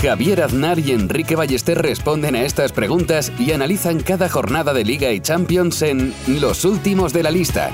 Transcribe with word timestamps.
Javier 0.00 0.42
Aznar 0.42 0.78
y 0.78 0.92
Enrique 0.92 1.36
Ballester 1.36 1.78
responden 1.80 2.36
a 2.36 2.42
estas 2.42 2.72
preguntas 2.72 3.32
y 3.38 3.52
analizan 3.52 4.00
cada 4.00 4.28
jornada 4.28 4.72
de 4.74 4.84
Liga 4.84 5.10
y 5.12 5.20
Champions 5.20 5.82
en 5.82 6.12
Los 6.26 6.64
Últimos 6.64 7.12
de 7.12 7.22
la 7.22 7.30
Lista, 7.30 7.70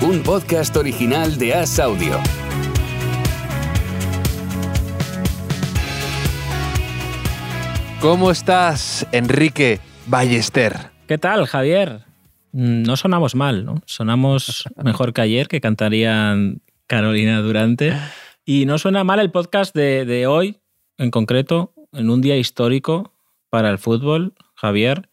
un 0.00 0.22
podcast 0.22 0.76
original 0.76 1.38
de 1.38 1.54
As 1.54 1.78
Audio. 1.78 2.20
¿Cómo 8.00 8.30
estás, 8.32 9.06
Enrique 9.12 9.78
Ballester? 10.06 10.74
¿Qué 11.06 11.18
tal, 11.18 11.46
Javier? 11.46 12.00
Mm, 12.52 12.82
No 12.82 12.96
sonamos 12.96 13.34
mal, 13.34 13.64
¿no? 13.64 13.80
Sonamos 13.86 14.64
mejor 14.82 15.12
que 15.12 15.20
ayer, 15.20 15.46
que 15.48 15.60
cantarían 15.60 16.62
Carolina 16.88 17.40
Durante. 17.40 17.94
Y 18.44 18.66
no 18.66 18.78
suena 18.78 19.04
mal 19.04 19.20
el 19.20 19.30
podcast 19.30 19.74
de, 19.74 20.04
de 20.04 20.26
hoy, 20.26 20.58
en 21.02 21.10
concreto, 21.10 21.72
en 21.92 22.10
un 22.10 22.20
día 22.20 22.36
histórico 22.36 23.12
para 23.50 23.70
el 23.70 23.78
fútbol, 23.78 24.34
Javier, 24.54 25.10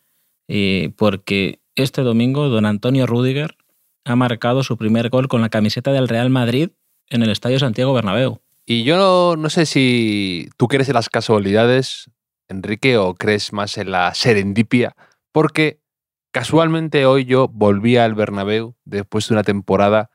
eh, 0.48 0.92
porque 0.96 1.60
este 1.76 2.04
domingo 2.04 2.48
don 2.50 2.66
Antonio 2.66 3.08
Rudiger 3.08 3.58
ha 4.06 4.16
marcado 4.16 4.64
su 4.64 4.78
primer 4.78 5.10
gol 5.10 5.28
con 5.28 5.42
la 5.42 5.50
camiseta 5.50 5.92
del 5.92 6.08
Real 6.08 6.30
Madrid 6.30 6.70
en 7.10 7.24
el 7.24 7.32
Estadio 7.32 7.60
Santiago 7.60 7.94
Bernabéu. 7.94 8.40
Y 8.66 8.84
yo 8.84 8.98
no, 8.98 9.36
no 9.36 9.50
sé 9.50 9.66
si 9.66 10.50
tú 10.58 10.68
crees 10.68 10.90
en 10.90 10.94
las 10.94 11.10
casualidades, 11.10 12.12
Enrique, 12.48 12.98
o 12.98 13.16
crees 13.16 13.52
más 13.52 13.78
en 13.78 13.92
la 13.92 14.14
serendipia, 14.14 14.96
porque 15.32 15.82
casualmente 16.32 17.08
hoy 17.08 17.26
yo 17.26 17.48
volví 17.48 17.98
al 17.98 18.14
Bernabéu 18.14 18.76
después 18.86 19.28
de 19.28 19.34
una 19.34 19.44
temporada 19.44 20.12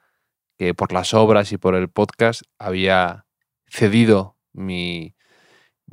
que 0.57 0.73
por 0.73 0.93
las 0.93 1.15
obras 1.15 1.51
y 1.51 1.59
por 1.59 1.75
el 1.75 1.89
podcast 1.89 2.43
había 2.61 3.27
cedido 3.67 4.37
mi, 4.53 5.17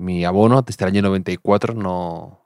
mi 0.02 0.26
abono 0.26 0.62
desde 0.62 0.86
el 0.86 0.92
año 0.92 1.02
94, 1.04 1.74
no, 1.76 2.42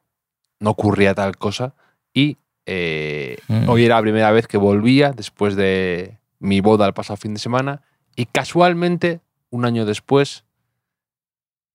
no 0.59 0.69
ocurría 0.69 1.13
tal 1.15 1.37
cosa. 1.37 1.73
Y 2.13 2.37
eh, 2.65 3.37
Mm. 3.47 3.69
hoy 3.69 3.85
era 3.85 3.95
la 3.95 4.01
primera 4.01 4.31
vez 4.31 4.47
que 4.47 4.57
volvía 4.57 5.11
después 5.11 5.55
de 5.55 6.17
mi 6.39 6.61
boda 6.61 6.85
el 6.87 6.93
pasado 6.93 7.17
fin 7.17 7.33
de 7.33 7.39
semana. 7.39 7.81
Y 8.15 8.25
casualmente, 8.25 9.19
un 9.51 9.65
año 9.65 9.85
después, 9.85 10.45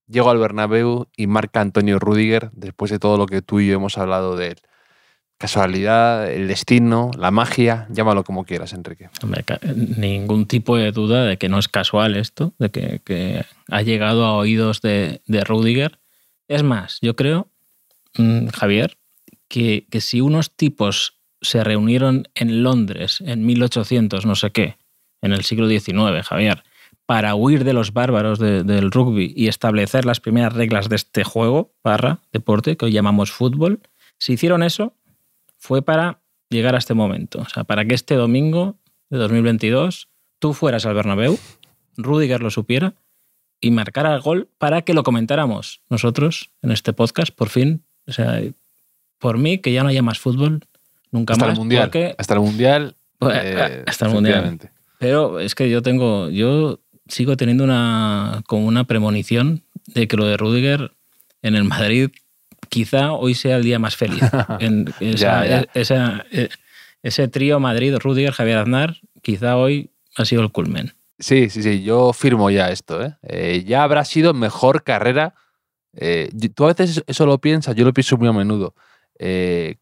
llego 0.08 0.30
al 0.30 0.38
Bernabéu 0.38 1.06
y 1.16 1.26
marca 1.26 1.60
Antonio 1.60 1.98
Rudiger 1.98 2.50
después 2.52 2.90
de 2.90 2.98
todo 2.98 3.16
lo 3.16 3.26
que 3.26 3.42
tú 3.42 3.60
y 3.60 3.68
yo 3.68 3.74
hemos 3.74 3.98
hablado 3.98 4.36
de 4.36 4.48
él. 4.48 4.58
Casualidad, 5.40 6.30
el 6.30 6.48
destino, 6.48 7.10
la 7.18 7.30
magia, 7.30 7.86
llámalo 7.88 8.24
como 8.24 8.44
quieras, 8.44 8.74
Enrique. 8.74 9.08
Ningún 9.96 10.44
tipo 10.44 10.76
de 10.76 10.92
duda 10.92 11.24
de 11.24 11.38
que 11.38 11.48
no 11.48 11.58
es 11.58 11.66
casual 11.66 12.14
esto, 12.14 12.52
de 12.58 12.68
que, 12.70 13.46
ha 13.70 13.80
llegado 13.80 14.26
a 14.26 14.34
oídos 14.36 14.82
de, 14.82 15.22
de 15.26 15.42
Rudiger. 15.42 15.98
Es 16.46 16.62
más, 16.62 16.98
yo 17.00 17.16
creo, 17.16 17.48
mm, 18.18 18.48
Javier, 18.48 18.98
que, 19.48 19.86
que 19.90 20.02
si 20.02 20.20
unos 20.20 20.54
tipos 20.54 21.14
se 21.40 21.64
reunieron 21.64 22.28
en 22.34 22.62
Londres 22.62 23.22
en 23.24 23.46
1800, 23.46 24.26
no 24.26 24.34
sé 24.34 24.50
qué, 24.50 24.76
en 25.22 25.32
el 25.32 25.42
siglo 25.44 25.68
XIX, 25.70 26.22
Javier, 26.22 26.64
para 27.06 27.34
huir 27.34 27.64
de 27.64 27.72
los 27.72 27.94
bárbaros 27.94 28.38
de- 28.38 28.62
del 28.62 28.90
rugby 28.90 29.32
y 29.34 29.48
establecer 29.48 30.04
las 30.04 30.20
primeras 30.20 30.52
reglas 30.52 30.90
de 30.90 30.96
este 30.96 31.24
juego, 31.24 31.72
barra, 31.82 32.20
deporte, 32.30 32.76
que 32.76 32.84
hoy 32.84 32.92
llamamos 32.92 33.32
fútbol, 33.32 33.80
si 34.18 34.34
hicieron 34.34 34.62
eso, 34.62 34.92
fue 35.60 35.82
para 35.82 36.20
llegar 36.48 36.74
a 36.74 36.78
este 36.78 36.94
momento. 36.94 37.40
O 37.40 37.48
sea, 37.48 37.62
para 37.62 37.84
que 37.84 37.94
este 37.94 38.14
domingo 38.16 38.76
de 39.10 39.18
2022 39.18 40.08
tú 40.40 40.52
fueras 40.54 40.84
al 40.86 40.94
Bernabéu, 40.94 41.38
Rudiger 41.96 42.40
lo 42.42 42.50
supiera 42.50 42.94
y 43.60 43.70
marcara 43.70 44.14
el 44.14 44.20
gol 44.22 44.48
para 44.58 44.82
que 44.82 44.94
lo 44.94 45.02
comentáramos 45.04 45.82
nosotros 45.90 46.50
en 46.62 46.72
este 46.72 46.92
podcast, 46.92 47.30
por 47.32 47.50
fin. 47.50 47.84
O 48.06 48.12
sea, 48.12 48.40
por 49.18 49.36
mí, 49.38 49.58
que 49.58 49.72
ya 49.72 49.82
no 49.82 49.90
haya 49.90 50.02
más 50.02 50.18
fútbol 50.18 50.64
nunca 51.12 51.34
Hasta 51.34 51.44
más. 51.46 51.54
el 51.54 51.58
Mundial. 51.60 51.82
porque- 51.84 52.14
Hasta 52.18 52.34
el 52.34 52.40
Mundial. 52.40 52.96
Eh, 53.20 53.84
hasta 53.86 54.06
el 54.06 54.12
Mundial. 54.12 54.58
Pero 54.98 55.40
es 55.40 55.54
que 55.54 55.68
yo 55.68 55.82
tengo, 55.82 56.30
yo 56.30 56.80
sigo 57.06 57.36
teniendo 57.36 57.64
una, 57.64 58.42
como 58.46 58.66
una 58.66 58.84
premonición 58.84 59.62
de 59.86 60.08
que 60.08 60.16
lo 60.16 60.24
de 60.24 60.38
Rudiger 60.38 60.92
en 61.42 61.54
el 61.54 61.64
Madrid 61.64 62.10
quizá 62.70 63.12
hoy 63.12 63.34
sea 63.34 63.56
el 63.56 63.64
día 63.64 63.78
más 63.78 63.96
feliz. 63.96 64.22
En 64.60 64.86
esa- 65.00 65.44
Ya, 65.44 65.46
ya. 65.46 65.60
e- 65.60 65.68
esa- 65.74 66.24
e- 66.30 66.48
ese 67.02 67.28
trío 67.28 67.60
Madrid, 67.60 67.94
Rudiger, 67.98 68.32
Javier 68.32 68.58
Aznar, 68.58 68.96
quizá 69.22 69.56
hoy 69.58 69.90
ha 70.16 70.24
sido 70.24 70.40
el 70.42 70.50
culmen. 70.52 70.94
Sí, 71.18 71.50
sí, 71.50 71.62
sí, 71.62 71.82
yo 71.82 72.14
firmo 72.14 72.48
ya 72.50 72.70
esto. 72.70 73.04
¿eh? 73.04 73.16
Eh, 73.22 73.64
ya 73.66 73.82
habrá 73.82 74.04
sido 74.06 74.32
mejor 74.32 74.82
carrera. 74.84 75.34
eh, 75.94 76.30
tú 76.54 76.64
a 76.64 76.68
veces 76.72 77.02
eso 77.06 77.26
lo 77.26 77.38
piensas, 77.38 77.74
yo 77.74 77.84
lo 77.84 77.92
pienso 77.92 78.16
muy 78.16 78.28
a 78.28 78.32
menudo. 78.32 78.74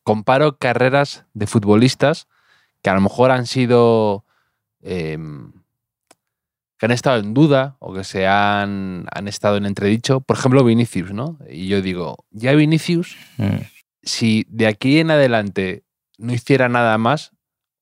Comparo 0.03 0.59
carreras 0.59 1.25
de 1.35 1.47
futbolistas 1.47 2.27
que 2.83 2.91
a 2.91 2.95
lo 2.95 3.01
mejor 3.03 3.31
han 3.31 3.47
sido. 3.47 4.25
Que 6.79 6.87
han 6.87 6.93
estado 6.93 7.19
en 7.19 7.35
duda 7.35 7.77
o 7.81 7.93
que 7.93 8.05
se 8.05 8.27
han, 8.27 9.07
han 9.13 9.29
estado 9.29 9.57
en 9.57 9.67
entredicho. 9.67 10.21
Por 10.21 10.37
ejemplo, 10.39 10.63
Vinicius, 10.65 11.13
¿no? 11.13 11.39
Y 11.51 11.69
yo 11.69 11.83
digo, 11.83 12.25
ya 12.31 12.53
Vinicius, 12.55 13.17
Mm. 13.37 13.57
si 14.03 14.47
de 14.49 14.67
aquí 14.67 14.99
en 15.01 15.11
adelante 15.11 15.85
no 16.19 16.33
hiciera 16.33 16.69
nada 16.69 16.97
más 16.99 17.33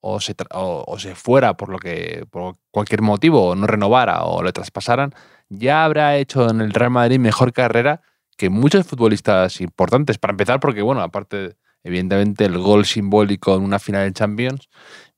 o 0.01 0.21
se, 0.21 0.35
o 0.53 0.99
se 0.99 1.15
fuera 1.15 1.57
por 1.57 1.69
lo 1.69 1.79
que 1.79 2.25
por 2.31 2.57
cualquier 2.71 3.03
motivo 3.03 3.49
o 3.49 3.55
no 3.55 3.67
renovara 3.67 4.23
o 4.25 4.43
le 4.43 4.53
traspasaran, 4.53 5.13
ya 5.49 5.85
habrá 5.85 6.17
hecho 6.17 6.49
en 6.49 6.61
el 6.61 6.73
Real 6.73 6.91
Madrid 6.91 7.19
mejor 7.19 7.53
carrera 7.53 8.03
que 8.37 8.51
muchos 8.51 8.87
futbolistas 8.87 9.61
importantes. 9.61 10.19
Para 10.19 10.33
empezar, 10.33 10.61
porque 10.61 10.83
bueno, 10.83 11.01
aparte, 11.03 11.57
evidentemente, 11.83 12.45
el 12.45 12.59
gol 12.59 12.85
simbólico 12.85 13.57
en 13.57 13.63
una 13.63 13.79
final 13.79 14.05
de 14.07 14.13
Champions 14.13 14.69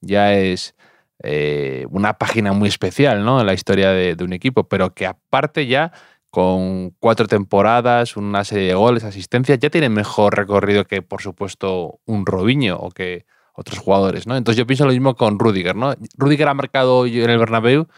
ya 0.00 0.34
es 0.34 0.74
eh, 1.22 1.86
una 1.90 2.14
página 2.14 2.52
muy 2.52 2.68
especial 2.68 3.24
¿no? 3.24 3.40
en 3.40 3.46
la 3.46 3.54
historia 3.54 3.90
de, 3.90 4.16
un 4.22 4.32
equipo, 4.32 4.68
pero 4.68 4.94
que 4.94 5.06
aparte 5.06 5.66
ya 5.66 5.92
con 6.30 6.90
cuatro 7.00 7.26
temporadas, 7.26 8.16
una 8.16 8.44
serie 8.44 8.68
de 8.68 8.74
goles, 8.74 9.02
asistencias, 9.04 9.58
ya 9.58 9.70
tiene 9.70 9.88
mejor 9.88 10.36
recorrido 10.36 10.84
que, 10.84 11.02
por 11.02 11.22
supuesto, 11.22 12.00
un 12.04 12.26
Robinho 12.26 12.76
o 12.76 12.90
que 12.90 13.24
otros 13.54 13.78
jugadores, 13.78 14.26
¿no? 14.26 14.36
Entonces 14.36 14.58
yo 14.58 14.66
pienso 14.66 14.84
lo 14.84 14.92
mismo 14.92 15.16
con 15.16 15.38
Rudiger, 15.38 15.74
¿no? 15.74 15.94
Rudiger 16.16 16.48
ha 16.48 16.54
marcado 16.54 17.06
en 17.06 17.30
el 17.30 17.38
Bernabéu, 17.38 17.88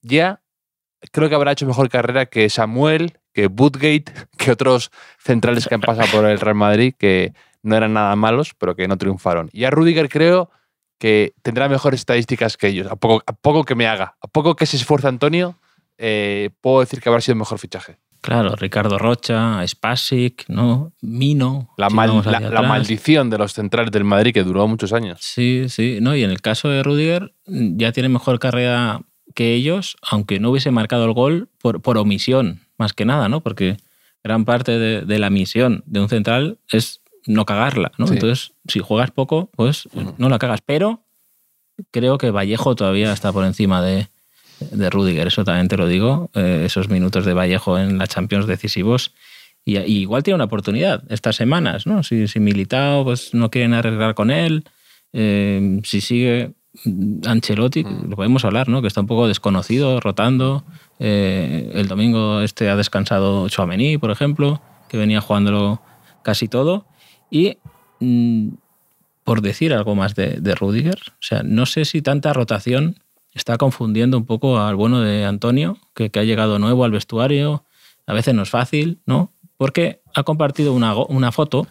ya 0.00 0.42
creo 1.12 1.28
que 1.28 1.34
habrá 1.34 1.52
hecho 1.52 1.66
mejor 1.66 1.88
carrera 1.88 2.26
que 2.26 2.48
Samuel, 2.48 3.18
que 3.32 3.46
Woodgate, 3.46 4.06
que 4.38 4.50
otros 4.50 4.90
centrales 5.18 5.68
que 5.68 5.74
han 5.74 5.80
pasado 5.80 6.08
por 6.10 6.24
el 6.24 6.40
Real 6.40 6.56
Madrid, 6.56 6.94
que 6.98 7.32
no 7.62 7.76
eran 7.76 7.92
nada 7.92 8.16
malos, 8.16 8.54
pero 8.58 8.74
que 8.74 8.88
no 8.88 8.98
triunfaron. 8.98 9.50
Y 9.52 9.64
a 9.64 9.70
Rudiger 9.70 10.08
creo 10.08 10.50
que 11.02 11.34
tendrá 11.42 11.68
mejores 11.68 11.98
estadísticas 11.98 12.56
que 12.56 12.68
ellos. 12.68 12.86
A 12.88 12.94
poco, 12.94 13.24
a 13.26 13.32
poco 13.32 13.64
que 13.64 13.74
me 13.74 13.88
haga, 13.88 14.14
a 14.20 14.28
poco 14.28 14.54
que 14.54 14.66
se 14.66 14.76
esfuerce 14.76 15.08
Antonio, 15.08 15.56
eh, 15.98 16.50
puedo 16.60 16.78
decir 16.78 17.00
que 17.00 17.08
habrá 17.08 17.20
sido 17.20 17.34
mejor 17.34 17.58
fichaje. 17.58 17.96
Claro, 18.20 18.54
Ricardo 18.54 18.98
Rocha, 18.98 19.66
Spasic, 19.66 20.44
¿no? 20.48 20.92
Mino. 21.00 21.70
La, 21.76 21.88
si 21.90 21.96
mal- 21.96 22.08
vamos 22.08 22.26
la- 22.26 22.62
maldición 22.62 23.30
de 23.30 23.38
los 23.38 23.52
centrales 23.52 23.90
del 23.90 24.04
Madrid 24.04 24.32
que 24.32 24.44
duró 24.44 24.68
muchos 24.68 24.92
años. 24.92 25.18
Sí, 25.20 25.64
sí. 25.68 25.98
No, 26.00 26.14
y 26.14 26.22
en 26.22 26.30
el 26.30 26.40
caso 26.40 26.68
de 26.68 26.84
Rudiger, 26.84 27.34
ya 27.46 27.90
tiene 27.90 28.08
mejor 28.08 28.38
carrera 28.38 29.00
que 29.34 29.54
ellos, 29.54 29.96
aunque 30.08 30.38
no 30.38 30.50
hubiese 30.50 30.70
marcado 30.70 31.04
el 31.04 31.14
gol 31.14 31.48
por, 31.60 31.82
por 31.82 31.98
omisión, 31.98 32.60
más 32.78 32.92
que 32.92 33.04
nada, 33.04 33.28
¿no? 33.28 33.40
Porque 33.40 33.76
gran 34.22 34.44
parte 34.44 34.78
de, 34.78 35.00
de 35.00 35.18
la 35.18 35.30
misión 35.30 35.82
de 35.86 35.98
un 35.98 36.08
central 36.08 36.58
es 36.70 37.00
no 37.26 37.44
cagarla, 37.46 37.92
¿no? 37.98 38.06
Sí. 38.06 38.14
Entonces, 38.14 38.52
si 38.66 38.80
juegas 38.80 39.10
poco, 39.10 39.50
pues 39.56 39.88
no 40.18 40.28
la 40.28 40.38
cagas. 40.38 40.60
Pero 40.64 41.04
creo 41.90 42.18
que 42.18 42.30
Vallejo 42.30 42.74
todavía 42.74 43.12
está 43.12 43.32
por 43.32 43.44
encima 43.44 43.82
de, 43.82 44.08
de 44.70 44.90
Rudiger, 44.90 45.26
eso 45.26 45.44
también 45.44 45.68
te 45.68 45.76
lo 45.76 45.86
digo. 45.86 46.30
Eh, 46.34 46.62
esos 46.66 46.88
minutos 46.88 47.24
de 47.24 47.34
Vallejo 47.34 47.78
en 47.78 47.98
la 47.98 48.06
Champions 48.06 48.46
decisivos. 48.46 49.12
Y, 49.64 49.78
y 49.78 49.98
igual 49.98 50.22
tiene 50.22 50.36
una 50.36 50.44
oportunidad 50.44 51.04
estas 51.10 51.36
semanas, 51.36 51.86
¿no? 51.86 52.02
Si, 52.02 52.26
si 52.26 52.40
Militao 52.40 53.04
pues, 53.04 53.32
no 53.32 53.50
quieren 53.50 53.74
arreglar 53.74 54.14
con 54.14 54.30
él, 54.30 54.64
eh, 55.12 55.80
si 55.84 56.00
sigue 56.00 56.52
mm, 56.84 57.26
Ancelotti, 57.26 57.84
lo 57.84 58.16
podemos 58.16 58.44
hablar, 58.44 58.68
¿no? 58.68 58.82
Que 58.82 58.88
está 58.88 59.00
un 59.00 59.06
poco 59.06 59.28
desconocido, 59.28 60.00
rotando. 60.00 60.64
Eh, 60.98 61.70
el 61.74 61.86
domingo 61.88 62.40
este 62.40 62.70
ha 62.70 62.76
descansado 62.76 63.48
Chouameni, 63.48 63.98
por 63.98 64.10
ejemplo, 64.10 64.60
que 64.88 64.96
venía 64.96 65.20
jugándolo 65.20 65.80
casi 66.22 66.48
todo. 66.48 66.86
Y 67.32 67.56
mm, 67.98 68.50
por 69.24 69.40
decir 69.40 69.72
algo 69.72 69.94
más 69.94 70.14
de, 70.14 70.40
de 70.40 70.54
Rudiger. 70.54 70.98
O 71.08 71.22
sea, 71.22 71.42
no 71.42 71.66
sé 71.66 71.84
si 71.86 72.02
tanta 72.02 72.32
rotación 72.32 72.96
está 73.32 73.56
confundiendo 73.56 74.18
un 74.18 74.26
poco 74.26 74.58
al 74.58 74.76
bueno 74.76 75.00
de 75.00 75.24
Antonio, 75.24 75.78
que, 75.94 76.10
ha 76.14 76.22
llegado 76.22 76.58
nuevo 76.58 76.84
al 76.84 76.90
vestuario. 76.90 77.64
A 78.06 78.12
veces 78.12 78.34
no 78.34 78.42
es 78.42 78.50
fácil, 78.50 79.00
¿no? 79.06 79.32
Porque 79.56 80.02
ha 80.14 80.22
compartido 80.24 80.74
una, 80.74 81.32
foto 81.32 81.66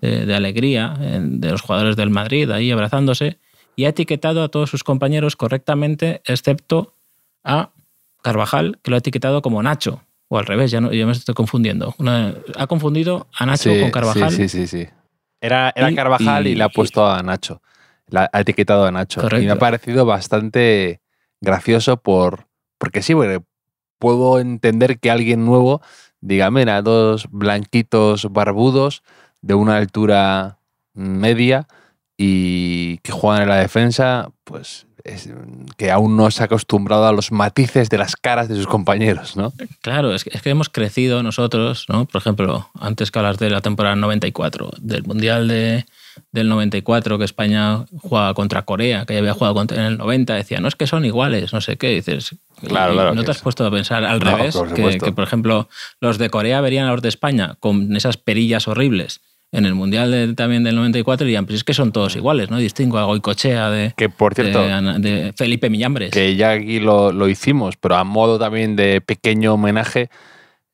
de, 0.00 0.24
de 0.24 0.34
alegría 0.34 0.96
eh, 1.00 1.20
de 1.22 1.50
los 1.50 1.60
jugadores 1.60 1.96
del 1.96 2.10
Madrid 2.10 2.50
ahí 2.50 2.70
abrazándose 2.70 3.38
y 3.76 3.84
ha 3.84 3.90
etiquetado 3.90 4.42
a 4.42 4.48
todos 4.48 4.70
sus 4.70 4.84
compañeros 4.84 5.36
correctamente, 5.36 6.22
excepto 6.24 6.94
a 7.42 7.70
Carvajal, 8.22 8.78
que 8.82 8.90
lo 8.90 8.96
ha 8.96 9.00
etiquetado 9.00 9.42
como 9.42 9.62
Nacho. 9.62 10.02
O 10.28 10.38
al 10.38 10.46
revés, 10.46 10.70
ya, 10.70 10.80
no, 10.80 10.92
ya 10.92 11.06
me 11.06 11.12
estoy 11.12 11.34
confundiendo. 11.34 11.94
Una- 11.98 12.34
ha 12.56 12.66
confundido 12.66 13.26
a 13.38 13.46
Nacho 13.46 13.72
Sí, 13.72 13.80
con 13.80 13.90
Carvajal. 13.90 14.30
Sí, 14.30 14.48
sí, 14.48 14.66
sí. 14.66 14.84
sí. 14.84 14.88
Era, 15.40 15.72
era 15.76 15.90
Y- 15.90 15.94
Carvajal 15.94 16.46
y, 16.46 16.50
y- 16.50 16.54
le 16.54 16.64
ha 16.64 16.68
puesto 16.70 17.06
a 17.08 17.22
Nacho. 17.22 17.60
La, 18.08 18.28
ha 18.32 18.40
etiquetado 18.40 18.84
a 18.86 18.90
Nacho. 18.90 19.20
Y 19.38 19.44
me 19.46 19.50
ha 19.52 19.58
parecido 19.58 20.04
bastante 20.06 21.00
gracioso 21.40 21.98
por, 21.98 22.46
porque 22.78 23.02
sí, 23.02 23.14
porque 23.14 23.42
puedo 23.98 24.38
entender 24.40 24.98
que 24.98 25.10
alguien 25.10 25.44
nuevo 25.44 25.80
diga, 26.20 26.50
mira, 26.50 26.80
dos 26.82 27.26
blanquitos 27.30 28.30
barbudos 28.32 29.02
de 29.42 29.54
una 29.54 29.76
altura 29.76 30.58
media 30.94 31.66
y 32.16 32.98
que 32.98 33.12
juegan 33.12 33.42
en 33.42 33.48
la 33.48 33.56
defensa, 33.56 34.30
pues 34.44 34.86
es- 35.04 35.28
que 35.76 35.90
aún 35.90 36.16
no 36.16 36.30
se 36.30 36.42
ha 36.42 36.46
acostumbrado 36.46 37.06
a 37.06 37.12
los 37.12 37.30
matices 37.30 37.88
de 37.90 37.98
las 37.98 38.16
caras 38.16 38.48
de 38.48 38.56
sus 38.56 38.66
compañeros, 38.66 39.36
¿no? 39.36 39.52
Claro, 39.82 40.14
es 40.14 40.24
que, 40.24 40.30
es 40.32 40.42
que 40.42 40.50
hemos 40.50 40.68
crecido 40.70 41.22
nosotros, 41.22 41.86
¿no? 41.88 42.06
Por 42.06 42.20
ejemplo, 42.20 42.68
antes 42.80 43.10
que 43.10 43.18
hablas 43.18 43.38
de 43.38 43.50
la 43.50 43.60
temporada 43.60 43.96
94, 43.96 44.70
del 44.78 45.04
Mundial 45.04 45.46
de, 45.48 45.84
del 46.32 46.48
94 46.48 47.18
que 47.18 47.24
España 47.24 47.84
jugaba 48.00 48.32
contra 48.34 48.62
Corea, 48.62 49.04
que 49.04 49.12
ya 49.14 49.20
había 49.20 49.34
jugado 49.34 49.54
contra- 49.54 49.76
en 49.78 49.84
el 49.84 49.98
90, 49.98 50.34
decía, 50.34 50.60
no 50.60 50.68
es 50.68 50.74
que 50.76 50.86
son 50.86 51.04
iguales, 51.04 51.52
no 51.52 51.60
sé 51.60 51.76
qué, 51.76 51.88
dices. 51.90 52.36
Claro, 52.66 52.92
y 52.92 52.96
claro 52.96 53.14
¿No 53.14 53.24
te 53.24 53.30
has 53.32 53.36
es. 53.38 53.42
puesto 53.42 53.66
a 53.66 53.70
pensar 53.70 54.04
al 54.04 54.20
No, 54.20 54.36
revés? 54.36 54.56
por 54.56 54.72
Que, 54.72 54.98
que, 54.98 55.12
por 55.12 55.24
ejemplo, 55.24 55.68
los 56.00 56.16
de 56.18 56.30
Corea 56.30 56.60
verían 56.62 56.86
a 56.86 56.92
los 56.92 57.02
de 57.02 57.08
España 57.10 57.56
con 57.60 57.94
esas 57.94 58.16
perillas 58.16 58.68
horribles 58.68 59.20
en 59.54 59.64
el 59.66 59.74
Mundial 59.74 60.10
de- 60.10 60.34
también 60.34 60.64
del 60.64 60.74
94 60.76 61.24
y 61.24 61.28
dirían, 61.28 61.46
pues 61.46 61.56
es 61.58 61.64
que 61.64 61.72
son 61.74 61.92
todos 61.92 62.16
iguales, 62.16 62.50
¿no? 62.50 62.58
Distingo 62.58 62.98
a 62.98 63.04
Goicochea 63.04 63.70
de, 63.70 63.94
Que 63.96 64.08
por 64.08 64.34
cierto, 64.34 64.62
de, 64.66 64.98
de 64.98 65.32
Felipe 65.32 65.70
Millambres. 65.70 66.10
que 66.10 66.36
ya 66.36 66.50
aquí 66.50 66.80
lo, 66.80 67.12
lo 67.12 67.28
hicimos, 67.28 67.76
pero 67.76 67.96
a 67.96 68.04
modo 68.04 68.38
también 68.38 68.76
de 68.76 69.00
pequeño 69.00 69.54
homenaje, 69.54 70.10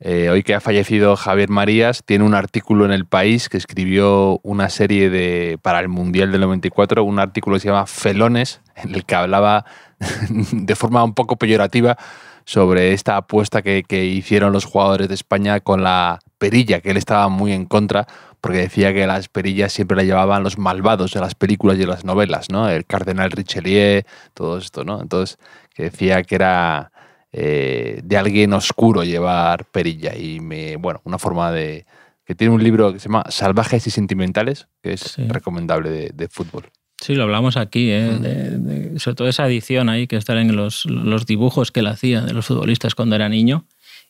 eh, 0.03 0.31
hoy 0.31 0.43
que 0.43 0.55
ha 0.55 0.61
fallecido 0.61 1.15
Javier 1.15 1.51
Marías, 1.51 2.03
tiene 2.07 2.25
un 2.25 2.35
artículo 2.35 2.87
en 2.87 2.91
El 2.93 3.05
País 3.05 3.51
que 3.51 3.59
escribió 3.59 4.41
una 4.43 4.71
serie 4.71 5.11
de 5.11 5.59
para 5.61 5.79
el 5.81 5.89
Mundial 5.89 6.33
del 6.33 6.41
94, 6.41 7.05
un 7.05 7.19
artículo 7.19 7.57
que 7.57 7.61
se 7.61 7.69
llama 7.69 7.87
Felones, 7.87 8.63
en 8.77 8.95
el 8.95 9.05
que 9.05 9.15
hablaba 9.15 9.67
de 10.31 10.75
forma 10.75 11.05
un 11.05 11.13
poco 11.15 11.37
peyorativa 11.37 11.99
sobre 12.47 12.93
esta 12.95 13.19
apuesta 13.19 13.61
que, 13.61 13.85
que 13.87 14.07
hicieron 14.07 14.53
los 14.55 14.65
jugadores 14.65 15.09
de 15.09 15.15
España 15.15 15.61
con 15.61 15.83
la 15.83 16.19
perilla, 16.39 16.81
que 16.81 16.91
él 16.91 16.97
estaba 16.97 17.29
muy 17.29 17.53
en 17.53 17.67
contra, 17.67 18.07
porque 18.41 18.59
decía 18.59 18.93
que 18.95 19.07
las 19.07 19.29
perillas 19.29 19.73
siempre 19.73 19.97
la 19.97 20.05
llevaban 20.05 20.43
los 20.43 20.59
malvados 20.59 21.13
de 21.13 21.21
las 21.21 21.35
películas 21.35 21.77
y 21.77 21.81
de 21.81 21.87
las 21.87 22.05
novelas, 22.05 22.51
¿no? 22.51 22.69
El 22.69 22.85
cardenal 22.87 23.31
Richelieu, 23.31 24.03
todo 24.35 24.59
esto, 24.59 24.85
¿no? 24.85 25.01
Entonces, 25.03 25.39
que 25.75 25.85
decía 25.85 26.23
que 26.23 26.35
era 26.37 26.93
eh, 27.33 28.01
de 28.03 28.17
alguien 28.17 28.53
oscuro 28.53 29.05
llevar 29.05 29.65
perilla 29.67 30.17
y 30.17 30.41
me, 30.41 30.77
bueno, 30.77 31.01
una 31.05 31.19
forma 31.19 31.53
de 31.53 31.87
que 32.25 32.35
tiene 32.35 32.53
un 32.55 32.63
libro 32.63 32.93
que 32.93 32.99
se 33.01 33.09
llama 33.09 33.25
Salvajes 33.29 33.87
y 33.87 33.91
Sentimentales, 33.91 34.69
que 34.83 34.93
es 34.95 35.01
Sí. 35.01 35.23
recomendable 35.29 35.91
de, 35.91 36.11
de 36.15 36.29
fútbol. 36.29 36.65
Sí, 37.01 37.15
lo 37.15 37.23
hablamos 37.25 37.57
aquí, 37.57 37.91
¿eh? 37.91 38.11
Mm. 38.19 38.23
de- 38.23 38.59
de- 38.59 38.99
sobre 39.01 39.15
todo 39.17 39.29
esa 39.29 39.47
edición 39.47 39.89
ahí 39.89 40.07
que 40.07 40.17
están 40.17 40.39
en 40.39 40.55
los, 40.55 40.85
los 40.87 41.25
dibujos 41.27 41.73
que 41.73 41.81
él 41.81 41.87
hacía 41.87 42.21
de 42.21 42.33
los 42.35 42.47
futbolistas 42.47 42.95
cuando 42.95 43.17
era 43.17 43.29
niño. 43.29 43.65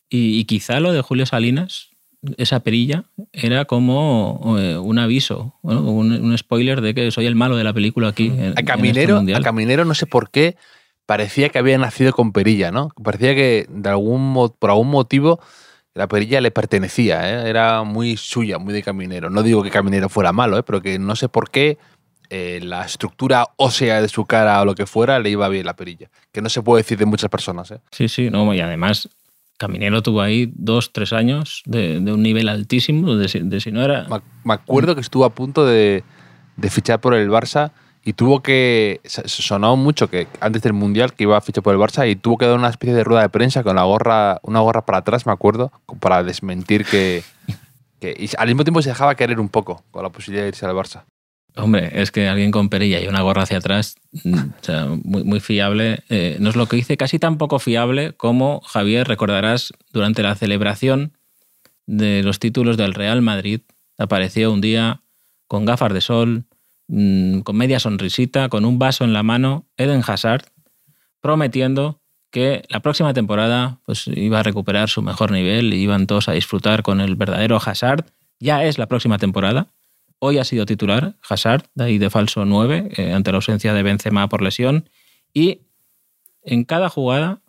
Y, 0.09 0.37
y 0.39 0.43
quizá 0.45 0.79
lo 0.81 0.91
de 0.91 1.01
Julio 1.01 1.25
Salinas, 1.25 1.90
esa 2.37 2.59
perilla, 2.59 3.05
era 3.33 3.65
como 3.65 4.55
eh, 4.59 4.77
un 4.77 4.99
aviso, 4.99 5.55
un, 5.63 6.11
un 6.11 6.37
spoiler 6.37 6.81
de 6.81 6.93
que 6.93 7.09
soy 7.11 7.25
el 7.25 7.35
malo 7.35 7.55
de 7.55 7.63
la 7.63 7.73
película 7.73 8.09
aquí. 8.09 8.27
en- 8.27 8.39
este 8.49 8.63
Caminero, 8.65 9.17
a. 9.35 9.39
Caminero 9.41 9.85
no 9.85 9.95
sé 9.95 10.05
por 10.05 10.29
qué 10.29 10.55
parecía 11.05 11.49
que 11.49 11.57
había 11.59 11.77
nacido 11.77 12.13
con 12.13 12.31
perilla, 12.31 12.71
¿no? 12.71 12.89
Parecía 13.03 13.33
que 13.35 13.65
de 13.69 13.89
algún 13.89 14.21
mo- 14.31 14.53
por 14.53 14.69
algún 14.69 14.89
motivo 14.89 15.39
la 15.93 16.07
perilla 16.07 16.39
le 16.41 16.51
pertenecía, 16.51 17.27
¿eh? 17.45 17.49
era 17.49 17.83
muy 17.83 18.15
suya, 18.17 18.57
muy 18.59 18.73
de 18.73 18.83
Caminero. 18.83 19.29
No 19.29 19.43
digo 19.43 19.61
que 19.63 19.71
Caminero 19.71 20.07
fuera 20.07 20.31
malo, 20.31 20.57
¿eh? 20.57 20.63
pero 20.63 20.81
que 20.81 20.99
no 20.99 21.15
sé 21.15 21.27
por 21.27 21.49
qué 21.49 21.77
eh, 22.29 22.61
la 22.63 22.85
estructura 22.85 23.47
ósea 23.57 23.99
de 24.01 24.07
su 24.07 24.25
cara 24.25 24.61
o 24.61 24.65
lo 24.65 24.73
que 24.73 24.85
fuera 24.85 25.19
le 25.19 25.31
iba 25.31 25.49
bien 25.49 25.65
la 25.65 25.75
perilla. 25.75 26.09
Que 26.31 26.41
no 26.41 26.47
se 26.47 26.61
puede 26.61 26.83
decir 26.83 26.97
de 26.97 27.05
muchas 27.05 27.29
personas. 27.29 27.71
¿eh? 27.71 27.81
Sí, 27.91 28.07
sí, 28.07 28.29
no, 28.29 28.53
y 28.53 28.61
además 28.61 29.09
Caminero 29.61 30.01
tuvo 30.01 30.21
ahí 30.21 30.51
dos, 30.55 30.91
tres 30.91 31.13
años 31.13 31.61
de, 31.67 31.99
un 31.99 32.23
nivel 32.23 32.49
altísimo, 32.49 33.15
de, 33.15 33.27
de 33.43 33.59
si 33.61 33.71
no 33.71 33.83
era... 33.83 34.07
Me, 34.43 34.55
acuerdo 34.55 34.95
que 34.95 35.01
estuvo 35.01 35.23
a 35.23 35.29
punto 35.29 35.67
de, 35.67 36.03
fichar 36.67 36.99
por 36.99 37.13
el 37.13 37.29
Barça 37.29 37.71
y 38.03 38.13
tuvo 38.13 38.41
que. 38.41 39.01
Sonó 39.03 39.75
mucho 39.75 40.09
que 40.09 40.27
antes 40.39 40.63
del 40.63 40.73
Mundial 40.73 41.13
que 41.13 41.25
iba 41.25 41.37
a 41.37 41.41
fichar 41.41 41.61
por 41.61 41.75
el 41.75 41.79
Barça 41.79 42.09
y 42.09 42.15
tuvo 42.15 42.39
que 42.39 42.47
dar 42.47 42.57
una 42.57 42.69
especie 42.69 42.95
de 42.95 43.03
rueda 43.03 43.21
de 43.21 43.29
prensa 43.29 43.61
con 43.61 43.75
la 43.75 43.83
gorra, 43.83 44.39
una 44.41 44.61
gorra 44.61 44.83
para 44.83 44.97
atrás, 44.97 45.27
me 45.27 45.31
acuerdo, 45.31 45.71
para 45.99 46.23
desmentir 46.23 46.83
que. 46.83 47.21
al 48.39 48.47
mismo 48.47 48.63
tiempo 48.63 48.81
se 48.81 48.89
dejaba 48.89 49.13
querer 49.13 49.39
un 49.39 49.49
poco 49.49 49.83
con 49.91 50.01
la 50.01 50.09
posibilidad 50.09 50.45
de 50.45 50.49
irse 50.49 50.65
al 50.65 50.73
Barça. 50.73 51.03
Hombre, 51.55 52.01
es 52.01 52.11
que 52.11 52.29
alguien 52.29 52.51
con 52.51 52.69
perilla 52.69 53.01
y 53.01 53.07
una 53.07 53.21
gorra 53.21 53.43
hacia 53.43 53.57
atrás, 53.57 53.95
mm, 54.23 54.33
o 54.33 54.63
sea, 54.63 54.87
muy, 55.03 55.23
muy 55.23 55.39
fiable, 55.41 56.03
eh, 56.09 56.37
no 56.39 56.49
es 56.49 56.55
lo 56.55 56.67
que 56.67 56.77
dice, 56.77 56.95
casi 56.95 57.19
tan 57.19 57.37
poco 57.37 57.59
fiable 57.59 58.13
como 58.13 58.61
Javier, 58.61 59.07
recordarás, 59.07 59.73
durante 59.91 60.23
la 60.23 60.35
celebración 60.35 61.17
de 61.87 62.23
los 62.23 62.39
títulos 62.39 62.77
del 62.77 62.93
Real 62.93 63.21
Madrid, 63.21 63.61
apareció 63.97 64.51
un 64.51 64.61
día 64.61 65.01
con 65.47 65.65
gafas 65.65 65.93
de 65.93 66.01
sol, 66.01 66.45
mm, 66.87 67.41
con 67.41 67.57
media 67.57 67.79
sonrisita, 67.79 68.47
con 68.47 68.63
un 68.63 68.79
vaso 68.79 69.03
en 69.03 69.11
la 69.11 69.23
mano, 69.23 69.67
Eden 69.75 70.03
Hazard, 70.07 70.45
prometiendo 71.19 72.01
que 72.31 72.63
la 72.69 72.79
próxima 72.79 73.13
temporada 73.13 73.79
pues, 73.85 74.07
iba 74.07 74.39
a 74.39 74.43
recuperar 74.43 74.89
su 74.89 75.01
mejor 75.01 75.31
nivel 75.31 75.73
y 75.73 75.81
iban 75.81 76.07
todos 76.07 76.29
a 76.29 76.31
disfrutar 76.31 76.81
con 76.81 77.01
el 77.01 77.15
verdadero 77.15 77.59
Hazard. 77.63 78.05
Ya 78.39 78.63
es 78.63 78.77
la 78.77 78.87
próxima 78.87 79.17
temporada. 79.17 79.67
Hoy 80.23 80.37
ha 80.37 80.43
sido 80.43 80.67
titular 80.67 81.15
Hazard, 81.27 81.63
ahí 81.79 81.97
de 81.97 82.11
falso 82.11 82.45
9, 82.45 82.91
eh, 82.95 83.11
ante 83.11 83.31
la 83.31 83.37
ausencia 83.37 83.73
de 83.73 83.81
Benzema 83.81 84.29
por 84.29 84.43
lesión. 84.43 84.87
Y 85.33 85.61
en 86.43 86.63
cada 86.63 86.89
jugada 86.89 87.41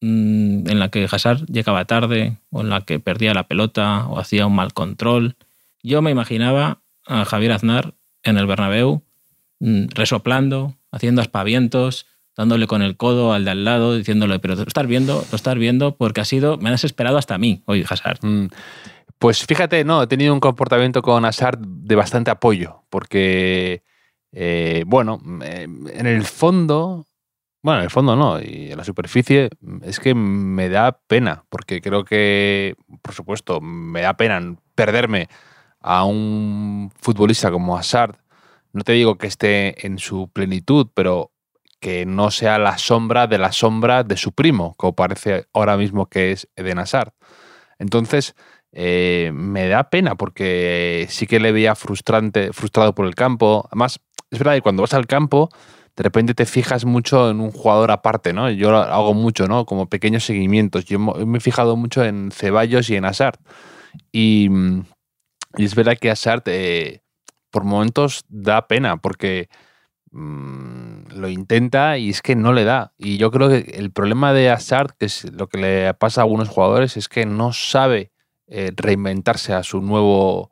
mm, 0.00 0.66
en 0.66 0.78
la 0.78 0.88
que 0.88 1.06
Hazard 1.10 1.44
llegaba 1.44 1.84
tarde, 1.84 2.38
o 2.48 2.62
en 2.62 2.70
la 2.70 2.80
que 2.80 3.00
perdía 3.00 3.34
la 3.34 3.46
pelota, 3.48 4.06
o 4.06 4.18
hacía 4.18 4.46
un 4.46 4.54
mal 4.54 4.72
control, 4.72 5.36
yo 5.82 6.00
me 6.00 6.10
imaginaba 6.10 6.80
a 7.06 7.26
Javier 7.26 7.52
Aznar 7.52 7.92
en 8.22 8.38
el 8.38 8.46
Bernabéu 8.46 9.02
mm, 9.60 9.88
resoplando, 9.88 10.74
haciendo 10.90 11.20
aspavientos, 11.20 12.06
dándole 12.34 12.66
con 12.66 12.80
el 12.80 12.96
codo 12.96 13.34
al 13.34 13.44
de 13.44 13.50
al 13.50 13.66
lado, 13.66 13.94
diciéndole, 13.94 14.38
pero 14.38 14.54
lo 14.54 14.62
estás 14.62 14.86
viendo, 14.86 15.22
lo 15.30 15.36
estás 15.36 15.56
viendo, 15.56 15.96
porque 15.96 16.22
ha 16.22 16.24
sido, 16.24 16.56
me 16.56 16.70
has 16.70 16.84
esperado 16.84 17.18
hasta 17.18 17.36
mí 17.36 17.62
hoy, 17.66 17.84
Hazard. 17.86 18.20
Mm, 18.22 18.46
Pues 19.18 19.44
fíjate, 19.46 19.82
no, 19.84 20.02
he 20.02 20.06
tenido 20.06 20.34
un 20.34 20.40
comportamiento 20.40 21.00
con 21.00 21.24
Hazard 21.24 21.58
de 21.58 21.94
bastante 21.94 22.30
apoyo, 22.30 22.82
porque, 22.90 23.82
eh, 24.32 24.84
bueno, 24.86 25.20
eh, 25.42 25.62
en 25.62 26.06
el 26.06 26.24
fondo, 26.24 27.06
bueno, 27.62 27.78
en 27.78 27.84
el 27.84 27.90
fondo 27.90 28.14
no, 28.14 28.40
y 28.40 28.72
en 28.72 28.76
la 28.76 28.84
superficie, 28.84 29.48
es 29.82 30.00
que 30.00 30.14
me 30.14 30.68
da 30.68 31.00
pena, 31.06 31.44
porque 31.48 31.80
creo 31.80 32.04
que, 32.04 32.74
por 33.00 33.14
supuesto, 33.14 33.60
me 33.62 34.02
da 34.02 34.14
pena 34.18 34.54
perderme 34.74 35.28
a 35.80 36.04
un 36.04 36.92
futbolista 37.00 37.50
como 37.50 37.76
Hazard. 37.78 38.18
No 38.72 38.84
te 38.84 38.92
digo 38.92 39.16
que 39.16 39.28
esté 39.28 39.86
en 39.86 39.98
su 39.98 40.28
plenitud, 40.28 40.88
pero 40.92 41.32
que 41.80 42.04
no 42.04 42.30
sea 42.30 42.58
la 42.58 42.76
sombra 42.76 43.26
de 43.26 43.38
la 43.38 43.52
sombra 43.52 44.04
de 44.04 44.16
su 44.16 44.32
primo, 44.32 44.74
como 44.76 44.94
parece 44.94 45.46
ahora 45.54 45.76
mismo 45.76 46.06
que 46.06 46.32
es 46.32 46.48
Eden 46.56 46.78
Hazard. 46.78 47.12
Entonces, 47.78 48.34
eh, 48.72 49.30
me 49.32 49.68
da 49.68 49.90
pena 49.90 50.16
porque 50.16 51.06
sí 51.08 51.26
que 51.26 51.40
le 51.40 51.52
veía 51.52 51.74
frustrante, 51.74 52.52
frustrado 52.52 52.94
por 52.94 53.06
el 53.06 53.14
campo. 53.14 53.66
Además, 53.70 54.00
es 54.30 54.38
verdad 54.38 54.54
que 54.54 54.62
cuando 54.62 54.82
vas 54.82 54.94
al 54.94 55.06
campo, 55.06 55.50
de 55.96 56.02
repente 56.02 56.34
te 56.34 56.44
fijas 56.44 56.84
mucho 56.84 57.30
en 57.30 57.40
un 57.40 57.50
jugador 57.50 57.90
aparte, 57.90 58.32
¿no? 58.32 58.50
Yo 58.50 58.70
lo 58.70 58.78
hago 58.78 59.14
mucho, 59.14 59.46
¿no? 59.46 59.64
Como 59.64 59.88
pequeños 59.88 60.24
seguimientos. 60.24 60.84
Yo 60.84 60.98
me 60.98 61.38
he 61.38 61.40
fijado 61.40 61.76
mucho 61.76 62.04
en 62.04 62.30
Ceballos 62.30 62.90
y 62.90 62.96
en 62.96 63.06
Hazard. 63.06 63.38
Y, 64.12 64.50
y 65.56 65.64
es 65.64 65.74
verdad 65.74 65.96
que 65.98 66.10
Hazard 66.10 66.42
eh, 66.46 67.00
por 67.50 67.64
momentos 67.64 68.26
da 68.28 68.68
pena 68.68 68.98
porque 68.98 69.48
mm, 70.10 71.12
lo 71.14 71.30
intenta 71.30 71.96
y 71.96 72.10
es 72.10 72.20
que 72.20 72.36
no 72.36 72.52
le 72.52 72.64
da. 72.64 72.92
Y 72.98 73.16
yo 73.16 73.30
creo 73.30 73.48
que 73.48 73.70
el 73.78 73.90
problema 73.90 74.34
de 74.34 74.50
Hazard, 74.50 74.96
que 74.98 75.06
es 75.06 75.32
lo 75.32 75.48
que 75.48 75.58
le 75.58 75.94
pasa 75.94 76.20
a 76.20 76.24
algunos 76.24 76.50
jugadores, 76.50 76.98
es 76.98 77.08
que 77.08 77.24
no 77.24 77.54
sabe 77.54 78.12
eh, 78.48 78.72
reinventarse 78.76 79.52
a 79.54 79.62
su 79.62 79.80
nuevo 79.80 80.50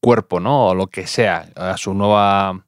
cuerpo, 0.00 0.40
¿no? 0.40 0.68
O 0.68 0.74
lo 0.74 0.86
que 0.88 1.06
sea, 1.06 1.48
a 1.56 1.76
su 1.76 1.94
nueva 1.94 2.64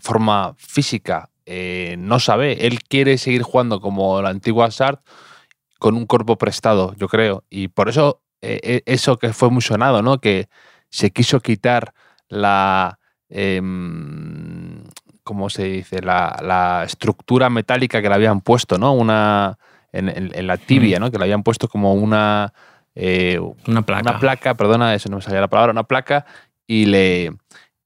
forma 0.00 0.54
física 0.58 1.30
eh, 1.46 1.96
no 1.98 2.18
sabe. 2.20 2.66
Él 2.66 2.82
quiere 2.82 3.18
seguir 3.18 3.42
jugando 3.42 3.80
como 3.80 4.20
la 4.22 4.28
antigua 4.30 4.70
Sart 4.70 5.00
con 5.78 5.94
un 5.96 6.06
cuerpo 6.06 6.36
prestado, 6.36 6.94
yo 6.96 7.08
creo. 7.08 7.44
Y 7.50 7.68
por 7.68 7.88
eso 7.88 8.20
eh, 8.42 8.82
eso 8.86 9.18
que 9.18 9.32
fue 9.32 9.50
muy 9.50 9.62
sonado, 9.62 10.02
¿no? 10.02 10.18
Que 10.18 10.48
se 10.90 11.10
quiso 11.10 11.40
quitar 11.40 11.92
la... 12.28 12.98
em, 13.28 14.84
¿Cómo 15.24 15.50
se 15.50 15.64
dice? 15.64 16.00
La, 16.02 16.38
la 16.42 16.84
estructura 16.84 17.50
metálica 17.50 18.00
que 18.00 18.08
le 18.08 18.14
habían 18.14 18.40
puesto, 18.40 18.78
¿no? 18.78 18.92
Una... 18.92 19.58
En, 19.92 20.08
en- 20.08 20.30
en 20.34 20.46
la 20.46 20.56
tibia, 20.58 20.98
¿no? 21.00 21.10
Que 21.10 21.18
le 21.18 21.24
habían 21.24 21.42
puesto 21.42 21.68
como 21.68 21.94
una... 21.94 22.52
eh, 22.96 23.38
Una 23.68 23.82
placa. 23.82 24.10
una 24.10 24.18
placa, 24.18 24.54
perdona, 24.54 24.94
eso 24.94 25.08
no 25.08 25.16
me 25.16 25.22
salía 25.22 25.40
la 25.40 25.48
palabra, 25.48 25.70
una 25.72 25.84
placa, 25.84 26.26
y 26.66 26.86
le 26.86 27.32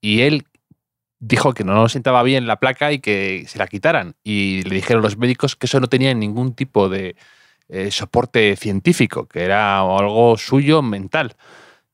y 0.01 0.23
él 0.23 0.45
dijo 1.19 1.53
que 1.53 1.65
no 1.65 1.89
sentaba 1.91 2.23
bien 2.23 2.47
la 2.47 2.57
placa 2.57 2.93
y 2.93 3.01
que 3.01 3.45
se 3.47 3.59
la 3.59 3.67
quitaran. 3.67 4.15
Y 4.25 4.63
le 4.63 4.77
dijeron 4.77 5.03
los 5.03 5.19
médicos 5.19 5.55
que 5.57 5.67
eso 5.67 5.79
no 5.79 5.89
tenía 5.89 6.15
ningún 6.15 6.55
tipo 6.55 6.89
de 6.89 7.15
eh, 7.69 7.91
soporte 7.91 8.57
científico, 8.57 9.27
que 9.27 9.43
era 9.43 9.81
algo 9.81 10.39
suyo 10.39 10.81
mental. 10.81 11.37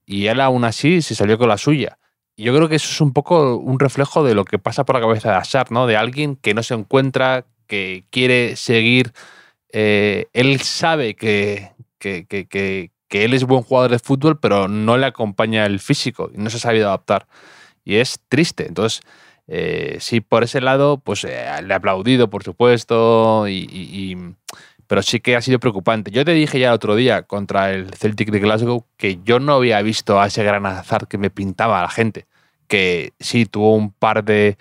Y 0.06 0.26
él 0.28 0.40
aún 0.40 0.64
así 0.64 1.02
se 1.02 1.16
salió 1.16 1.38
con 1.38 1.48
la 1.48 1.58
suya. 1.58 1.98
Y 2.36 2.44
yo 2.44 2.54
creo 2.54 2.68
que 2.68 2.76
eso 2.76 2.88
es 2.88 3.00
un 3.00 3.12
poco 3.12 3.56
un 3.56 3.80
reflejo 3.80 4.22
de 4.22 4.34
lo 4.34 4.44
que 4.44 4.58
pasa 4.60 4.84
por 4.84 4.94
la 4.94 5.00
cabeza 5.00 5.30
de 5.32 5.36
Ashar, 5.38 5.72
¿no? 5.72 5.86
De 5.88 5.96
alguien 5.96 6.36
que 6.36 6.54
no 6.54 6.62
se 6.62 6.74
encuentra, 6.74 7.46
que 7.66 8.04
quiere 8.10 8.54
seguir. 8.56 9.12
eh, 9.72 10.26
él 10.32 10.60
sabe 10.60 11.16
que, 11.16 11.72
que, 11.98 12.24
que- 12.26 12.46
que- 12.46 12.90
que 13.08 13.24
él 13.24 13.34
es 13.34 13.44
buen 13.44 13.62
jugador 13.62 13.90
de 13.90 13.98
fútbol, 13.98 14.38
pero 14.38 14.68
no 14.68 14.96
le 14.96 15.06
acompaña 15.06 15.66
el 15.66 15.80
físico 15.80 16.30
y 16.34 16.38
no 16.38 16.50
se 16.50 16.56
ha 16.56 16.60
sabido 16.60 16.88
adaptar. 16.88 17.26
Y 17.84 17.96
es 17.96 18.18
triste. 18.28 18.66
Entonces, 18.66 19.02
eh, 19.48 19.98
sí, 20.00 20.20
por 20.20 20.42
ese 20.42 20.60
lado, 20.60 20.98
pues 20.98 21.24
eh, 21.24 21.46
le 21.62 21.72
he 21.72 21.76
aplaudido, 21.76 22.28
por 22.28 22.42
supuesto, 22.42 23.46
y, 23.48 24.16
pero 24.86 25.02
sí 25.02 25.20
que 25.20 25.36
ha 25.36 25.40
sido 25.40 25.60
preocupante. 25.60 26.10
Yo 26.10 26.24
te 26.24 26.32
dije 26.32 26.58
ya 26.58 26.68
el 26.68 26.74
otro 26.74 26.96
día 26.96 27.22
contra 27.22 27.72
el 27.72 27.92
Celtic 27.94 28.30
de 28.30 28.40
Glasgow 28.40 28.84
que 28.96 29.20
yo 29.24 29.38
no 29.38 29.54
había 29.54 29.80
visto 29.82 30.20
a 30.20 30.26
ese 30.26 30.42
gran 30.42 30.66
azar 30.66 31.08
que 31.08 31.18
me 31.18 31.30
pintaba 31.30 31.78
a 31.78 31.82
la 31.82 31.90
gente. 31.90 32.26
Que 32.66 33.12
sí, 33.20 33.46
tuvo 33.46 33.76
un 33.76 33.92
par 33.92 34.24
de 34.24 34.58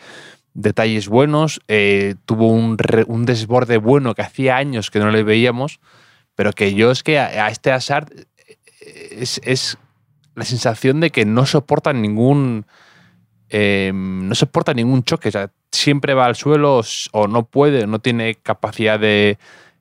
detalles 0.54 1.10
buenos, 1.10 1.60
eh, 1.68 2.16
tuvo 2.26 2.48
un, 2.50 2.78
desborde 3.26 3.78
bueno 3.78 4.14
que 4.16 4.22
hacía 4.22 4.58
años 4.58 4.90
que 4.92 5.00
no 5.00 5.12
le 5.12 5.24
veíamos, 5.24 5.80
pero 6.36 6.54
que 6.54 6.74
yo 6.76 6.92
es 6.92 7.04
que 7.04 7.20
a, 7.20 7.46
a 7.46 7.50
este 7.50 7.72
Hazard 7.72 8.10
es, 9.12 9.42
es 9.44 9.78
la 10.36 10.46
sensación 10.46 11.00
de 11.00 11.12
que 11.12 11.26
no 11.26 11.46
soporta 11.46 11.94
ningún 11.94 12.66
eh, 13.50 13.92
no 13.94 14.36
soporta 14.36 14.74
ningún 14.74 15.04
choque, 15.04 15.30
o 15.30 15.32
sea, 15.32 15.52
siempre 15.72 16.14
va 16.14 16.26
al 16.26 16.36
suelo 16.36 16.82
o 17.12 17.28
no 17.28 17.46
puede, 17.46 17.88
no 17.88 18.00
tiene 18.00 18.36
capacidad 18.36 19.00
de 19.00 19.38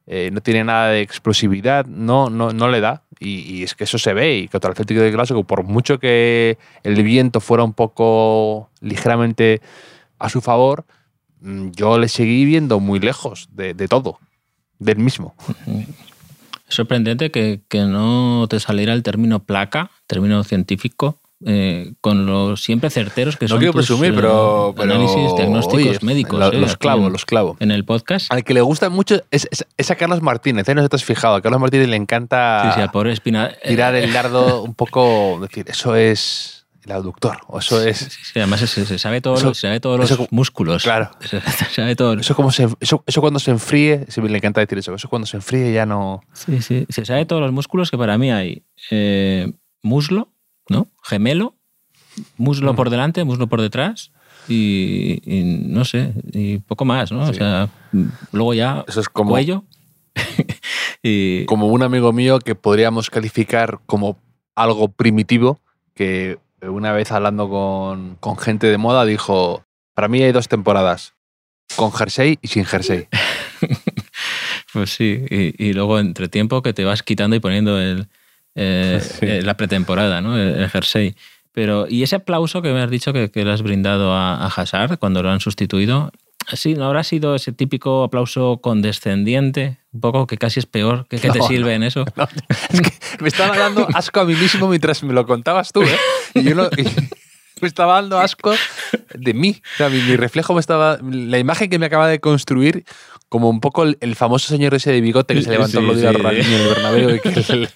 eh, 0.06 0.28
no 0.32 0.42
tiene 0.42 0.64
nada 0.64 0.88
de 0.88 1.00
explosividad, 1.00 1.87
no, 1.87 2.28
no, 2.28 2.50
no 2.50 2.68
le 2.68 2.80
da. 2.80 3.04
Y, 3.18 3.62
es 3.62 3.75
que 3.75 3.84
eso 3.84 3.96
se 3.96 4.12
ve. 4.12 4.37
Y 4.37 4.49
contra 4.49 4.68
el 4.68 4.76
Celtic 4.76 4.99
de 4.99 5.11
Glasgow, 5.11 5.44
por 5.44 5.64
mucho 5.64 5.99
que 5.99 6.58
el 6.82 7.02
viento 7.02 7.40
fuera 7.40 7.64
un 7.64 7.73
poco 7.73 8.68
ligeramente 8.80 9.62
a 10.18 10.28
su 10.28 10.42
favor, 10.42 10.84
mm, 11.40 11.70
yo 11.70 11.99
le 11.99 12.08
seguí 12.08 12.44
viendo 12.44 12.80
muy 12.80 13.00
lejos 13.00 13.49
de 13.52 13.88
todo, 13.88 14.18
del 14.78 14.99
mismo. 14.99 15.34
Es 16.68 16.75
sorprendente 16.76 17.30
que, 17.30 17.61
que 17.68 17.83
no 17.83 18.47
te 18.49 18.59
saliera 18.61 18.92
el 18.94 19.02
término 19.02 19.40
placa, 19.44 19.90
término 20.06 20.42
científico, 20.44 21.21
eh, 21.47 21.92
con 22.00 22.25
los 22.25 22.62
siempre 22.62 22.88
certeros 22.88 23.37
que 23.37 23.44
No 23.44 23.49
son 23.50 23.59
quiero 23.59 23.73
tus, 23.73 23.87
presumir, 23.87 24.12
eh, 24.12 24.16
pero, 24.16 24.75
análisis 24.80 25.35
diagnósticos 25.37 25.97
oye, 25.99 25.99
médicos. 26.00 26.40
lo- 26.40 26.52
eh, 26.52 26.59
los 26.59 26.76
clavo, 26.78 27.06
en- 27.06 27.12
los 27.12 27.26
clavo. 27.26 27.56
En 27.61 27.71
el 27.71 27.85
podcast. 27.85 28.33
Al 28.33 28.44
que 28.44 28.54
le 28.54 28.62
gusta 28.62 28.88
mucho 28.88 29.16
es, 29.30 29.47
es- 29.50 29.66
es 29.76 29.90
a 29.90 29.97
Carlos 29.97 30.23
Martínez, 30.23 30.66
no 30.68 30.80
sé 30.80 30.85
si 30.85 30.88
te 30.88 30.97
has 30.97 31.04
fijado. 31.04 31.35
A 31.35 31.42
Carlos 31.42 31.61
Martínez 31.61 31.88
le 31.88 31.97
encanta 31.97 32.62
sí, 32.64 32.76
sí, 32.76 32.80
al 32.80 32.90
pobre 32.90 33.12
Espina. 33.12 33.50
tirar 33.62 33.94
el 33.94 34.11
dardo 34.12 34.62
un 34.62 34.75
poco, 34.75 35.38
decir, 35.42 35.66
eso 35.68 35.94
es 35.97 36.63
el 36.84 36.92
abductor, 36.92 37.38
o 37.48 37.58
eso 37.58 37.82
es... 37.82 37.98
Sí, 37.98 38.10
sí, 38.32 38.38
además 38.38 38.60
se, 38.60 38.84
se 38.86 38.98
sabe 38.98 39.20
todos 39.20 39.38
Eso- 39.40 39.48
los, 39.48 39.58
se 39.58 39.66
sabe 39.68 39.80
todos 39.80 40.04
eso 40.04 40.16
los 40.22 40.32
músculos. 40.32 40.82
Claro. 40.82 41.10
Se, 41.20 41.40
sabe 41.74 41.96
todo. 41.96 42.14
Eso, 42.14 42.34
como 42.36 42.50
se, 42.52 42.68
eso, 42.80 43.02
eso 43.06 43.20
cuando 43.20 43.38
se 43.38 43.50
enfríe, 43.50 44.04
sí, 44.08 44.20
le 44.20 44.36
encanta 44.36 44.60
decir 44.60 44.78
eso, 44.78 44.94
eso 44.94 45.08
cuando 45.08 45.26
se 45.26 45.36
enfríe 45.38 45.72
ya 45.72 45.86
no... 45.86 46.20
Sí, 46.34 46.60
sí. 46.62 46.86
Se 46.90 47.04
sabe 47.04 47.24
todos 47.26 47.40
los 47.42 47.52
músculos 47.52 47.90
que 47.90 47.96
para 47.98 48.18
mí 48.18 48.30
hay 48.30 48.62
eh, 48.90 49.52
muslo, 49.82 50.28
¿no? 50.68 50.88
Gemelo, 51.02 51.54
muslo 52.36 52.72
Mm. 52.72 52.76
por 52.76 52.90
delante, 52.90 53.24
muslo 53.24 53.46
por 53.48 53.60
detrás 53.60 54.12
y, 54.48 55.20
y 55.24 55.42
no 55.44 55.84
sé, 55.86 56.12
y 56.32 56.58
poco 56.58 56.84
más, 56.84 57.10
¿no? 57.12 57.22
O 57.28 57.32
sea, 57.32 57.68
luego 58.32 58.52
ya 58.54 58.84
Eso 58.86 59.00
es 59.00 59.08
como, 59.08 59.30
cuello. 59.30 59.64
y 61.02 61.44
como 61.46 61.68
un 61.68 61.82
amigo 61.82 62.12
mío 62.12 62.38
que 62.38 62.54
podríamos 62.54 63.10
calificar 63.10 63.80
como 63.86 64.18
algo 64.54 64.88
primitivo, 64.88 65.60
que 65.94 66.38
una 66.68 66.92
vez 66.92 67.12
hablando 67.12 67.49
con, 67.49 68.16
con 68.16 68.37
gente 68.37 68.66
de 68.68 68.78
moda 68.78 69.04
dijo, 69.04 69.64
para 69.94 70.09
mí 70.09 70.23
hay 70.23 70.33
dos 70.33 70.49
temporadas, 70.49 71.14
con 71.76 71.92
jersey 71.92 72.38
y 72.42 72.49
sin 72.49 72.64
jersey. 72.64 73.09
pues 74.73 74.90
sí, 74.94 75.25
y, 75.30 75.64
y 75.64 75.73
luego 75.73 75.99
entre 75.99 76.28
tiempo 76.28 76.62
que 76.62 76.73
te 76.73 76.85
vas 76.85 77.02
quitando 77.02 77.37
y 77.37 77.40
poniendo 77.40 77.80
el, 77.80 78.09
eh, 78.54 79.00
Sí. 79.02 79.26
eh, 79.26 79.42
la 79.42 79.56
pretemporada, 79.56 80.21
¿no? 80.21 80.37
El, 80.38 80.56
el 80.61 80.71
jersey. 80.71 81.14
Pero, 81.52 81.87
y 81.88 82.02
ese 82.02 82.16
aplauso 82.16 82.62
que 82.62 82.73
me 82.73 82.83
has 82.83 82.90
dicho 82.90 83.12
que, 83.12 83.30
que 83.30 83.44
le 83.44 83.52
has 83.52 83.62
brindado 83.62 84.12
a, 84.12 84.44
a 84.44 84.47
Hazard 84.47 84.99
cuando 84.99 85.23
lo 85.23 85.30
han 85.30 85.38
sustituido, 85.40 86.11
sí, 86.52 86.74
¿no 86.74 86.86
habrá 86.86 87.02
sido 87.04 87.34
ese 87.34 87.52
típico 87.52 88.04
aplauso 88.04 88.58
condescendiente? 88.62 89.78
Un 89.92 90.00
poco 90.00 90.26
que 90.26 90.36
casi 90.38 90.60
es 90.60 90.66
peor. 90.66 91.06
¿Qué, 91.08 91.18
qué 91.18 91.30
te 91.30 91.38
No, 91.40 91.46
sirve 91.48 91.74
en 91.74 91.82
eso? 91.82 92.04
No, 92.16 92.24
es 92.70 92.80
que 92.80 92.90
me 93.22 93.28
estaba 93.28 93.56
dando 93.56 93.86
asco 93.94 94.20
a 94.20 94.24
mí 94.24 94.34
mismo 94.34 94.68
mientras 94.68 95.02
me 95.02 95.12
lo 95.12 95.26
contabas 95.26 95.72
tú, 95.72 95.82
¿eh? 95.82 95.96
Y 96.34 96.42
yo 96.42 96.54
no- 96.54 96.66
y 96.76 96.82
me 97.60 97.68
estaba 97.68 97.94
dando 98.00 98.18
asco 98.18 98.52
de 99.14 99.34
mí. 99.34 99.60
O 99.74 99.76
sea, 99.76 99.88
mi, 99.88 100.00
mi 100.02 100.16
reflejo 100.16 100.54
me 100.54 100.60
estaba. 100.60 100.98
La 101.02 101.38
imagen 101.38 101.70
que 101.70 101.78
me 101.78 101.86
acaba 101.86 102.08
de 102.08 102.18
construir, 102.20 102.84
como 103.28 103.48
un 103.48 103.60
poco 103.60 103.84
el, 103.84 103.96
el 104.00 104.16
famoso 104.16 104.48
señor 104.48 104.74
ese 104.74 104.90
de 104.92 105.00
bigote 105.00 105.34
que 105.34 105.42
se 105.42 105.50
levantó 105.50 105.80
Sí, 105.80 105.86
el 105.90 105.96
día 106.00 106.10
sí. 106.12 106.16
En 106.52 106.60
el 106.60 106.68
Bernabéu 106.68 107.10
y 107.16 107.20
que 107.20 107.28
el- 107.48 107.68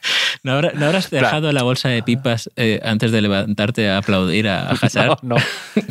¿No, 0.43 0.53
habrá- 0.53 0.73
no 0.75 0.87
habrás 0.87 1.09
Claro. 1.09 1.27
dejado 1.27 1.53
la 1.53 1.63
bolsa 1.63 1.89
de 1.89 2.03
pipas 2.03 2.51
eh, 2.57 2.81
antes 2.85 3.13
de 3.13 3.23
levantarte 3.23 3.89
a 3.91 3.99
aplaudir 3.99 4.49
a, 4.49 4.69
a 4.69 4.73
Hazard? 4.73 5.19
No, 5.23 5.37
no, 5.37 5.43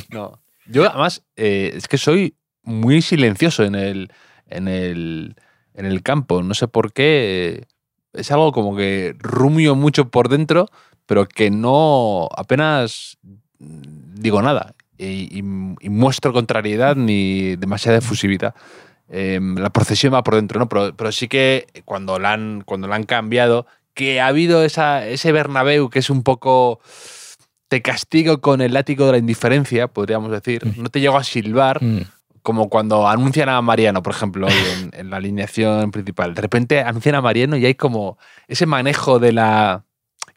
no. 0.10 0.42
Yo 0.70 0.88
además 0.90 1.24
eh, 1.38 1.72
es 1.76 1.88
que 1.88 1.98
soy 1.98 2.36
muy 2.68 3.02
silencioso 3.02 3.64
en 3.64 3.76
el, 3.76 4.12
en 4.48 4.68
el, 4.68 5.36
en 5.74 5.86
el 5.86 6.04
campo. 6.04 6.44
No 6.44 6.54
sé 6.54 6.68
por 6.68 6.94
qué. 6.94 7.66
Es 8.14 8.32
algo 8.32 8.52
como 8.52 8.76
que 8.76 9.16
rumio 9.20 9.76
mucho 9.76 10.10
por 10.10 10.30
dentro, 10.30 10.68
pero 11.06 11.28
que 11.28 11.50
no 11.52 12.28
apenas 12.36 13.18
digo 13.60 14.42
nada. 14.42 14.76
Y, 14.98 15.06
y- 15.40 15.76
y 15.80 15.90
muestro 15.90 16.34
contrariedad 16.34 16.96
ni 16.96 17.56
demasiada 17.56 18.00
efusividad. 18.00 18.56
Eh, 19.10 19.40
la 19.58 19.70
procesión 19.70 20.14
va 20.14 20.24
por 20.24 20.36
dentro, 20.36 20.60
¿no? 20.60 20.68
Pero, 20.68 20.94
pero 20.96 21.12
sí 21.12 21.28
que 21.28 21.68
cuando 21.86 22.20
la 22.20 22.34
han, 22.34 22.62
cuando 22.66 22.88
la 22.88 22.96
han 22.96 23.04
cambiado, 23.04 23.66
que 23.94 24.20
ha 24.20 24.28
habido 24.28 24.64
esa, 24.64 25.08
ese 25.08 25.32
Bernabéu 25.32 25.90
que 25.90 26.00
es 26.00 26.10
un 26.10 26.24
poco 26.24 26.80
te 27.70 27.82
castigo 27.82 28.40
con 28.42 28.62
el 28.62 28.74
látigo 28.74 29.06
de 29.06 29.12
la 29.14 29.18
indiferencia, 29.18 29.88
podríamos 29.88 30.32
decir. 30.32 30.66
Mm. 30.66 30.82
No 30.84 30.90
te 30.90 31.00
llego 31.00 31.18
a 31.18 31.24
silbar, 31.24 31.84
Mm. 31.84 32.02
Como 32.48 32.70
cuando 32.70 33.10
anuncian 33.10 33.50
a 33.50 33.62
Mariano, 33.62 34.02
por 34.02 34.14
ejemplo, 34.14 34.48
en, 34.94 35.10
la 35.10 35.18
alineación 35.18 35.92
principal. 35.92 36.34
De 36.34 36.42
repente 36.42 36.80
anuncian 36.80 37.16
a 37.16 37.22
Mariano 37.22 37.58
y 37.58 37.66
hay 37.66 37.76
como 37.76 38.18
ese 38.48 38.66
manejo 38.66 39.20
de 39.20 39.34
la 39.34 39.84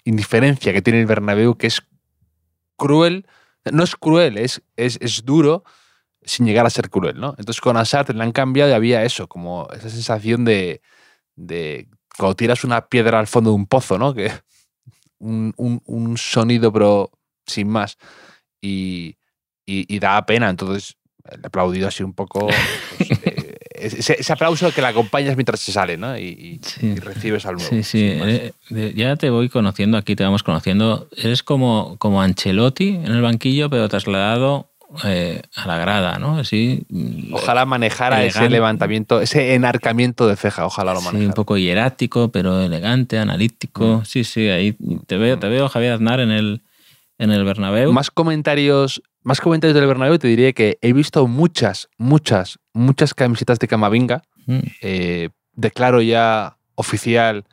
indiferencia 0.03 0.73
que 0.73 0.83
tiene 0.83 0.99
el 0.99 1.07
Bernabéu 1.07 1.57
que 1.57 1.69
es 1.69 1.81
cruel. 2.77 3.29
No 3.71 3.85
es 3.85 3.95
cruel, 3.95 4.39
es, 4.39 4.61
es, 4.75 4.99
es 5.01 5.25
duro 5.25 5.63
sin 6.23 6.47
llegar 6.47 6.67
a 6.67 6.71
ser 6.71 6.91
cruel, 6.91 7.21
¿no? 7.21 7.37
Entonces 7.39 7.61
con 7.61 7.77
Assad 7.77 8.09
le 8.09 8.25
han 8.25 8.33
cambiado 8.33 8.73
y 8.73 8.75
había 8.75 9.05
eso, 9.05 9.29
como 9.29 9.69
esa 9.73 9.89
sensación 9.89 10.45
de, 10.45 10.83
de 11.37 11.87
cuando 12.19 12.35
tiras 12.35 12.65
una 12.65 12.89
piedra 12.89 13.21
al 13.21 13.29
fondo 13.29 13.51
de 13.51 13.55
un 13.55 13.67
pozo, 13.69 13.99
¿no? 13.99 14.15
Que 14.15 14.33
un, 15.21 15.55
un- 15.57 15.81
un 15.85 16.19
sonido 16.19 16.73
pero 16.73 17.13
sin 17.47 17.69
más. 17.69 17.99
Y 18.61 19.17
da 20.01 20.27
pena, 20.27 20.51
entonces 20.51 20.97
el 21.31 21.41
aplaudido 21.45 21.89
así 21.89 22.03
un 22.03 22.13
poco... 22.15 22.47
pues, 22.99 23.11
eh, 23.25 23.57
ese, 23.73 24.17
ese 24.21 24.33
aplauso 24.33 24.73
que 24.73 24.81
le 24.83 24.89
acompañas 24.89 25.37
mientras 25.37 25.59
se 25.61 25.73
sale, 25.73 25.97
¿no? 25.97 26.17
Y, 26.19 26.23
y- 26.25 26.61
Sí. 26.63 26.87
y 26.89 26.95
recibes 26.97 27.47
al 27.47 27.55
nuevo. 27.57 27.71
Sí, 27.71 27.83
sí. 27.83 28.01
eh, 28.13 28.53
ya 28.95 29.17
te 29.17 29.31
voy 29.31 29.49
conociendo, 29.49 29.97
aquí 29.97 30.15
te 30.17 30.23
vamos 30.25 30.43
conociendo. 30.43 31.09
Eres 31.17 31.43
como, 31.43 31.97
como 31.99 32.21
Ancelotti 32.23 32.89
en 32.91 33.07
el 33.07 33.23
banquillo, 33.23 33.71
pero 33.71 33.89
trasladado 33.89 34.71
eh, 35.05 35.41
a 35.57 35.67
la 35.67 35.79
grada, 35.79 36.19
¿no? 36.19 36.39
Así. 36.39 36.85
mm, 36.91 37.33
Ojalá 37.35 37.65
manejara 37.65 38.23
ese 38.25 38.51
levantamiento, 38.51 39.21
ese 39.23 39.55
enarcamiento 39.55 40.27
de 40.27 40.37
ceja, 40.37 40.67
ojalá 40.67 40.93
lo 40.93 40.99
Sí, 41.01 41.07
manejara. 41.07 41.29
un 41.29 41.35
poco 41.35 41.57
hierático, 41.57 42.31
pero 42.31 42.61
elegante, 42.61 43.19
analítico. 43.19 44.01
Mm. 44.01 44.05
Sí, 44.05 44.25
sí, 44.25 44.49
ahí 44.49 44.77
te 45.07 45.17
veo, 45.17 45.39
te 45.39 45.49
veo 45.49 45.69
Javier 45.71 45.93
Aznar 45.93 46.21
en 46.21 46.33
el, 46.33 46.63
en 47.19 47.31
el 47.31 47.45
Bernabéu. 47.45 47.93
Más 47.93 48.11
comentarios 48.11 49.01
más 49.23 49.41
comentarios 49.41 49.75
del 49.75 49.87
Bernabéu, 49.87 50.19
te 50.19 50.29
diría 50.29 50.53
que 50.53 50.79
he 50.81 50.93
visto 50.93 51.27
muchas, 51.27 51.89
muchas, 51.99 52.59
muchas 52.73 53.15
camisetas 53.15 53.59
de 53.59 53.69
Camavinga. 53.69 54.23
Mm. 54.47 54.59
Eh, 54.83 55.29
declaro 55.55 56.01
ya 56.03 56.57
oficial 56.75 57.45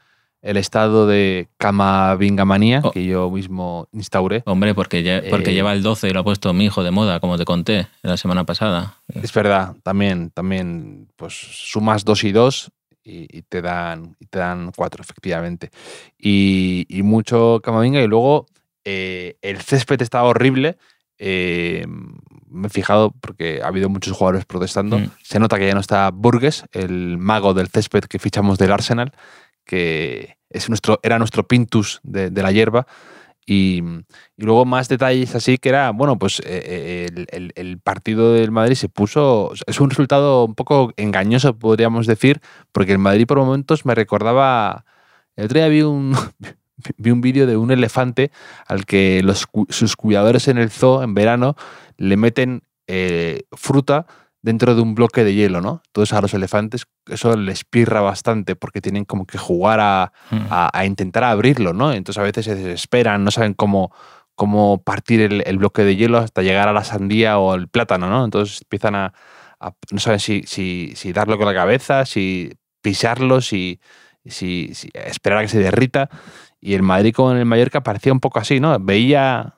el 0.42 0.56
estado 0.58 1.08
de 1.08 1.50
Camavingamanía 1.58 2.82
Oh. 2.84 2.92
que 2.92 3.04
yo 3.06 3.30
mismo 3.30 3.88
instauré. 3.92 4.44
Hombre, 4.46 4.74
porque, 4.74 5.04
lle- 5.04 5.30
porque 5.30 5.52
Eh, 5.52 5.54
lleva 5.54 5.74
el 5.74 5.84
12 5.84 6.08
y 6.08 6.12
lo 6.12 6.22
ha 6.22 6.24
puesto 6.24 6.54
mi 6.54 6.66
hijo 6.66 6.84
de 6.84 6.92
moda, 6.92 7.20
como 7.20 7.38
te 7.38 7.44
conté 7.46 7.88
la 8.02 8.18
semana 8.18 8.46
pasada. 8.46 8.96
Es 9.14 9.34
verdad, 9.34 9.76
también, 9.84 10.30
también, 10.32 11.08
pues 11.16 11.34
sumas 11.34 12.06
dos 12.06 12.24
y 12.24 12.32
dos 12.32 12.72
y, 13.04 13.28
y 13.38 13.42
te 13.42 13.62
dan 13.62 14.16
y 14.20 14.26
te 14.28 14.40
dan 14.40 14.72
cuatro, 14.76 15.02
efectivamente. 15.02 15.70
Y, 16.18 16.86
y 16.88 17.04
mucho 17.04 17.60
Camavinga 17.64 18.02
y 18.02 18.08
luego 18.08 18.46
eh, 18.86 19.36
el 19.42 19.58
césped 19.62 20.02
estaba 20.02 20.30
horrible. 20.30 20.78
Eh, 21.20 21.86
me 22.50 22.68
he 22.68 22.70
fijado 22.70 23.12
porque 23.22 23.62
ha 23.64 23.68
habido 23.68 23.90
muchos 23.90 24.16
jugadores 24.16 24.46
protestando. 24.46 25.00
Mm. 25.00 25.10
Se 25.24 25.40
nota 25.40 25.58
que 25.58 25.68
ya 25.68 25.74
no 25.74 25.80
está 25.82 26.10
Burgess, 26.12 26.66
el 26.72 27.18
mago 27.18 27.54
del 27.54 27.68
césped 27.68 28.06
que 28.06 28.20
fichamos 28.20 28.58
del 28.58 28.72
Arsenal, 28.72 29.12
que 29.66 30.38
es 30.50 30.70
nuestro, 30.70 31.00
era 31.04 31.20
nuestro 31.20 31.48
Pintus 31.48 32.00
de, 32.04 32.30
de 32.30 32.42
la 32.42 32.52
hierba. 32.52 32.88
Y, 33.50 33.82
y 34.36 34.44
luego 34.44 34.66
más 34.66 34.90
detalles 34.90 35.34
así 35.34 35.58
que 35.58 35.70
era, 35.70 35.92
bueno, 35.92 36.20
pues 36.20 36.40
eh, 36.42 36.44
eh, 36.46 37.10
el, 37.16 37.28
el- 37.32 37.54
el 37.56 37.80
partido 37.80 38.34
del 38.34 38.52
Madrid 38.52 38.76
se 38.76 38.90
puso, 38.90 39.54
es 39.68 39.80
un 39.80 39.90
resultado 39.90 40.44
un 40.46 40.54
poco 40.54 40.92
engañoso, 40.98 41.58
podríamos 41.58 42.08
decir, 42.08 42.42
porque 42.74 42.92
el 42.92 42.98
Madrid 42.98 43.26
por 43.26 43.38
momentos 43.38 43.86
me 43.86 43.96
recordaba, 43.96 44.84
el 45.38 45.46
otro 45.46 45.60
día 45.60 45.70
vi 45.70 45.82
un, 45.82 46.14
vi 46.98 47.12
un 47.12 47.22
vídeo 47.22 47.46
de 47.48 47.58
un 47.58 47.72
elefante 47.72 48.32
al 48.68 48.86
que 48.86 49.22
los, 49.24 49.48
sus 49.70 49.96
cuidadores 49.96 50.48
en 50.48 50.58
el 50.58 50.70
zoo 50.70 51.04
en 51.04 51.14
verano 51.14 51.56
le 51.98 52.18
meten 52.18 52.62
eh, 52.88 53.44
fruta 53.54 54.06
dentro 54.42 54.76
de 54.76 54.82
un 54.82 54.96
bloque 54.96 55.24
de 55.24 55.34
hielo, 55.34 55.60
¿no? 55.62 55.82
Entonces 55.88 56.14
a 56.14 56.22
los 56.22 56.34
elefantes 56.34 56.86
eso 57.08 57.36
les 57.36 57.66
pirra 57.66 58.02
bastante 58.02 58.56
porque 58.56 58.80
tienen 58.82 59.04
como 59.06 59.26
que 59.26 59.38
jugar 59.38 59.80
a, 59.82 60.14
Mm. 60.32 60.36
a, 60.50 60.70
a 60.72 60.86
intentar 60.86 61.24
abrirlo, 61.24 61.74
¿no? 61.74 61.92
Entonces 61.92 62.20
a 62.20 62.24
veces 62.24 62.46
se 62.46 62.56
desesperan, 62.56 63.24
no 63.24 63.32
saben 63.32 63.54
cómo, 63.56 63.92
cómo 64.36 64.82
partir 64.84 65.20
el, 65.22 65.44
el 65.46 65.58
bloque 65.58 65.84
de 65.84 65.96
hielo 65.96 66.20
hasta 66.20 66.44
llegar 66.44 66.68
a 66.70 66.74
la 66.74 66.84
sandía 66.84 67.40
o 67.40 67.56
el 67.56 67.68
plátano, 67.68 68.08
¿no? 68.10 68.24
Entonces 68.24 68.62
empiezan 68.62 68.96
a, 68.96 69.14
a- 69.60 69.74
no 69.92 70.00
saben 70.00 70.20
si, 70.20 70.44
si, 70.46 70.94
si 70.96 71.12
darlo 71.12 71.38
con 71.38 71.48
la 71.48 71.54
cabeza, 71.56 72.06
si 72.06 72.54
pisarlo, 72.82 73.42
si, 73.42 73.82
si, 74.26 74.70
si 74.74 74.90
esperar 74.94 75.40
a 75.40 75.42
que 75.42 75.48
se 75.50 75.60
derrita. 75.60 76.10
Y 76.60 76.74
el 76.74 76.82
Madrid 76.84 77.14
con 77.14 77.38
el 77.38 77.46
Mallorca 77.46 77.82
parecía 77.84 78.12
un 78.14 78.20
poco 78.20 78.40
así, 78.40 78.60
¿no? 78.60 78.78
Veía, 78.80 79.56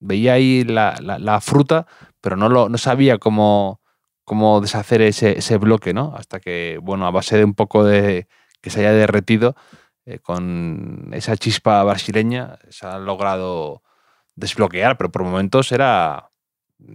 veía 0.00 0.34
ahí 0.34 0.64
la, 0.64 0.96
la- 1.00 1.40
fruta, 1.40 1.86
pero 2.20 2.36
no, 2.36 2.48
lo, 2.48 2.68
no 2.68 2.78
sabía 2.78 3.18
cómo, 3.18 3.80
cómo 4.24 4.60
deshacer 4.60 5.02
ese, 5.02 5.38
ese 5.38 5.56
bloque, 5.58 5.94
¿no? 5.94 6.14
Hasta 6.16 6.40
que, 6.40 6.78
bueno, 6.82 7.06
a 7.06 7.10
base 7.10 7.36
de 7.36 7.44
un 7.44 7.54
poco 7.54 7.84
de 7.84 8.26
que 8.60 8.70
se 8.70 8.80
haya 8.80 8.92
derretido, 8.92 9.54
eh, 10.04 10.18
con 10.18 11.10
esa 11.12 11.36
chispa 11.36 11.82
brasileña, 11.84 12.58
se 12.70 12.86
ha 12.86 12.98
logrado 12.98 13.82
desbloquear, 14.34 14.96
pero 14.96 15.10
por 15.12 15.22
momentos 15.22 15.70
era 15.72 16.28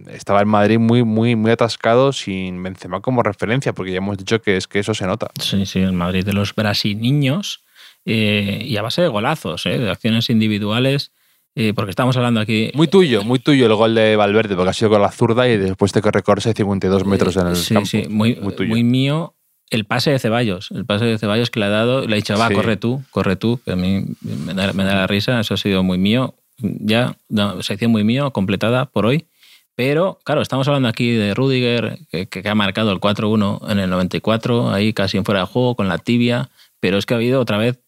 estaba 0.08 0.40
el 0.40 0.46
Madrid 0.46 0.78
muy, 0.78 1.02
muy, 1.04 1.34
muy 1.36 1.50
atascado 1.50 2.12
sin 2.12 2.62
Benzema 2.62 3.00
como 3.00 3.22
referencia, 3.22 3.72
porque 3.72 3.92
ya 3.92 3.98
hemos 3.98 4.18
dicho 4.18 4.42
que 4.42 4.58
es 4.58 4.66
que 4.68 4.80
eso 4.80 4.92
se 4.92 5.06
nota. 5.06 5.28
Sí, 5.40 5.64
sí, 5.64 5.80
el 5.80 5.92
Madrid 5.92 6.26
de 6.26 6.34
los 6.34 6.54
brasiliños 6.54 7.64
eh, 8.04 8.62
y 8.64 8.76
a 8.76 8.82
base 8.82 9.02
de 9.02 9.08
golazos, 9.08 9.66
eh, 9.66 9.78
de 9.78 9.90
acciones 9.90 10.30
individuales, 10.30 11.12
eh, 11.54 11.72
porque 11.74 11.90
estamos 11.90 12.16
hablando 12.16 12.40
aquí... 12.40 12.70
Muy 12.74 12.88
tuyo, 12.88 13.24
muy 13.24 13.38
tuyo 13.40 13.66
el 13.66 13.74
gol 13.74 13.94
de 13.94 14.16
Valverde, 14.16 14.54
porque 14.54 14.70
ha 14.70 14.72
sido 14.72 14.90
con 14.90 15.02
la 15.02 15.10
zurda 15.10 15.48
y 15.48 15.56
después 15.56 15.92
de 15.92 16.02
que 16.02 16.10
recorre 16.10 16.40
52 16.40 17.04
metros 17.04 17.36
en 17.36 17.48
el 17.48 17.56
sí, 17.56 17.74
campo. 17.74 17.86
sí, 17.86 18.04
muy, 18.08 18.36
muy 18.36 18.54
tuyo. 18.54 18.68
muy 18.68 18.84
mío. 18.84 19.34
El 19.70 19.84
pase 19.84 20.10
de 20.10 20.18
Ceballos, 20.18 20.70
el 20.70 20.86
pase 20.86 21.04
de 21.04 21.18
Ceballos 21.18 21.50
que 21.50 21.60
le 21.60 21.66
ha 21.66 21.70
dado, 21.70 22.06
le 22.06 22.14
ha 22.14 22.16
dicho, 22.16 22.38
va, 22.38 22.48
Sí. 22.48 22.54
corre 22.54 22.76
tú, 22.76 23.02
corre 23.10 23.36
tú, 23.36 23.60
que 23.64 23.72
a 23.72 23.76
mí 23.76 24.04
me 24.22 24.54
da, 24.54 24.72
me 24.72 24.84
da 24.84 24.94
la 24.94 25.06
risa, 25.06 25.38
eso 25.40 25.54
ha 25.54 25.56
sido 25.58 25.82
muy 25.82 25.98
mío. 25.98 26.34
Ya, 26.58 27.16
no, 27.28 27.62
sección 27.62 27.90
muy 27.90 28.02
mío, 28.02 28.32
completada 28.32 28.86
por 28.86 29.04
hoy. 29.04 29.26
Pero, 29.74 30.18
claro, 30.24 30.42
estamos 30.42 30.66
hablando 30.66 30.88
aquí 30.88 31.10
de 31.12 31.34
Rudiger, 31.34 31.98
que, 32.10 32.26
que 32.26 32.48
ha 32.48 32.54
marcado 32.54 32.90
el 32.92 32.98
4-1 32.98 33.70
en 33.70 33.78
el 33.78 33.90
94, 33.90 34.70
ahí 34.72 34.92
casi 34.92 35.18
en 35.18 35.24
fuera 35.24 35.40
de 35.40 35.46
juego, 35.46 35.76
con 35.76 35.86
la 35.86 35.98
tibia, 35.98 36.48
pero 36.80 36.98
es 36.98 37.06
que 37.06 37.14
ha 37.14 37.16
habido 37.18 37.40
otra 37.40 37.58
vez 37.58 37.78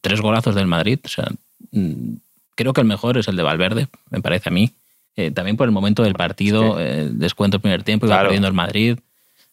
tres 0.00 0.20
golazos 0.20 0.54
del 0.54 0.66
Madrid. 0.66 0.98
O 1.04 1.08
sea, 1.08 1.26
mm, 1.72 2.14
creo 2.54 2.72
que 2.72 2.80
el 2.80 2.86
mejor 2.86 3.18
es 3.18 3.28
el 3.28 3.36
de 3.36 3.42
Valverde, 3.42 3.88
me 4.10 4.20
parece 4.20 4.48
a 4.48 4.52
mí. 4.52 4.70
Eh, 5.16 5.30
también 5.30 5.56
por 5.56 5.66
el 5.66 5.72
momento 5.72 6.02
del 6.04 6.14
partido, 6.14 6.78
eh, 6.80 7.08
descuento 7.12 7.56
el 7.56 7.60
primer 7.60 7.82
tiempo, 7.82 8.06
iba 8.06 8.14
Claro. 8.16 8.28
perdiendo 8.28 8.48
el 8.48 8.54
Madrid, 8.54 8.98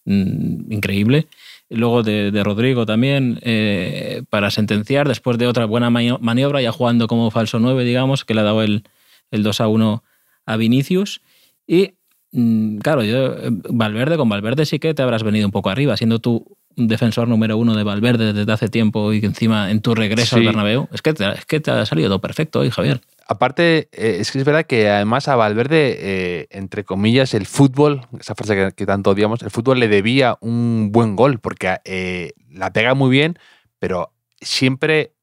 mm, 0.04 0.72
increíble. 0.72 1.26
Luego 1.68 2.04
de, 2.04 2.30
de 2.30 2.44
Rodrigo 2.44 2.86
también, 2.86 3.40
eh, 3.42 4.22
para 4.30 4.50
sentenciar, 4.52 5.08
después 5.08 5.36
de 5.38 5.48
otra 5.48 5.64
buena 5.64 5.90
mani- 5.90 6.16
maniobra, 6.20 6.62
ya 6.62 6.70
jugando 6.70 7.08
como 7.08 7.30
falso 7.32 7.58
9, 7.58 7.84
digamos, 7.84 8.24
que 8.24 8.34
le 8.34 8.40
ha 8.42 8.44
dado 8.44 8.62
el, 8.62 8.84
el 9.32 9.42
2 9.42 9.60
a 9.60 9.66
1 9.68 10.04
a 10.46 10.56
Vinicius. 10.56 11.20
Y 11.66 11.94
mm, 12.30 12.78
claro, 12.78 13.02
yo, 13.02 13.34
Valverde, 13.70 14.16
con 14.16 14.28
Valverde 14.28 14.64
sí 14.64 14.78
que 14.78 14.94
te 14.94 15.02
habrás 15.02 15.24
venido 15.24 15.46
un 15.46 15.52
poco 15.52 15.68
arriba, 15.70 15.96
siendo 15.96 16.20
tú 16.20 16.56
defensor 16.76 17.26
número 17.26 17.56
uno 17.56 17.74
de 17.74 17.82
Valverde 17.82 18.32
desde 18.32 18.52
hace 18.52 18.68
tiempo 18.68 19.12
y 19.12 19.20
que 19.20 19.26
encima 19.26 19.70
en 19.70 19.80
tu 19.80 19.94
regreso 19.94 20.36
Sí. 20.36 20.40
al 20.40 20.46
Bernabéu, 20.46 20.88
es 20.92 21.02
que, 21.02 21.14
te, 21.14 21.28
es 21.32 21.46
que 21.46 21.58
te 21.60 21.70
ha 21.70 21.86
salido 21.86 22.08
todo 22.08 22.20
perfecto 22.20 22.60
hoy, 22.60 22.70
Javier. 22.70 23.00
Aparte, 23.28 23.88
eh, 23.92 24.18
es 24.20 24.30
que 24.30 24.38
es 24.38 24.44
verdad 24.44 24.66
que 24.66 24.88
además 24.88 25.26
a 25.28 25.36
Valverde, 25.36 25.96
eh, 25.98 26.46
entre 26.50 26.84
comillas, 26.84 27.34
el 27.34 27.46
fútbol, 27.46 28.02
esa 28.20 28.34
frase 28.34 28.54
que, 28.54 28.72
que 28.72 28.86
tanto 28.86 29.10
odiamos, 29.10 29.42
el 29.42 29.50
fútbol 29.50 29.80
le 29.80 29.88
debía 29.88 30.36
un 30.40 30.90
buen 30.92 31.16
gol, 31.16 31.40
porque 31.40 31.78
eh, 31.84 32.32
la 32.50 32.72
pega 32.72 32.94
muy 32.94 33.10
bien, 33.10 33.38
pero 33.78 34.12
siempre 34.40 35.14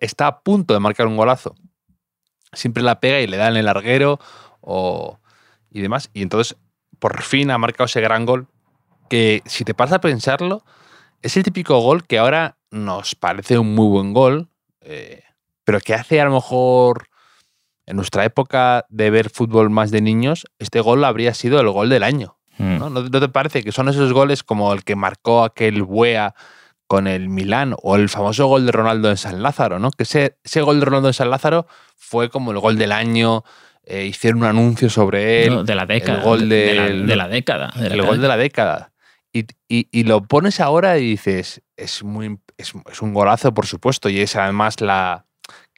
está 0.00 0.26
a 0.26 0.40
punto 0.42 0.74
de 0.74 0.80
marcar 0.80 1.06
un 1.06 1.16
golazo. 1.16 1.54
Siempre 2.52 2.82
la 2.82 3.00
pega 3.00 3.20
y 3.20 3.26
le 3.26 3.36
da 3.36 3.48
en 3.48 3.56
el 3.56 3.64
larguero 3.64 4.18
o, 4.60 5.18
y 5.70 5.80
demás. 5.80 6.10
Y 6.12 6.22
entonces, 6.22 6.56
por 6.98 7.22
fin 7.22 7.50
ha 7.50 7.58
marcado 7.58 7.86
ese 7.86 8.00
gran 8.00 8.26
gol, 8.26 8.48
que 9.08 9.42
si 9.46 9.64
te 9.64 9.74
pasa 9.74 9.96
a 9.96 10.00
pensarlo, 10.00 10.64
es 11.22 11.36
el 11.36 11.42
típico 11.42 11.78
gol 11.80 12.06
que 12.06 12.18
ahora 12.18 12.56
nos 12.70 13.14
parece 13.14 13.58
un 13.58 13.74
muy 13.74 13.86
buen 13.88 14.12
gol, 14.12 14.48
eh, 14.80 15.22
pero 15.64 15.80
que 15.80 15.94
hace 15.94 16.20
a 16.20 16.24
lo 16.26 16.32
mejor 16.32 17.08
en 17.86 17.96
nuestra 17.96 18.24
época 18.24 18.86
de 18.88 19.10
ver 19.10 19.30
fútbol 19.30 19.70
más 19.70 19.90
de 19.90 20.00
niños, 20.00 20.46
este 20.58 20.80
gol 20.80 21.04
habría 21.04 21.34
sido 21.34 21.60
el 21.60 21.68
gol 21.70 21.88
del 21.88 22.02
año. 22.02 22.36
Mm. 22.58 22.78
¿no? 22.78 22.90
¿No, 22.90 23.02
no 23.02 23.20
te 23.20 23.28
parece 23.28 23.62
que 23.62 23.72
son 23.72 23.88
esos 23.88 24.12
goles 24.12 24.42
como 24.42 24.72
el 24.72 24.84
que 24.84 24.96
marcó 24.96 25.44
aquel 25.44 25.82
Buea 25.82 26.34
con 26.86 27.06
el 27.06 27.28
Milán 27.28 27.74
o 27.82 27.96
el 27.96 28.08
famoso 28.08 28.46
gol 28.46 28.64
de 28.66 28.72
Ronaldo 28.72 29.10
en 29.10 29.16
San 29.16 29.42
Lázaro? 29.42 29.78
¿no? 29.78 29.90
Que 29.90 30.04
ese, 30.04 30.38
ese 30.44 30.60
gol 30.62 30.78
de 30.80 30.86
Ronaldo 30.86 31.08
en 31.08 31.14
San 31.14 31.30
Lázaro 31.30 31.66
fue 31.96 32.30
como 32.30 32.52
el 32.52 32.58
gol 32.58 32.78
del 32.78 32.92
año, 32.92 33.44
eh, 33.84 34.04
hicieron 34.06 34.40
un 34.40 34.46
anuncio 34.48 34.88
sobre 34.88 35.44
él, 35.44 35.54
No, 35.54 35.64
de 35.64 35.74
la 35.74 35.84
década. 35.84 36.18
el 36.18 36.24
gol 36.24 36.48
de, 36.48 36.74
la, 36.74 36.82
del- 36.84 37.06
de 37.06 37.16
la 37.16 37.28
década. 37.28 37.72
de 37.76 37.88
la 37.90 37.94
el 37.96 38.02
gol 38.02 38.20
de 38.20 38.28
la 38.28 38.36
década. 38.36 38.92
Y, 39.34 39.46
y- 39.68 39.88
y 39.90 40.04
lo 40.04 40.22
pones 40.22 40.60
ahora 40.60 40.96
y 40.98 41.10
dices, 41.10 41.60
es, 41.76 42.02
muy, 42.04 42.38
es, 42.56 42.72
es 42.90 43.02
un 43.02 43.12
golazo, 43.12 43.52
por 43.52 43.66
supuesto, 43.66 44.08
y 44.08 44.20
es 44.20 44.36
además 44.36 44.80
la 44.80 45.26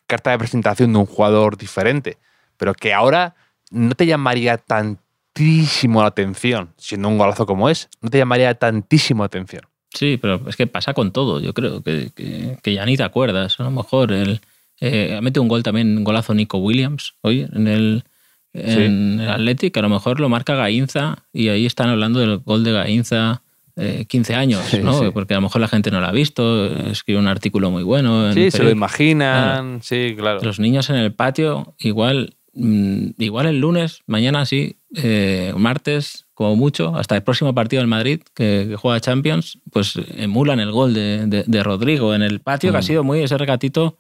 carta 0.07 0.31
de 0.31 0.39
presentación 0.39 0.93
de 0.93 0.99
un 1.01 1.07
jugador 1.07 1.57
diferente, 1.57 2.19
pero 2.59 2.75
que 2.75 2.93
ahora 2.93 3.35
no 3.71 3.95
te 3.95 4.07
llamaría 4.07 4.59
tantísimo 4.59 6.03
la 6.03 6.09
atención, 6.09 6.73
siendo 6.77 7.09
un 7.09 7.19
golazo 7.19 7.47
como 7.47 7.69
es, 7.69 7.89
no 8.01 8.11
te 8.11 8.19
llamaría 8.19 8.55
tantísimo 8.55 9.23
la 9.23 9.27
atención. 9.27 9.63
Sí, 9.93 10.19
pero 10.21 10.47
es 10.49 10.57
que 10.57 10.67
pasa 10.67 10.93
con 10.95 11.11
todo, 11.13 11.41
yo 11.41 11.55
creo, 11.55 11.83
que, 11.83 12.11
que- 12.15 12.59
que 12.63 12.75
ya 12.75 12.85
ni 12.85 12.97
te 12.97 13.03
acuerdas. 13.05 13.59
A 13.59 13.65
lo 13.65 13.71
mejor 13.71 14.13
el, 14.13 14.41
eh, 14.81 15.15
ha 15.17 15.23
metido 15.23 15.43
un 15.43 15.49
gol 15.49 15.63
también, 15.63 15.97
un 15.97 16.05
golazo 16.05 16.35
Nico 16.35 16.59
Williams 16.59 17.15
hoy 17.23 17.49
en 17.53 17.67
el, 17.67 18.05
en 18.53 19.21
el 19.21 19.31
Athletic, 19.31 19.77
a 19.79 19.83
lo 19.83 19.89
mejor 19.89 20.21
lo 20.21 20.29
marca 20.29 20.55
Gainza 20.55 21.25
y 21.33 21.49
ahí 21.49 21.65
están 21.67 21.89
hablando 21.89 22.21
del 22.21 22.39
gol 22.39 22.63
de 22.65 22.73
Gainza 22.73 23.43
eh, 23.77 24.07
15 24.09 24.35
años, 24.35 24.65
Sí, 24.65 24.79
¿no? 24.83 24.99
sí. 24.99 25.11
Porque 25.13 25.35
a 25.35 25.37
lo 25.37 25.43
mejor 25.43 25.61
la 25.61 25.69
gente 25.69 25.91
no 25.91 26.01
lo 26.01 26.07
ha 26.07 26.13
visto, 26.13 26.67
escribe 26.91 27.19
un 27.21 27.29
artículo 27.29 27.71
muy 27.71 27.83
bueno. 27.83 28.29
en 28.29 28.35
Sí, 28.35 28.51
se 28.51 28.63
lo 28.63 28.71
imaginan, 28.71 29.81
sí, 29.83 30.15
claro. 30.17 30.41
Los 30.43 30.59
niños 30.59 30.89
en 30.91 30.97
el 30.97 31.13
patio, 31.13 31.75
igual, 31.79 32.37
mm, 32.55 33.09
igual 33.19 33.47
el 33.47 33.61
lunes, 33.61 34.01
mañana 34.07 34.47
sí, 34.47 34.77
eh, 34.95 35.53
martes, 35.57 36.27
como 36.35 36.57
mucho, 36.57 36.95
hasta 36.97 37.17
el 37.17 37.23
próximo 37.23 37.55
partido 37.55 37.81
del 37.81 37.89
Madrid, 37.89 38.21
que, 38.35 38.67
que 38.69 38.77
juega 38.77 39.01
Champions, 39.01 39.59
pues 39.71 39.95
emulan 40.17 40.61
el 40.61 40.71
gol 40.73 40.93
de, 40.95 41.27
de- 41.27 41.45
de 41.47 41.63
Rodrigo 41.63 42.15
en 42.15 42.23
el 42.23 42.41
patio, 42.41 42.71
que 42.73 42.79
ha 42.79 42.81
Mm. 42.81 42.85
sido 42.85 43.05
muy 43.05 43.21
ese 43.21 43.37
regatito, 43.39 43.99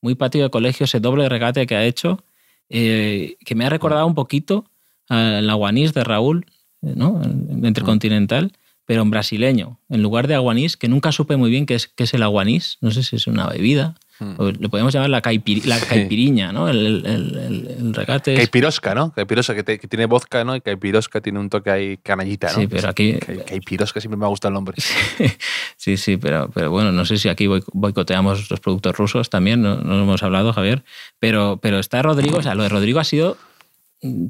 muy 0.00 0.14
patio 0.14 0.42
de 0.42 0.50
colegio, 0.50 0.84
ese 0.84 1.00
doble 1.00 1.28
regate 1.28 1.66
que 1.66 1.76
ha 1.76 1.84
hecho, 1.84 2.22
eh, 2.70 3.36
que 3.44 3.54
me 3.54 3.64
ha 3.66 3.70
recordado 3.70 4.06
un 4.06 4.14
poquito 4.14 4.64
al 5.08 5.48
aguanís 5.48 5.94
de 5.94 6.04
Raúl, 6.04 6.44
¿no? 6.82 7.20
El 7.22 7.64
Intercontinental, 7.66 8.52
pero 8.88 9.02
en 9.02 9.10
brasileño, 9.10 9.78
en 9.90 10.00
lugar 10.02 10.28
de 10.28 10.34
aguanís, 10.34 10.78
que 10.78 10.88
nunca 10.88 11.12
supe 11.12 11.36
muy 11.36 11.50
bien 11.50 11.66
qué 11.66 11.74
es, 11.74 11.88
qué 11.88 12.04
es 12.04 12.14
el 12.14 12.22
aguanís, 12.22 12.78
no 12.80 12.90
sé 12.90 13.02
si 13.02 13.16
es 13.16 13.26
una 13.26 13.46
bebida. 13.46 13.94
Hmm. 14.20 14.34
o 14.38 14.50
le 14.50 14.68
podemos 14.68 14.92
llamar 14.92 15.10
la, 15.10 15.22
caipiri- 15.22 15.62
la 15.64 15.78
caipiriña, 15.78 16.50
¿no? 16.52 16.68
El, 16.68 16.84
el- 16.84 17.06
el- 17.06 17.68
el- 17.78 17.94
regate 17.94 18.32
es- 18.32 18.38
Caipirosca, 18.40 18.92
¿no? 18.92 19.12
Caipirosca, 19.12 19.54
que, 19.54 19.62
te- 19.62 19.78
que 19.78 19.86
tiene 19.86 20.06
vodka, 20.06 20.42
¿no? 20.42 20.56
Y 20.56 20.60
caipirosca 20.60 21.20
tiene 21.20 21.38
un 21.38 21.48
toque 21.48 21.70
ahí 21.70 21.96
canallita, 21.98 22.48
¿no? 22.52 22.58
Sí, 22.58 22.66
pero 22.66 22.88
aquí... 22.88 23.12
Cai- 23.12 23.44
Caipirosca 23.44 24.00
siempre 24.00 24.16
me 24.18 24.24
ha 24.24 24.28
gustado 24.28 24.50
el 24.50 24.54
nombre. 24.54 24.74
Sí, 25.76 25.96
sí, 25.96 26.16
pero, 26.16 26.50
pero 26.52 26.72
bueno, 26.72 26.90
no 26.90 27.04
sé 27.04 27.16
si 27.18 27.28
aquí 27.28 27.46
boic- 27.46 27.68
boicoteamos 27.72 28.50
los 28.50 28.58
productos 28.58 28.96
rusos 28.96 29.30
también, 29.30 29.62
no, 29.62 29.76
no 29.76 29.94
lo 29.96 30.02
hemos 30.02 30.22
hablado, 30.24 30.52
Javier, 30.52 30.82
pero, 31.20 31.60
pero 31.62 31.78
está 31.78 32.02
Rodrigo, 32.02 32.38
o 32.38 32.42
sea, 32.42 32.56
lo 32.56 32.64
de 32.64 32.70
Rodrigo 32.70 32.98
ha 32.98 33.04
sido 33.04 33.36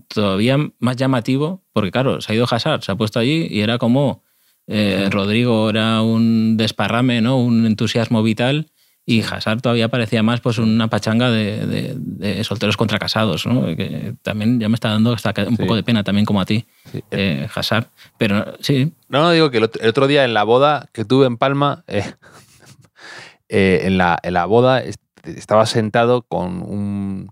todavía 0.08 0.58
más 0.78 0.96
llamativo, 0.96 1.62
porque 1.72 1.90
claro, 1.90 2.20
se 2.20 2.32
ha 2.32 2.34
ido 2.34 2.46
Hazard, 2.50 2.82
se 2.82 2.92
ha 2.92 2.96
puesto 2.96 3.18
allí 3.18 3.46
y 3.50 3.60
era 3.60 3.78
como 3.78 4.22
eh, 4.68 5.08
Rodrigo 5.10 5.70
era 5.70 6.02
un 6.02 6.56
desparrame, 6.56 7.20
¿no? 7.22 7.38
Un 7.38 7.66
entusiasmo 7.66 8.22
vital 8.22 8.70
y 9.06 9.22
Hazard 9.22 9.62
todavía 9.62 9.88
parecía 9.88 10.22
más 10.22 10.40
pues 10.42 10.58
una 10.58 10.88
pachanga 10.88 11.30
de, 11.30 11.66
de- 11.66 11.94
de 11.96 12.44
solteros 12.44 12.76
contra 12.76 12.98
casados, 12.98 13.46
¿no? 13.46 13.64
Que 13.74 14.12
también 14.20 14.60
ya 14.60 14.68
me 14.68 14.74
está 14.74 14.90
dando 14.90 15.12
hasta 15.14 15.32
un 15.46 15.56
Sí. 15.56 15.62
poco 15.62 15.74
de 15.76 15.82
pena 15.82 16.04
también 16.04 16.26
como 16.26 16.42
a 16.42 16.44
ti, 16.44 16.66
Sí. 16.92 17.02
eh, 17.10 17.48
Hazard. 17.54 17.86
Pero 18.18 18.54
sí, 18.60 18.92
No, 19.08 19.22
no, 19.22 19.30
digo 19.30 19.50
que 19.50 19.56
el 19.56 19.64
otro, 19.64 20.06
día 20.06 20.26
en 20.26 20.34
la 20.34 20.44
boda 20.44 20.90
que 20.92 21.06
tuve 21.06 21.26
en 21.26 21.38
Palma, 21.38 21.84
eh, 21.86 22.04
eh, 23.48 23.80
en, 23.84 23.98
la, 23.98 24.18
en 24.22 24.34
la 24.34 24.44
boda 24.44 24.82
est- 24.82 25.00
estaba 25.24 25.66
sentado 25.66 26.22
con 26.22 26.60
un, 26.62 27.30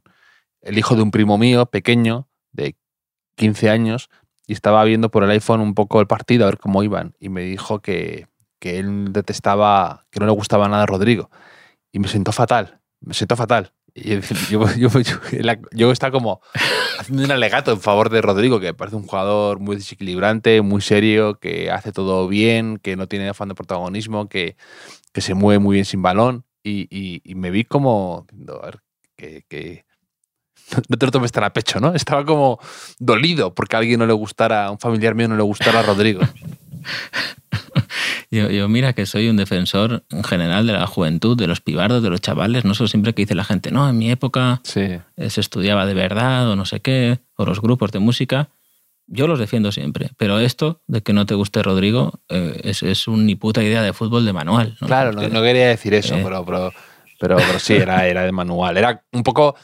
el 0.62 0.78
hijo 0.78 0.96
de 0.96 1.02
un 1.02 1.10
primo 1.10 1.38
mío, 1.38 1.66
pequeño, 1.66 2.28
de 2.52 2.76
15 3.36 3.68
años, 3.70 4.08
y 4.46 4.52
estaba 4.52 4.84
viendo 4.84 5.10
por 5.10 5.24
el 5.24 5.30
iPhone 5.30 5.60
un 5.60 5.74
poco 5.74 6.00
el 6.00 6.06
partido, 6.06 6.44
a 6.44 6.50
ver 6.50 6.58
cómo 6.58 6.82
iban, 6.82 7.14
y 7.20 7.28
me 7.28 7.42
dijo 7.42 7.80
que, 7.80 8.26
que 8.58 8.78
él 8.78 9.12
detestaba, 9.12 10.06
que 10.10 10.20
no 10.20 10.26
le 10.26 10.32
gustaba 10.32 10.68
nada 10.68 10.84
a 10.84 10.86
Rodrigo. 10.86 11.30
Y 11.92 11.98
me 11.98 12.08
sentó 12.08 12.32
fatal, 12.32 12.80
me 13.00 13.14
sentó 13.14 13.36
fatal. 13.36 13.72
Y 13.94 14.20
yo, 14.20 14.20
yo, 14.76 14.88
yo, 15.00 15.20
yo, 15.72 15.90
estaba 15.92 16.10
como 16.12 16.40
haciendo 16.98 17.24
un 17.24 17.30
alegato 17.32 17.72
en 17.72 17.80
favor 17.80 18.10
de 18.10 18.22
Rodrigo, 18.22 18.60
que 18.60 18.74
parece 18.74 18.96
un 18.96 19.06
jugador 19.06 19.58
muy 19.60 19.76
desequilibrante, 19.76 20.60
muy 20.62 20.82
serio, 20.82 21.38
que 21.40 21.70
hace 21.70 21.92
todo 21.92 22.28
bien, 22.28 22.78
que 22.78 22.96
no 22.96 23.08
tiene 23.08 23.28
afán 23.28 23.48
de 23.48 23.54
protagonismo, 23.54 24.28
que, 24.28 24.56
que 25.12 25.20
se 25.22 25.34
mueve 25.34 25.58
muy 25.60 25.74
bien 25.74 25.84
sin 25.86 26.02
balón. 26.02 26.44
Y, 26.62 26.88
y- 26.90 27.34
me 27.36 27.50
vi 27.50 27.64
como, 27.64 28.26
que 29.16 29.85
no 30.88 30.96
te 30.96 31.06
lo 31.06 31.12
tomes 31.12 31.32
tan 31.32 31.44
a 31.44 31.52
pecho, 31.52 31.80
¿no? 31.80 31.94
Estaba 31.94 32.24
como 32.24 32.58
dolido 32.98 33.54
porque 33.54 33.76
a 33.76 33.78
alguien 33.80 33.98
no 34.00 34.06
le 34.06 34.12
gustara, 34.12 34.66
a 34.66 34.70
un 34.70 34.78
familiar 34.78 35.14
mío 35.14 35.28
no 35.28 35.36
le 35.36 35.42
gustara 35.42 35.80
a 35.80 35.82
Rodrigo. 35.82 36.20
Yo, 38.30 38.50
yo 38.50 38.68
mira 38.68 38.92
que 38.92 39.06
soy 39.06 39.28
un 39.28 39.36
defensor 39.36 40.04
en 40.10 40.24
general 40.24 40.66
de 40.66 40.72
la 40.72 40.86
juventud, 40.86 41.36
de 41.36 41.46
los 41.46 41.60
pibardos, 41.60 42.02
de 42.02 42.10
los 42.10 42.20
chavales. 42.20 42.64
No 42.64 42.74
solo 42.74 42.88
siempre 42.88 43.12
que 43.14 43.22
dice 43.22 43.34
la 43.36 43.44
gente, 43.44 43.70
no, 43.70 43.88
en 43.88 43.96
mi 43.96 44.10
época 44.10 44.60
Sí. 44.64 44.80
eh, 45.16 45.30
se 45.30 45.40
estudiaba 45.40 45.86
de 45.86 45.94
verdad 45.94 46.48
o 46.50 46.56
no 46.56 46.64
sé 46.64 46.80
qué, 46.80 47.20
o 47.36 47.44
los 47.44 47.60
grupos 47.60 47.92
de 47.92 48.00
música. 48.00 48.48
Yo 49.06 49.28
los 49.28 49.38
defiendo 49.38 49.70
siempre. 49.70 50.10
Pero 50.16 50.40
esto 50.40 50.82
de 50.88 51.02
que 51.02 51.12
no 51.12 51.24
te 51.24 51.34
guste 51.36 51.62
Rodrigo 51.62 52.20
eh, 52.28 52.60
es, 52.64 52.82
es 52.82 53.06
un 53.06 53.26
ni 53.26 53.36
puta 53.36 53.62
idea 53.62 53.82
de 53.82 53.92
fútbol 53.92 54.24
de 54.26 54.32
manual. 54.32 54.76
¿no? 54.80 54.88
Claro, 54.88 55.12
no, 55.12 55.22
no 55.28 55.42
quería 55.42 55.68
decir 55.68 55.94
eso, 55.94 56.16
eh. 56.16 56.20
pero, 56.24 56.44
pero, 56.44 56.72
pero, 57.20 57.36
pero 57.36 57.58
sí, 57.60 57.74
era, 57.74 58.06
era 58.08 58.22
de 58.24 58.32
manual. 58.32 58.76
Era 58.76 59.04
un 59.12 59.22
poco. 59.22 59.54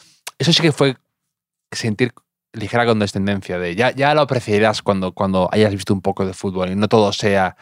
Eso 0.43 0.53
sí 0.53 0.61
que 0.61 0.73
fue 0.73 0.97
sentir 1.71 2.13
ligera 2.53 2.85
condescendencia 2.85 3.59
de 3.59 3.75
ya, 3.77 3.93
ya 3.95 4.13
lo 4.15 4.21
apreciarás 4.23 4.83
cuando, 4.83 5.13
cuando 5.13 5.49
hayas 5.53 5.73
visto 5.73 5.95
un 5.95 6.03
poco 6.03 6.27
de 6.27 6.35
fútbol 6.35 6.71
y 6.71 6.75
no 6.77 6.89
todo 6.89 7.13
sea 7.13 7.57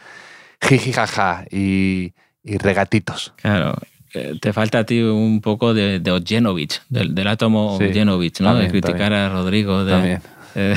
jiji 0.63 0.93
jaja 0.93 1.45
y, 1.51 2.13
y 2.43 2.57
regatitos. 2.59 3.33
Claro. 3.37 3.77
eh, 4.15 4.35
Te 4.41 4.53
falta 4.53 4.79
a 4.81 4.85
ti 4.85 5.01
un 5.03 5.41
poco 5.41 5.75
de, 5.75 6.01
de 6.01 6.11
Ojenovic, 6.11 6.83
del, 6.89 7.15
del 7.15 7.29
átomo 7.29 7.77
Sí, 7.79 7.85
Ojenovic, 7.85 8.41
¿no? 8.41 8.47
también, 8.49 8.67
de 8.67 8.81
criticar 8.81 9.13
a 9.13 9.29
Rodrigo. 9.29 9.85
De, 9.85 9.93
También. 9.93 10.23
eh, 10.57 10.75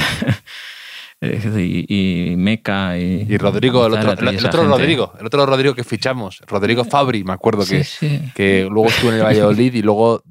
y, 1.57 2.31
y 2.31 2.35
Meca 2.35 2.97
y, 2.97 3.25
Y 3.29 3.37
Rodrigo, 3.37 3.85
el 3.87 3.93
otro, 3.93 4.11
el 4.29 4.45
otro. 4.45 4.63
Rodrigo, 4.67 5.13
el 5.19 5.25
otro 5.25 5.45
Rodrigo 5.45 5.73
que 5.73 5.83
fichamos, 5.83 6.41
Rodrigo 6.47 6.83
Fabri, 6.83 7.23
me 7.23 7.33
acuerdo 7.33 7.65
que, 7.65 7.83
Sí, 7.83 8.07
sí. 8.07 8.31
que 8.35 8.67
luego 8.69 8.89
estuvo 8.89 9.09
en 9.11 9.17
el 9.17 9.23
Valladolid 9.25 9.73
y 9.73 9.81
luego 9.81 10.21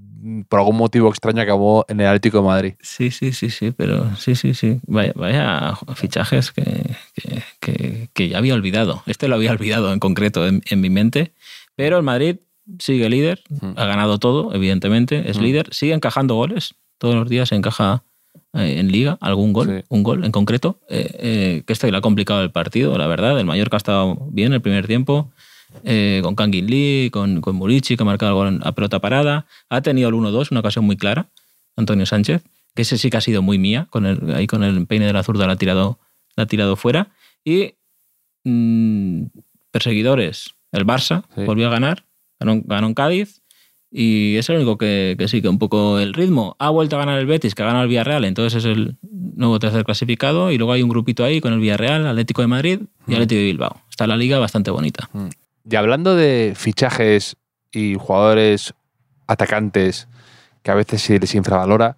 por 0.49 0.61
algún 0.61 0.77
motivo 0.77 1.09
extraño 1.09 1.43
acabó 1.43 1.85
en 1.89 2.01
el 2.01 2.07
Atlético 2.07 2.39
de 2.39 2.45
Madrid. 2.45 2.75
Sí, 2.81 3.11
sí, 3.11 3.33
sí, 3.33 3.51
sí, 3.51 3.73
pero 3.73 4.15
sí, 4.17 4.35
sí, 4.35 4.55
sí. 4.55 4.79
Vaya, 4.87 5.13
vaya 5.17 5.75
fichajes 5.97 6.53
que, 6.53 6.65
que, 7.15 7.43
que- 7.61 8.09
que 8.13 8.29
ya 8.29 8.39
había 8.39 8.55
olvidado. 8.55 9.03
Este 9.07 9.29
lo 9.29 9.35
había 9.35 9.53
olvidado 9.53 9.93
en 9.93 9.99
concreto 9.99 10.47
en, 10.47 10.63
en 10.71 10.81
mi 10.81 10.91
mente. 10.91 11.33
Pero 11.77 11.97
el 11.97 12.03
Madrid 12.03 12.37
sigue 12.79 13.09
líder, 13.11 13.43
Mm. 13.49 13.73
ha 13.77 13.85
ganado 13.87 14.19
todo, 14.19 14.55
evidentemente, 14.55 15.29
es 15.31 15.39
Mm. 15.39 15.43
líder, 15.43 15.69
sigue 15.75 15.95
encajando 15.95 16.35
goles. 16.37 16.75
Todos 16.99 17.15
los 17.17 17.29
días 17.29 17.51
encaja 17.53 18.05
eh, 18.55 18.77
en 18.79 18.93
liga 18.93 19.17
algún 19.21 19.53
gol, 19.53 19.67
Sí. 19.81 19.85
un 19.89 20.03
gol 20.03 20.25
en 20.25 20.31
concreto. 20.33 20.79
eh, 20.89 21.11
eh, 21.19 21.63
que 21.67 21.73
esto 21.73 21.91
le 21.91 21.97
ha 21.97 22.01
complicado 22.03 22.43
el 22.43 22.51
partido, 22.51 22.97
la 22.99 23.07
verdad. 23.07 23.39
El 23.41 23.47
Mallorca 23.47 23.77
ha 23.77 23.79
estado 23.79 24.17
bien 24.31 24.53
el 24.53 24.61
primer 24.61 24.87
tiempo. 24.87 25.33
Eh, 25.85 26.21
con 26.23 26.35
Kangin 26.35 26.67
Lee, 26.67 27.11
con, 27.11 27.41
con 27.41 27.57
Murici, 27.57 27.97
que 27.97 28.03
ha 28.03 28.07
marcado 28.07 28.43
a 28.43 28.73
pelota 28.73 29.01
parada. 29.01 29.47
Ha 29.69 29.81
tenido 29.83 30.09
el 30.09 30.15
1-2, 30.15 30.51
una 30.51 30.61
ocasión 30.61 30.85
muy 30.85 30.97
clara, 30.97 31.29
Antonio 31.77 32.07
Sánchez, 32.07 32.43
que 32.75 32.83
ese 32.83 32.99
sí 32.99 33.11
que 33.11 33.17
ha 33.17 33.21
sido 33.21 33.43
muy 33.43 33.59
mía, 33.59 33.87
con 33.91 34.07
el, 34.07 34.35
ahí 34.35 34.47
con 34.47 34.63
el 34.65 34.87
peine 34.87 35.07
de 35.07 35.13
la 35.13 35.23
zurda 35.23 35.47
la 35.47 35.55
ha 35.55 35.57
tirado, 35.57 35.99
la 36.37 36.45
ha 36.45 36.47
tirado 36.47 36.77
fuera. 36.77 37.11
Y 37.45 37.75
mm, 38.45 39.25
perseguidores, 39.71 40.55
el 40.73 40.87
Barça 40.87 41.25
Sí. 41.35 41.45
volvió 41.45 41.67
a 41.69 41.71
ganar, 41.71 42.05
ganó, 42.41 42.61
ganó 42.65 42.87
en 42.89 42.95
Cádiz. 42.95 43.41
Y 43.95 44.37
es 44.37 44.49
el 44.49 44.57
único 44.57 44.79
que, 44.79 45.17
que 45.19 45.29
sigue 45.29 45.51
un 45.51 45.59
poco 45.59 45.99
el 45.99 46.15
ritmo. 46.15 46.57
Ha 46.59 46.71
vuelto 46.71 46.97
a 46.97 47.01
ganar 47.01 47.19
el 47.19 47.27
Betis, 47.27 47.55
que 47.55 47.63
ha 47.63 47.67
ganado 47.67 47.83
el 47.85 47.91
Villarreal, 47.91 48.25
entonces 48.25 48.65
es 48.65 48.65
el 48.65 48.97
nuevo 49.03 49.59
tercer 49.59 49.85
clasificado. 49.85 50.51
Y 50.51 50.57
luego 50.57 50.73
hay 50.73 50.83
un 50.83 50.89
grupito 50.89 51.25
ahí 51.25 51.43
con 51.43 51.53
el 51.53 51.61
Villarreal, 51.61 52.07
Atlético 52.07 52.41
de 52.41 52.49
Madrid 52.49 52.81
y 53.07 53.11
Mm. 53.11 53.15
Atlético 53.15 53.39
de 53.41 53.45
Bilbao. 53.45 53.83
Está 53.91 54.07
la 54.07 54.17
liga 54.17 54.39
bastante 54.39 54.71
bonita. 54.71 55.11
Y 55.69 55.77
hablando 55.77 56.17
de 56.17 56.55
fichajes 56.57 57.37
y 57.71 57.95
jugadores 57.99 58.75
atacantes 59.27 60.09
que 60.63 60.71
a 60.71 60.75
veces 60.75 61.03
se 61.03 61.19
les 61.19 61.35
infravalora, 61.35 61.97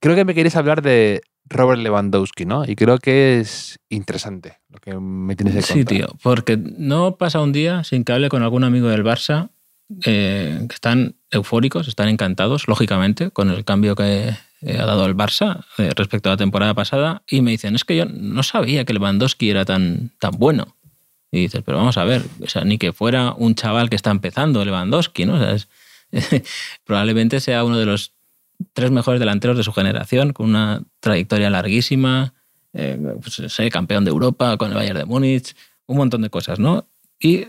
creo 0.00 0.14
que 0.14 0.24
me 0.24 0.34
queréis 0.34 0.56
hablar 0.56 0.82
de 0.82 1.22
Robert 1.48 1.80
Lewandowski, 1.82 2.44
¿no? 2.46 2.64
Y 2.64 2.76
creo 2.76 2.98
que 2.98 3.40
es 3.40 3.78
interesante 3.88 4.58
lo 4.68 4.78
que 4.78 4.94
me 4.94 5.34
tienes 5.36 5.54
que 5.56 5.62
Sí, 5.62 5.74
contar. 5.84 5.96
tío, 5.96 6.06
porque 6.22 6.56
no 6.56 7.16
pasa 7.16 7.40
un 7.40 7.52
día 7.52 7.82
sin 7.84 8.04
que 8.04 8.12
hable 8.12 8.28
con 8.28 8.42
algún 8.42 8.64
amigo 8.64 8.88
del 8.88 9.04
Barça 9.04 9.50
eh, 10.04 10.64
que 10.68 10.74
están 10.74 11.16
eufóricos, 11.32 11.88
están 11.88 12.08
encantados, 12.08 12.68
lógicamente, 12.68 13.30
con 13.32 13.50
el 13.50 13.64
cambio 13.64 13.96
que 13.96 14.28
eh, 14.62 14.78
ha 14.78 14.86
dado 14.86 15.06
el 15.06 15.16
Barça 15.16 15.64
eh, 15.78 15.90
respecto 15.96 16.28
a 16.28 16.32
la 16.34 16.36
temporada 16.36 16.74
pasada, 16.74 17.22
y 17.28 17.40
me 17.40 17.50
dicen, 17.50 17.74
es 17.74 17.84
que 17.84 17.96
yo 17.96 18.04
no 18.06 18.42
sabía 18.44 18.84
que 18.84 18.92
Lewandowski 18.92 19.50
era 19.50 19.64
tan, 19.64 20.12
tan 20.20 20.30
bueno. 20.38 20.76
Y 21.32 21.42
dices, 21.42 21.62
pero 21.64 21.78
vamos 21.78 21.96
a 21.96 22.04
ver, 22.04 22.24
o 22.42 22.48
sea, 22.48 22.64
ni 22.64 22.78
que 22.78 22.92
fuera 22.92 23.32
un 23.32 23.54
chaval 23.54 23.88
que 23.88 23.96
está 23.96 24.10
empezando, 24.10 24.64
Lewandowski, 24.64 25.26
¿no? 25.26 25.38
Probablemente 26.84 27.40
sea 27.40 27.64
uno 27.64 27.78
de 27.78 27.86
los 27.86 28.14
tres 28.72 28.90
mejores 28.90 29.20
delanteros 29.20 29.56
de 29.56 29.62
su 29.62 29.72
generación, 29.72 30.32
con 30.32 30.50
una 30.50 30.82
trayectoria 30.98 31.50
larguísima, 31.50 32.34
eh, 32.72 32.98
pues, 33.20 33.52
sé, 33.52 33.70
campeón 33.70 34.04
de 34.04 34.10
Europa 34.10 34.56
con 34.56 34.70
el 34.70 34.76
Bayern 34.76 34.98
de 34.98 35.04
Múnich, 35.04 35.54
un 35.86 35.98
montón 35.98 36.22
de 36.22 36.30
cosas, 36.30 36.58
¿no? 36.58 36.88
Y 37.20 37.46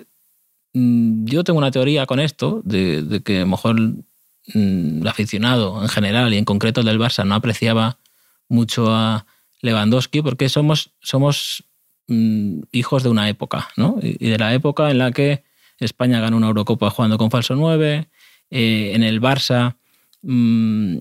mm, 0.73 1.25
yo 1.25 1.43
tengo 1.43 1.57
una 1.57 1.71
teoría 1.71 2.05
con 2.05 2.19
esto, 2.19 2.61
de, 2.63 3.01
de 3.01 3.21
que 3.21 3.37
a 3.37 3.41
lo 3.41 3.47
mejor 3.47 3.79
mm, 3.79 5.01
el 5.01 5.07
aficionado 5.07 5.81
en 5.81 5.89
general 5.89 6.33
y 6.33 6.37
en 6.37 6.45
concreto 6.45 6.81
el 6.81 6.87
del 6.87 6.99
Barça 6.99 7.25
no 7.25 7.35
apreciaba 7.35 7.99
mucho 8.47 8.93
a 8.93 9.25
Lewandowski 9.61 10.21
porque 10.21 10.49
somos, 10.49 10.91
somos 10.99 11.63
mm, 12.07 12.61
hijos 12.71 13.03
de 13.03 13.09
una 13.09 13.29
época, 13.29 13.69
¿no? 13.77 13.97
Y, 14.01 14.29
de 14.29 14.37
la 14.37 14.53
época 14.53 14.91
en 14.91 14.97
la 14.97 15.11
que 15.11 15.43
España 15.79 16.19
ganó 16.19 16.37
una 16.37 16.47
Eurocopa 16.47 16.89
jugando 16.89 17.17
con 17.17 17.31
falso 17.31 17.55
9, 17.55 18.09
eh, 18.51 18.91
en 18.93 19.03
el 19.03 19.21
Barça 19.21 19.75
mm, 20.21 20.97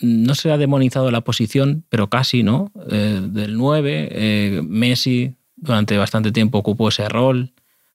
no 0.00 0.34
se 0.34 0.50
ha 0.50 0.58
demonizado 0.58 1.10
la 1.10 1.22
posición, 1.22 1.84
pero 1.88 2.08
casi, 2.08 2.42
¿no? 2.42 2.70
Eh, 2.90 3.20
del 3.22 3.56
9, 3.56 4.08
eh, 4.10 4.60
Messi 4.62 5.34
durante 5.56 5.96
bastante 5.96 6.32
tiempo 6.32 6.58
ocupó 6.58 6.88
ese 6.88 7.08
rol 7.08 7.52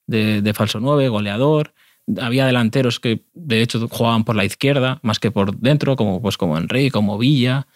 de, 0.08 0.54
falso 0.54 0.80
9, 0.80 1.10
goleador. 1.10 1.74
Había 2.20 2.46
delanteros 2.46 3.00
que 3.00 3.24
de 3.34 3.62
hecho 3.62 3.88
jugaban 3.88 4.24
por 4.24 4.36
la 4.36 4.44
izquierda 4.44 5.00
más 5.04 5.20
que 5.20 5.32
por 5.32 5.58
dentro, 5.58 5.96
como, 5.96 6.22
pues, 6.22 6.38
como 6.38 6.58
Enrique, 6.58 6.92
como 6.92 7.18
Villa. 7.18 7.68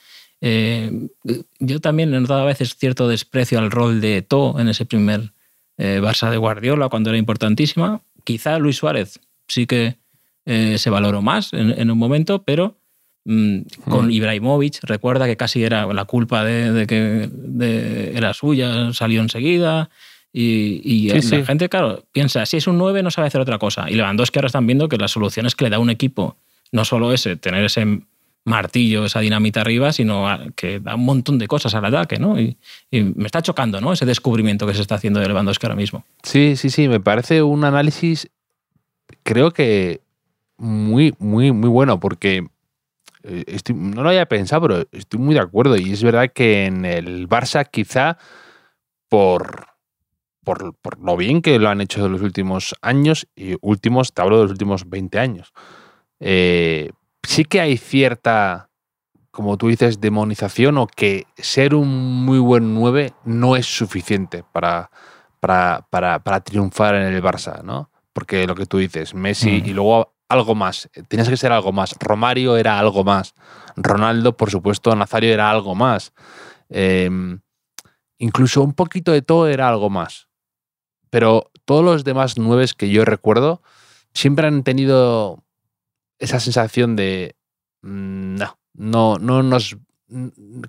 Eh, 0.42 1.08
yo 1.60 1.80
también 1.80 2.14
he 2.14 2.20
notado 2.20 2.42
a 2.42 2.46
veces 2.46 2.76
cierto 2.76 3.08
desprecio 3.08 3.60
al 3.60 3.72
rol 3.72 4.02
de 4.02 4.22
To 4.22 4.60
en 4.60 4.68
ese 4.70 4.86
primer 4.86 5.32
eh, 5.78 6.00
Barça 6.02 6.30
de 6.30 6.38
Guardiola 6.38 6.90
cuando 6.90 7.10
era 7.10 7.18
importantísima. 7.18 8.02
Quizá 8.24 8.60
Luis 8.60 8.78
Suárez 8.78 9.20
sí 9.48 9.66
que 9.66 9.98
eh, 10.46 10.78
se 10.78 10.90
valoró 10.90 11.22
más 11.22 11.54
en, 11.54 11.72
en 11.72 11.90
un 11.92 11.98
momento, 11.98 12.44
pero 12.44 12.78
mm, 13.26 13.60
con 13.90 14.08
Mm. 14.08 14.12
Ibrahimovic 14.12 14.80
recuerda 14.84 15.26
que 15.26 15.38
casi 15.38 15.64
era 15.64 15.86
la 15.94 16.06
culpa 16.06 16.44
de, 16.44 16.72
de 16.72 16.88
que 16.88 17.30
de- 17.32 18.16
era 18.16 18.34
suya, 18.34 18.94
salió 18.94 19.22
enseguida. 19.22 19.90
Y, 20.32 20.82
y 20.84 21.10
Sí, 21.10 21.16
la 21.16 21.22
sí. 21.40 21.46
gente, 21.46 21.70
claro, 21.70 22.04
piensa, 22.12 22.46
si 22.46 22.58
es 22.58 22.68
un 22.68 22.78
9 22.78 23.02
no 23.04 23.10
sabe 23.10 23.28
hacer 23.28 23.40
otra 23.42 23.58
cosa. 23.58 23.90
Y 23.90 23.96
Lewandowski 23.96 24.38
ahora 24.38 24.48
están 24.48 24.68
viendo 24.68 24.90
que 24.90 24.98
las 24.98 25.12
soluciones 25.12 25.56
que 25.56 25.64
le 25.64 25.70
da 25.72 25.80
un 25.80 25.90
equipo 25.90 26.38
no 26.74 26.84
solo 26.84 27.14
ese, 27.14 27.38
tener 27.38 27.64
ese 27.64 28.02
martillo, 28.46 29.06
esa 29.06 29.20
dinamita 29.20 29.62
arriba, 29.62 29.92
sino 29.92 30.28
que 30.56 30.80
da 30.80 30.96
un 30.96 31.04
montón 31.04 31.40
de 31.40 31.48
cosas 31.48 31.74
al 31.74 31.84
ataque, 31.86 32.18
¿no? 32.18 32.40
Y, 32.40 32.58
me 32.92 33.26
está 33.26 33.42
chocando, 33.42 33.82
¿no? 33.82 33.92
Ese 33.92 34.06
descubrimiento 34.06 34.66
que 34.66 34.74
se 34.74 34.82
está 34.82 34.96
haciendo 34.96 35.20
de 35.20 35.28
Lewandowski 35.28 35.66
ahora 35.66 35.76
mismo. 35.76 36.06
Sí, 36.24 36.56
sí, 36.56 36.70
sí, 36.70 36.88
me 36.88 37.00
parece 37.00 37.44
un 37.44 37.66
análisis, 37.66 38.30
creo 39.24 39.52
que 39.52 40.02
muy, 40.58 41.14
muy, 41.20 41.52
muy 41.52 41.70
bueno, 41.70 42.00
porque 42.00 42.48
eh, 43.24 43.58
no 43.74 44.04
lo 44.04 44.10
había 44.10 44.28
pensado, 44.28 44.62
pero 44.62 44.88
estoy 44.92 45.20
muy 45.20 45.34
de 45.34 45.42
acuerdo. 45.42 45.76
Y 45.76 45.92
es 45.92 46.04
verdad 46.04 46.32
que 46.32 46.66
en 46.66 46.86
el 46.86 47.28
Barça, 47.28 47.68
quizá 47.70 48.18
por, 49.10 49.68
por, 50.44 51.00
lo 51.02 51.18
bien 51.18 51.42
que 51.42 51.58
lo 51.58 51.70
han 51.70 51.82
hecho 51.82 52.06
en 52.06 52.12
los 52.12 52.22
últimos 52.22 52.76
años, 52.82 53.28
y 53.36 53.56
últimos, 53.62 54.14
te 54.14 54.22
hablo 54.22 54.38
de 54.38 54.44
los 54.44 54.52
últimos 54.52 54.88
20 54.88 55.20
años, 55.20 55.52
eh, 56.20 56.92
sí 57.26 57.46
que 57.46 57.62
hay 57.62 57.78
cierta, 57.78 58.70
como 59.32 59.58
tú 59.58 59.68
dices, 59.68 60.02
demonización 60.02 60.78
o 60.78 60.88
que 60.88 61.26
ser 61.38 61.76
un 61.76 62.26
muy 62.26 62.40
buen 62.40 62.74
9 62.74 63.14
no 63.26 63.56
es 63.56 63.66
suficiente 63.66 64.44
para, 64.52 64.90
para, 65.40 65.86
para, 65.90 66.40
triunfar 66.42 66.96
en 66.96 67.14
el 67.14 67.22
Barça, 67.22 67.64
¿no? 67.64 67.90
Porque 68.14 68.48
lo 68.48 68.56
que 68.56 68.66
tú 68.66 68.78
dices, 68.78 69.14
Messi 69.14 69.62
y 69.66 69.74
luego 69.74 70.16
algo 70.30 70.56
más. 70.56 70.90
Tienes 71.08 71.30
que 71.30 71.38
ser 71.38 71.52
algo 71.52 71.72
más. 71.72 71.96
Romario 72.00 72.58
era 72.58 72.80
algo 72.80 73.04
más. 73.04 73.34
Ronaldo, 73.76 74.38
por 74.38 74.50
supuesto, 74.50 74.96
Nazario 74.96 75.34
era 75.34 75.50
algo 75.50 75.76
más. 75.76 76.14
Em, 76.70 77.42
incluso 78.18 78.62
un 78.64 78.74
poquito 78.74 79.12
de 79.12 79.22
todo 79.22 79.48
era 79.48 79.70
algo 79.70 79.90
más. 79.90 80.28
Pero 81.10 81.52
todos 81.66 81.84
los 81.84 82.04
demás 82.04 82.38
nueves 82.38 82.74
que 82.74 82.90
yo 82.90 83.06
recuerdo 83.06 83.62
siempre 84.14 84.48
han 84.48 84.64
tenido 84.64 85.45
esa 86.20 86.40
sensación 86.40 86.96
de 86.96 87.36
mm, 87.82 88.36
no, 88.36 88.58
no, 88.74 89.18
no 89.18 89.44
nos 89.44 89.78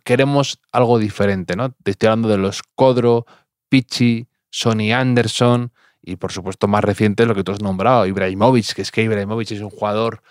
queremos 0.04 0.60
algo 0.72 0.98
diferente, 0.98 1.56
¿no? 1.56 1.72
Te 1.82 1.92
estoy 1.92 2.08
hablando 2.08 2.28
de 2.28 2.38
los 2.38 2.62
Codro, 2.74 3.26
Pichi, 3.68 4.28
Sonny 4.50 4.92
Anderson, 4.92 5.72
y 6.02 6.16
por 6.16 6.32
supuesto, 6.32 6.68
más 6.68 6.84
reciente, 6.84 7.26
lo 7.26 7.34
que 7.34 7.44
tú 7.44 7.52
has 7.52 7.60
nombrado, 7.60 8.06
Ibrahimovic, 8.06 8.74
que 8.74 8.82
es 8.82 8.92
que 8.92 9.02
Ibrahimovic 9.02 9.50
es 9.50 9.60
un 9.60 9.70
jugador 9.70 10.22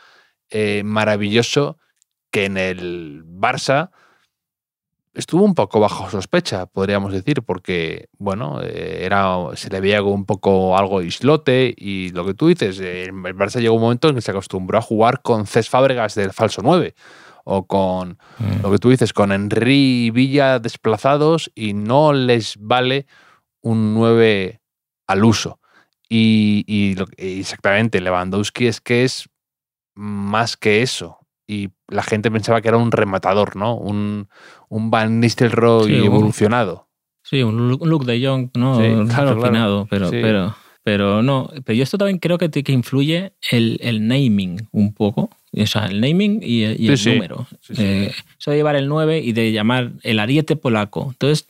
eh, 0.49 0.83
maravilloso 0.85 1.77
que 2.31 2.45
en 2.45 2.57
el 2.57 3.23
Barça 3.25 3.91
estuvo 5.15 5.43
un 5.43 5.55
poco 5.55 5.79
bajo 5.79 6.09
sospecha, 6.09 6.65
podríamos 6.65 7.13
decir, 7.13 7.41
porque, 7.41 8.09
bueno, 8.17 8.61
eh, 8.61 8.99
era, 9.03 9.37
se 9.55 9.69
le 9.69 9.79
veía 9.79 10.03
un 10.03 10.25
poco 10.25 10.77
algo 10.77 11.01
islote 11.01 11.73
y 11.75 12.09
lo 12.09 12.25
que 12.25 12.33
tú 12.33 12.47
dices, 12.47 12.79
el 12.79 13.13
Barça 13.13 13.59
llegó 13.59 13.75
un 13.75 13.81
momento 13.81 14.09
en 14.09 14.15
que 14.15 14.21
se 14.21 14.31
acostumbró 14.31 14.77
a 14.77 14.81
jugar 14.81 15.21
con 15.21 15.47
Cés 15.47 15.69
Fábregas 15.69 16.15
del 16.15 16.33
falso 16.33 16.61
9 16.63 16.93
o 17.45 17.65
con 17.67 18.17
mm. 18.39 18.61
lo 18.61 18.71
que 18.71 18.77
tú 18.77 18.89
dices, 18.89 19.13
con 19.13 19.31
Henry 19.31 20.05
y 20.05 20.11
Villa 20.11 20.59
desplazados 20.59 21.51
y 21.55 21.73
no 21.73 22.11
les 22.11 22.57
vale 22.59 23.05
un 23.61 23.93
9 23.93 24.61
al 25.07 25.23
uso. 25.23 25.59
Y, 26.07 26.95
exactamente, 27.17 27.99
Lewandowski 27.99 28.67
es 28.67 28.81
que 28.81 29.03
es 29.03 29.29
más 29.95 30.55
que 30.57 30.81
eso. 30.81 31.19
Y 31.47 31.69
la 31.87 32.03
gente 32.03 32.31
pensaba 32.31 32.61
que 32.61 32.69
era 32.69 32.77
un 32.77 32.91
rematador, 32.91 33.55
¿no? 33.55 33.75
Un, 33.75 34.27
un 34.69 34.89
Van 34.89 35.19
Nistelrooy 35.19 36.05
evolucionado. 36.05 36.87
sí, 37.21 37.43
un 37.43 37.69
look, 37.69 38.05
de 38.05 38.19
Young, 38.19 38.49
¿no? 38.55 38.77
Sí, 38.77 39.13
claro, 39.13 39.85
pero, 39.89 40.09
pero, 40.09 40.55
pero 40.83 41.23
no. 41.23 41.49
Pero 41.63 41.75
yo 41.75 41.83
esto 41.83 41.97
también 41.97 42.19
creo 42.19 42.37
que, 42.37 42.49
que 42.49 42.71
influye 42.71 43.33
el, 43.51 43.77
el 43.81 44.07
naming 44.07 44.67
un 44.71 44.93
poco. 44.93 45.29
O 45.57 45.67
sea, 45.67 45.85
el 45.85 46.01
naming 46.01 46.41
y, 46.43 46.63
el 46.63 46.99
número. 47.05 47.47
Eh, 47.77 48.11
eso 48.39 48.51
de 48.51 48.57
llevar 48.57 48.75
el 48.75 48.87
9 48.87 49.19
y 49.19 49.31
de 49.31 49.51
llamar 49.51 49.93
el 50.03 50.19
ariete 50.19 50.55
polaco. 50.55 51.07
Entonces, 51.11 51.47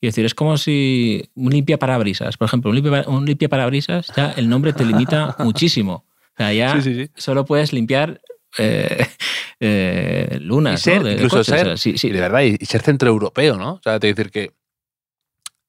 y 0.00 0.06
decir, 0.06 0.24
es 0.24 0.34
como 0.34 0.56
si 0.56 1.30
un 1.34 1.50
limpia 1.50 1.78
parabrisas, 1.78 2.36
por 2.36 2.46
ejemplo, 2.46 2.70
un 2.70 2.76
limpia, 2.76 3.04
un 3.06 3.24
limpia 3.24 3.48
parabrisas, 3.48 4.12
ya 4.16 4.32
el 4.32 4.48
nombre 4.48 4.72
te 4.72 4.84
limita 4.84 5.36
muchísimo. 5.40 6.04
O 6.34 6.36
sea, 6.36 6.52
ya 6.52 6.78
solo 7.16 7.44
puedes 7.44 7.72
limpiar 7.72 8.20
eh, 8.58 9.06
eh, 9.60 10.38
lunas. 10.40 10.80
ser, 10.80 11.02
¿no? 11.02 11.08
de, 11.08 11.14
incluso 11.14 11.44
ser, 11.44 11.78
sí, 11.78 11.98
sí. 11.98 12.10
de 12.10 12.20
verdad, 12.20 12.42
y, 12.42 12.56
ser 12.64 12.82
centroeuropeo, 12.82 13.56
¿no? 13.56 13.74
O 13.74 13.80
sea, 13.82 13.98
te 13.98 14.08
decir 14.08 14.30
que 14.30 14.52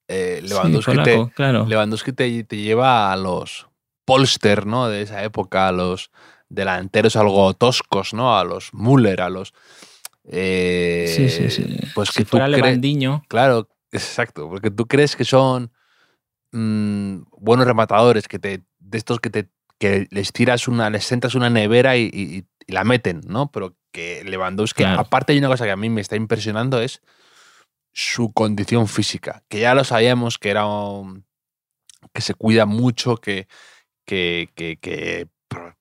eh, 0.08 0.40
Lewandowski, 0.42 1.02
te, 1.02 1.30
claro. 1.34 1.66
Lewandowski 1.66 2.12
te, 2.12 2.44
te, 2.44 2.56
lleva 2.56 3.12
a 3.12 3.16
los 3.16 3.66
Polster, 4.04 4.66
¿no? 4.66 4.88
De 4.88 5.02
esa 5.02 5.24
época, 5.24 5.68
a 5.68 5.72
los 5.72 6.10
delanteros 6.48 7.16
algo 7.16 7.54
toscos, 7.54 8.14
¿no? 8.14 8.38
A 8.38 8.44
los 8.44 8.72
Müller, 8.72 9.20
a 9.20 9.30
los... 9.30 9.52
sí, 10.24 11.28
sí, 11.28 11.50
sí. 11.50 11.78
Pues 11.94 12.10
si 12.10 12.20
que 12.20 12.24
fuera 12.24 12.46
Levandiño. 12.46 13.24
Claro, 13.26 13.68
Exacto, 13.92 14.48
porque 14.48 14.70
tú 14.70 14.86
crees 14.86 15.16
que 15.16 15.24
son 15.24 15.72
mm, 16.52 17.22
buenos 17.38 17.66
rematadores, 17.66 18.28
que 18.28 18.38
te, 18.38 18.62
de 18.78 18.98
estos 18.98 19.20
que 19.20 19.30
te 19.30 19.48
que 19.78 20.06
les 20.10 20.32
tiras 20.32 20.68
una, 20.68 20.88
les 20.88 21.04
sentas 21.04 21.34
una 21.34 21.50
nevera 21.50 21.98
y, 21.98 22.46
la 22.66 22.84
meten, 22.84 23.20
¿no? 23.26 23.50
Pero 23.50 23.76
que 23.92 24.24
Lewandowski, 24.24 24.84
aparte 24.84 25.32
hay 25.32 25.38
una 25.38 25.48
cosa 25.48 25.64
que 25.64 25.70
a 25.70 25.76
mí 25.76 25.88
me 25.88 26.00
está 26.00 26.16
impresionando 26.16 26.80
es 26.80 27.00
su 27.92 28.32
condición 28.32 28.88
física, 28.88 29.42
que 29.48 29.60
ya 29.60 29.74
lo 29.74 29.84
sabíamos 29.84 30.38
que 30.38 30.50
era 30.50 30.64
que 32.12 32.20
se 32.20 32.34
cuida 32.34 32.66
mucho, 32.66 33.16
que, 33.16 33.48
que, 34.04 34.50
que, 34.54 35.28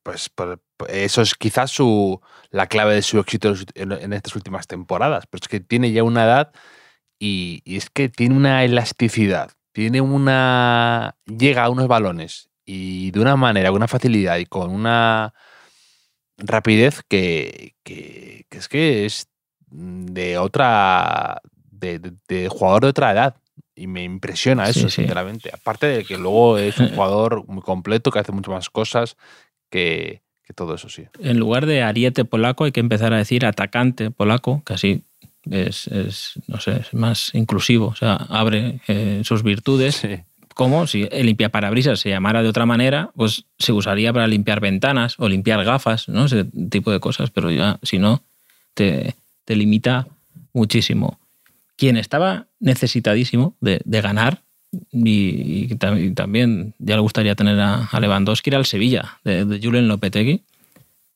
pues, 0.01 0.29
pues, 0.29 0.59
eso 0.89 1.21
es 1.21 1.35
quizás 1.35 1.71
su, 1.71 2.21
la 2.49 2.67
clave 2.67 2.95
de 2.95 3.01
su 3.01 3.19
éxito 3.19 3.53
en, 3.75 3.91
en, 3.91 4.13
estas 4.13 4.35
últimas 4.35 4.67
temporadas, 4.67 5.25
pero 5.27 5.41
es 5.41 5.47
que 5.47 5.59
tiene 5.59 5.91
ya 5.91 6.03
una 6.03 6.23
edad 6.23 6.53
y, 7.19 7.61
es 7.65 7.89
que 7.89 8.09
tiene 8.09 8.35
una 8.35 8.63
elasticidad, 8.63 9.51
tiene 9.71 10.01
una. 10.01 11.17
llega 11.25 11.65
a 11.65 11.69
unos 11.69 11.87
balones 11.87 12.49
y 12.65 13.11
de 13.11 13.19
una 13.19 13.35
manera, 13.35 13.69
con 13.69 13.77
una 13.77 13.87
facilidad 13.87 14.37
y 14.37 14.45
con 14.45 14.71
una 14.71 15.33
rapidez 16.37 17.01
que, 17.07 17.73
es 18.49 18.67
que 18.67 19.05
es 19.05 19.27
de 19.69 20.37
otra. 20.37 21.41
De, 21.71 22.47
jugador 22.49 22.83
de 22.83 22.89
otra 22.89 23.11
edad. 23.11 23.35
Y 23.77 23.87
me 23.87 24.03
impresiona 24.03 24.69
eso, 24.69 24.89
sinceramente. 24.89 25.51
Aparte 25.53 25.87
de 25.87 26.05
que 26.05 26.17
luego 26.17 26.57
es 26.57 26.77
un 26.79 26.89
jugador 26.95 27.45
muy 27.47 27.61
completo, 27.61 28.09
que 28.09 28.19
hace 28.19 28.31
muchas 28.31 28.53
más 28.53 28.69
cosas 28.69 29.17
que, 29.69 30.21
que 30.43 30.53
todo 30.53 30.75
eso, 30.75 30.87
sí. 30.87 31.05
En 31.19 31.39
lugar 31.39 31.65
de 31.65 31.83
ariete 31.83 32.23
polaco, 32.23 32.63
hay 32.63 32.71
que 32.71 32.79
empezar 32.79 33.13
a 33.13 33.17
decir 33.17 33.45
atacante 33.45 34.11
polaco, 34.11 34.61
casi 34.63 35.03
es, 35.49 35.87
es, 35.87 36.33
no 36.47 36.59
sé, 36.59 36.77
es 36.77 36.93
más 36.93 37.33
inclusivo, 37.33 37.87
o 37.87 37.95
sea, 37.95 38.15
abre 38.15 38.81
eh, 38.87 39.21
sus 39.23 39.43
virtudes. 39.43 40.01
Como 40.55 40.87
si 40.87 41.05
el 41.11 41.25
limpiaparabrisas 41.25 41.99
se 41.99 42.09
llamara 42.09 42.41
de 42.41 42.47
otra 42.47 42.65
manera, 42.65 43.11
pues 43.13 43.43
se 43.59 43.73
usaría 43.73 44.13
para 44.13 44.25
limpiar 44.25 44.61
ventanas 44.61 45.15
o 45.17 45.27
limpiar 45.27 45.65
gafas, 45.65 46.07
¿no? 46.07 46.25
Ese 46.25 46.45
tipo 46.69 46.93
de 46.93 47.01
cosas, 47.01 47.29
pero 47.29 47.51
ya, 47.51 47.77
si 47.83 47.99
no, 47.99 48.23
te, 48.73 49.15
te 49.43 49.57
limita 49.57 50.07
muchísimo. 50.53 51.19
Quien 51.75 51.97
estaba 51.97 52.47
necesitadísimo 52.61 53.53
de, 53.59 53.81
de 53.83 53.99
ganar, 53.99 54.43
y, 54.93 55.75
también 55.75 56.73
ya 56.79 56.95
le 56.95 57.01
gustaría 57.01 57.35
tener 57.35 57.59
a, 57.59 57.89
Lewandowski, 57.99 58.49
era 58.49 58.57
el 58.57 58.65
Sevilla, 58.65 59.19
de, 59.25 59.43
de 59.43 59.59
Julen 59.61 59.89
Lopetegui, 59.89 60.43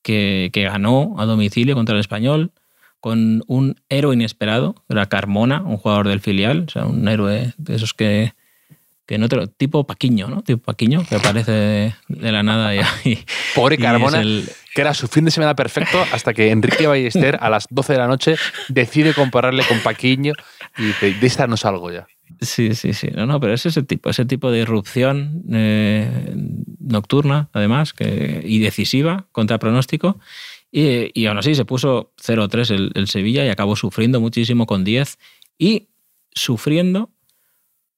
que, 0.01 0.49
que 0.51 0.63
ganó 0.63 1.15
a 1.17 1.25
domicilio 1.25 1.75
contra 1.75 1.95
el 1.95 2.01
Español, 2.01 2.51
con 2.99 3.43
un 3.47 3.79
héroe 3.87 4.15
inesperado, 4.15 4.75
era 4.89 5.05
Carmona, 5.05 5.61
un 5.61 5.77
jugador 5.77 6.09
del 6.09 6.19
filial, 6.19 6.65
o 6.67 6.71
sea, 6.71 6.85
un 6.87 7.07
héroe 7.07 7.53
de 7.57 7.75
esos 7.75 7.93
que, 7.93 8.33
que 9.09 9.17
no 9.17 9.27
te 9.27 9.47
tipo 9.47 9.87
Paquiño, 9.87 10.27
¿no? 10.27 10.43
Tipo 10.43 10.61
Paquiño, 10.61 11.03
que 11.03 11.15
aparece 11.15 11.95
de, 12.07 12.31
la 12.31 12.43
nada 12.43 12.75
y, 12.75 13.17
Pobre 13.55 13.79
Carmona, 13.79 14.21
que 14.21 14.81
era 14.81 14.93
su 14.93 15.07
fin 15.07 15.25
de 15.25 15.31
semana 15.31 15.55
perfecto 15.55 15.97
hasta 16.13 16.31
que 16.31 16.51
Enrique 16.51 16.85
Ballester 16.85 17.39
a 17.41 17.49
las 17.49 17.65
12 17.71 17.93
de 17.93 17.97
la 17.97 18.05
noche 18.05 18.35
decide 18.67 19.15
compararle 19.15 19.63
con 19.67 19.79
Paquiño 19.79 20.33
y 20.77 20.83
dice, 20.83 21.15
de 21.15 21.25
esta 21.25 21.47
no 21.47 21.57
salgo 21.57 21.91
ya. 21.91 22.05
Sí, 22.39 22.75
sí, 22.75 22.93
sí. 22.93 23.07
No, 23.15 23.25
no, 23.25 23.39
pero 23.39 23.55
es 23.55 23.65
ese 23.65 23.81
tipo, 23.81 24.11
ese 24.11 24.25
tipo 24.25 24.51
de 24.51 24.59
irrupción 24.59 25.41
eh, 25.51 26.35
nocturna, 26.79 27.49
además, 27.51 27.93
que, 27.93 28.43
y 28.45 28.59
decisiva 28.59 29.25
contra 29.31 29.57
pronóstico. 29.57 30.19
Y, 30.71 31.25
aún 31.25 31.39
así 31.39 31.55
se 31.55 31.65
puso 31.65 32.13
0-3 32.23 32.91
el, 32.93 33.07
Sevilla 33.07 33.43
y 33.43 33.49
acabó 33.49 33.75
sufriendo 33.75 34.21
muchísimo 34.21 34.67
con 34.67 34.83
10 34.83 35.17
y 35.57 35.87
sufriendo, 36.31 37.09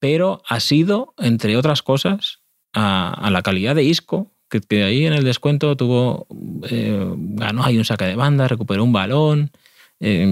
pero 0.02 0.42
ha 0.48 0.58
sido, 0.58 1.14
entre 1.16 1.56
otras 1.56 1.80
cosas, 1.80 2.40
a, 2.72 3.30
la 3.30 3.42
calidad 3.42 3.76
de 3.76 3.84
Isco, 3.84 4.32
que, 4.50 4.82
ahí 4.82 5.06
en 5.06 5.12
el 5.12 5.22
descuento 5.22 5.76
tuvo, 5.76 6.26
eh, 6.68 7.06
ganó 7.16 7.62
ahí 7.62 7.78
un 7.78 7.84
saque 7.84 8.06
de 8.06 8.16
banda, 8.16 8.48
recuperó 8.48 8.82
un 8.82 8.92
balón. 8.92 9.52
Eh, 10.00 10.26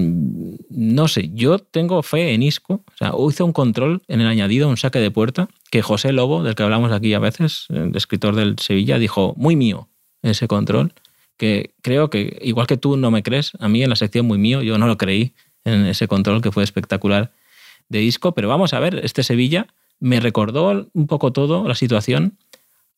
no 0.69 1.07
sé, 1.07 1.31
yo 1.33 1.57
tengo 1.59 2.03
fe 2.03 2.33
en 2.33 2.43
Isco. 2.43 2.83
O 2.85 2.97
sea, 2.97 3.13
hizo 3.29 3.45
un 3.45 3.53
control 3.53 4.01
en 4.09 4.19
el 4.19 4.27
añadido, 4.27 4.67
un 4.67 4.75
saque 4.75 4.99
de 4.99 5.09
puerta, 5.09 5.47
que 5.71 5.81
José 5.81 6.11
Lobo, 6.11 6.43
del 6.43 6.55
que 6.55 6.63
hablamos 6.63 6.91
aquí 6.91 7.13
a 7.13 7.19
veces, 7.19 7.67
el 7.69 7.95
escritor 7.95 8.35
del 8.35 8.59
Sevilla, 8.59 8.99
dijo, 8.99 9.35
muy 9.37 9.55
mío 9.55 9.87
ese 10.21 10.49
control 10.49 10.93
que 11.37 11.75
creo 11.81 12.09
que, 12.09 12.39
igual 12.41 12.67
que 12.67 12.75
tú 12.75 12.97
no 12.97 13.09
me 13.09 13.23
crees, 13.23 13.53
a 13.57 13.69
mí 13.69 13.81
en 13.81 13.89
la 13.89 13.95
sección 13.95 14.25
muy 14.25 14.37
mío, 14.37 14.61
yo 14.63 14.77
no 14.77 14.85
lo 14.87 14.97
creí 14.97 15.33
en 15.63 15.85
ese 15.85 16.09
control 16.09 16.41
que 16.41 16.51
fue 16.51 16.61
espectacular 16.61 17.31
de 17.91 18.01
Isco, 18.01 18.33
pero 18.33 18.47
vamos 18.47 18.73
a 18.73 18.79
ver, 18.79 19.01
este 19.03 19.21
Sevilla 19.21 19.67
me 19.99 20.19
recordó 20.19 20.89
un 20.93 21.07
poco 21.07 21.31
todo 21.33 21.67
la 21.67 21.75
situación 21.75 22.37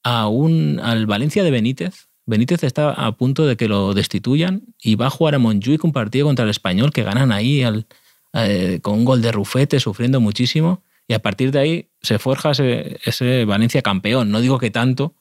a 0.03 0.27
un, 0.27 0.79
al 0.81 1.07
Valencia 1.07 1.43
de 1.43 1.51
Benítez. 1.51 2.07
Benítez 2.25 2.63
está 2.63 2.91
a 2.91 3.11
punto 3.17 3.45
de 3.45 3.57
que 3.57 3.67
lo 3.67 3.93
destituyan 3.93 4.61
y 4.81 4.95
va 4.95 5.07
a 5.07 5.09
jugar 5.09 5.35
a 5.35 5.39
Montjuic 5.39 5.83
un 5.83 5.91
partido 5.91 6.27
contra 6.27 6.43
el 6.43 6.51
español 6.51 6.93
que 6.93 7.03
ganan 7.03 7.31
ahí 7.31 7.63
al, 7.63 7.87
eh, 8.33 8.79
con 8.81 8.93
un 8.93 9.05
gol 9.05 9.21
de 9.21 9.31
Rufete, 9.31 9.79
sufriendo 9.79 10.21
muchísimo. 10.21 10.83
Y 11.07 11.15
a 11.15 11.19
partir 11.19 11.51
de 11.51 11.59
ahí 11.59 11.89
se 12.01 12.19
forja 12.19 12.51
ese, 12.51 13.45
Valencia 13.45 13.81
campeón. 13.81 14.31
No 14.31 14.39
digo 14.39 14.59
que 14.59 14.71
tanto 14.71 15.15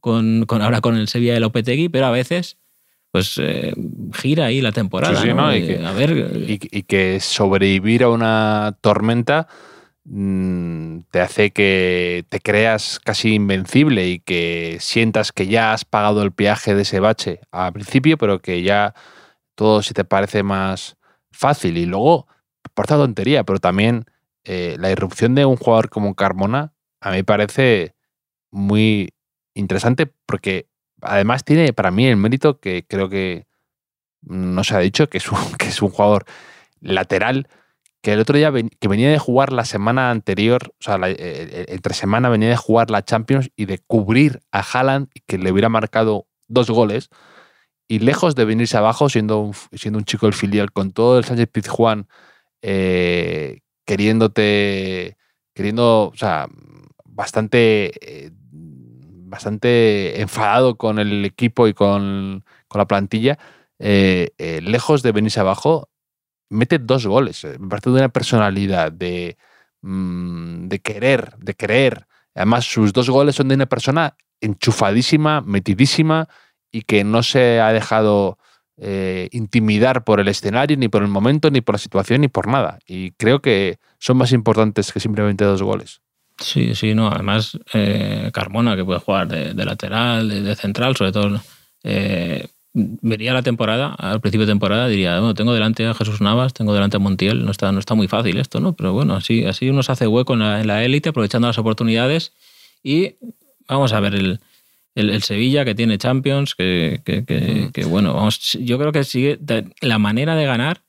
con, 0.00 0.44
con, 0.46 0.60
ahora 0.60 0.80
con 0.82 0.96
el 0.96 1.08
Sevilla 1.08 1.34
de 1.34 1.40
Lopetegui, 1.40 1.88
pero 1.88 2.06
a 2.06 2.10
veces 2.10 2.58
pues 3.12 3.38
eh, 3.38 3.74
gira 4.12 4.46
ahí 4.46 4.60
la 4.60 4.72
temporada. 4.72 5.20
Y, 5.56 5.66
que, 5.66 5.84
a 5.84 5.92
ver, 5.92 6.32
y, 6.46 6.58
que 6.58 7.20
sobrevivir 7.20 8.04
a 8.04 8.10
una 8.10 8.76
tormenta 8.80 9.48
mm, 10.04 11.00
te 11.10 11.20
hace 11.20 11.50
que 11.50 12.24
te 12.28 12.40
creas 12.40 13.00
casi 13.02 13.34
invencible 13.34 14.08
y 14.08 14.18
que 14.18 14.78
sientas 14.80 15.32
que 15.32 15.46
ya 15.46 15.72
has 15.72 15.84
pagado 15.84 16.22
el 16.22 16.32
peaje 16.32 16.74
de 16.74 16.82
ese 16.82 17.00
bache 17.00 17.40
al 17.50 17.72
principio, 17.72 18.18
pero 18.18 18.40
que 18.40 18.62
ya 18.62 18.94
todo 19.54 19.82
se 19.82 19.94
te 19.94 20.04
parece 20.04 20.42
más 20.42 20.96
fácil. 21.30 21.76
Y 21.76 21.86
luego, 21.86 22.26
por 22.74 22.84
esta 22.84 22.96
tontería, 22.96 23.44
pero 23.44 23.58
también 23.58 24.04
eh, 24.44 24.76
la 24.78 24.90
irrupción 24.90 25.34
de 25.34 25.44
un 25.44 25.56
jugador 25.56 25.88
como 25.88 26.14
Carmona 26.14 26.72
a 27.02 27.10
mí 27.10 27.16
me 27.16 27.24
parece 27.24 27.94
muy 28.50 29.12
interesante 29.54 30.06
porque 30.24 30.68
además 31.00 31.44
tiene 31.44 31.72
para 31.72 31.90
mí 31.90 32.06
el 32.06 32.16
mérito 32.16 32.60
que 32.60 32.84
creo 32.86 33.08
que 33.08 33.46
no 34.22 34.64
se 34.64 34.74
ha 34.74 34.78
dicho, 34.78 35.08
que 35.08 35.18
es 35.18 35.30
un, 35.30 35.38
que 35.58 35.68
es 35.68 35.82
un 35.82 35.90
jugador 35.90 36.24
lateral, 36.80 37.48
que 38.00 38.12
el 38.12 38.20
otro 38.20 38.36
día 38.36 38.52
que 38.80 38.88
venía 38.88 39.10
de 39.10 39.18
jugar 39.18 39.52
la 39.52 39.64
semana 39.64 40.10
anterior, 40.10 40.72
o 40.80 40.82
sea, 40.82 40.96
eh, 40.96 41.16
eh, 41.18 41.64
entre 41.68 41.94
semana 41.94 42.28
venía 42.28 42.48
de 42.48 42.56
jugar 42.56 42.90
la 42.90 43.04
Champions 43.04 43.50
y 43.54 43.66
de 43.66 43.78
cubrir 43.78 44.40
a 44.50 44.60
Haaland, 44.60 45.08
que 45.26 45.38
le 45.38 45.52
hubiera 45.52 45.68
marcado 45.68 46.26
dos 46.48 46.68
goles, 46.70 47.10
y 47.86 48.00
lejos 48.00 48.34
de 48.34 48.44
venirse 48.44 48.76
abajo, 48.76 49.08
siendo 49.08 49.38
un, 49.40 49.54
siendo 49.72 49.98
un 49.98 50.04
chico 50.04 50.26
del 50.26 50.34
filial, 50.34 50.72
con 50.72 50.92
todo 50.92 51.18
el 51.18 51.24
Sánchez 51.24 51.48
Pizjuán 51.52 52.08
eh, 52.62 53.60
queriéndote, 53.84 55.16
queriendo, 55.54 56.08
o 56.08 56.16
sea, 56.16 56.48
bastante 57.04 58.32
bastante 59.32 60.20
enfadado 60.20 60.76
con 60.76 60.98
el 60.98 61.24
equipo 61.24 61.66
y 61.66 61.72
con, 61.72 62.44
la 62.74 62.86
plantilla, 62.86 63.38
eh, 63.84 64.30
eh, 64.38 64.60
lejos 64.62 65.02
de 65.02 65.10
venirse 65.10 65.40
abajo, 65.40 65.88
mete 66.48 66.78
dos 66.78 67.04
goles. 67.04 67.42
Eh, 67.42 67.56
me 67.58 67.68
parece 67.68 67.90
de 67.90 67.96
una 67.96 68.10
personalidad, 68.10 68.92
de, 68.92 69.36
mm, 69.80 70.68
de 70.68 70.78
querer, 70.78 71.36
de 71.38 71.56
creer. 71.56 72.06
Además, 72.36 72.64
sus 72.64 72.92
dos 72.92 73.10
goles 73.10 73.34
son 73.34 73.48
de 73.48 73.56
una 73.56 73.66
persona 73.66 74.16
enchufadísima, 74.40 75.40
metidísima 75.40 76.28
y 76.70 76.82
que 76.82 77.02
no 77.02 77.24
se 77.24 77.60
ha 77.60 77.72
dejado 77.72 78.38
intimidar 79.30 80.02
por 80.02 80.18
el 80.18 80.26
escenario, 80.26 80.76
ni 80.76 80.88
por 80.88 81.02
el 81.02 81.08
momento, 81.08 81.52
ni 81.52 81.60
por 81.60 81.76
la 81.76 81.78
situación, 81.78 82.22
ni 82.22 82.26
por 82.26 82.48
nada. 82.48 82.80
Y 82.84 83.12
creo 83.12 83.40
que 83.40 83.78
son 83.98 84.16
más 84.16 84.32
importantes 84.32 84.92
que 84.92 84.98
simplemente 84.98 85.44
dos 85.44 85.62
goles. 85.62 86.00
Sí, 86.38 86.74
sí, 86.74 86.92
no. 86.92 87.08
Además, 87.08 87.56
Carmona, 88.32 88.74
que 88.74 88.84
puede 88.84 88.98
jugar 88.98 89.28
de, 89.28 89.64
lateral, 89.64 90.28
de, 90.28 90.56
central, 90.56 90.96
sobre 90.96 91.12
todo. 91.12 91.40
Eh, 91.84 92.48
vería 92.74 93.32
la 93.34 93.42
temporada, 93.42 93.94
al 93.94 94.20
principio 94.20 94.46
de 94.46 94.52
temporada, 94.52 94.88
diría, 94.88 95.18
bueno, 95.18 95.34
tengo 95.34 95.52
delante 95.52 95.86
a 95.86 95.94
Jesús 95.94 96.20
Navas, 96.20 96.54
tengo 96.54 96.72
delante 96.72 96.96
a 96.96 97.00
Montiel, 97.00 97.44
no 97.44 97.50
está, 97.50 97.70
no 97.72 97.78
está 97.78 97.94
muy 97.94 98.08
fácil 98.08 98.38
esto, 98.38 98.60
¿no? 98.60 98.74
Pero 98.74 98.92
bueno, 98.92 99.14
así, 99.14 99.44
así 99.44 99.68
uno 99.68 99.82
se 99.82 99.92
hace 99.92 100.06
hueco 100.06 100.34
en 100.34 100.66
la 100.66 100.84
élite, 100.84 101.10
aprovechando 101.10 101.48
las 101.48 101.58
oportunidades. 101.58 102.32
Y 102.82 103.16
vamos 103.68 103.92
a 103.92 104.00
ver 104.00 104.14
el, 104.14 104.40
el, 104.94 105.22
Sevilla 105.22 105.64
que 105.64 105.74
tiene 105.74 105.98
Champions, 105.98 106.54
que, 106.54 107.00
que, 107.04 107.24
que, 107.72 107.84
bueno, 107.84 108.14
vamos, 108.14 108.52
yo 108.60 108.78
creo 108.78 108.92
que 108.92 109.04
sigue 109.04 109.38
la 109.80 109.98
manera 109.98 110.36
de 110.36 110.44
ganar 110.44 110.80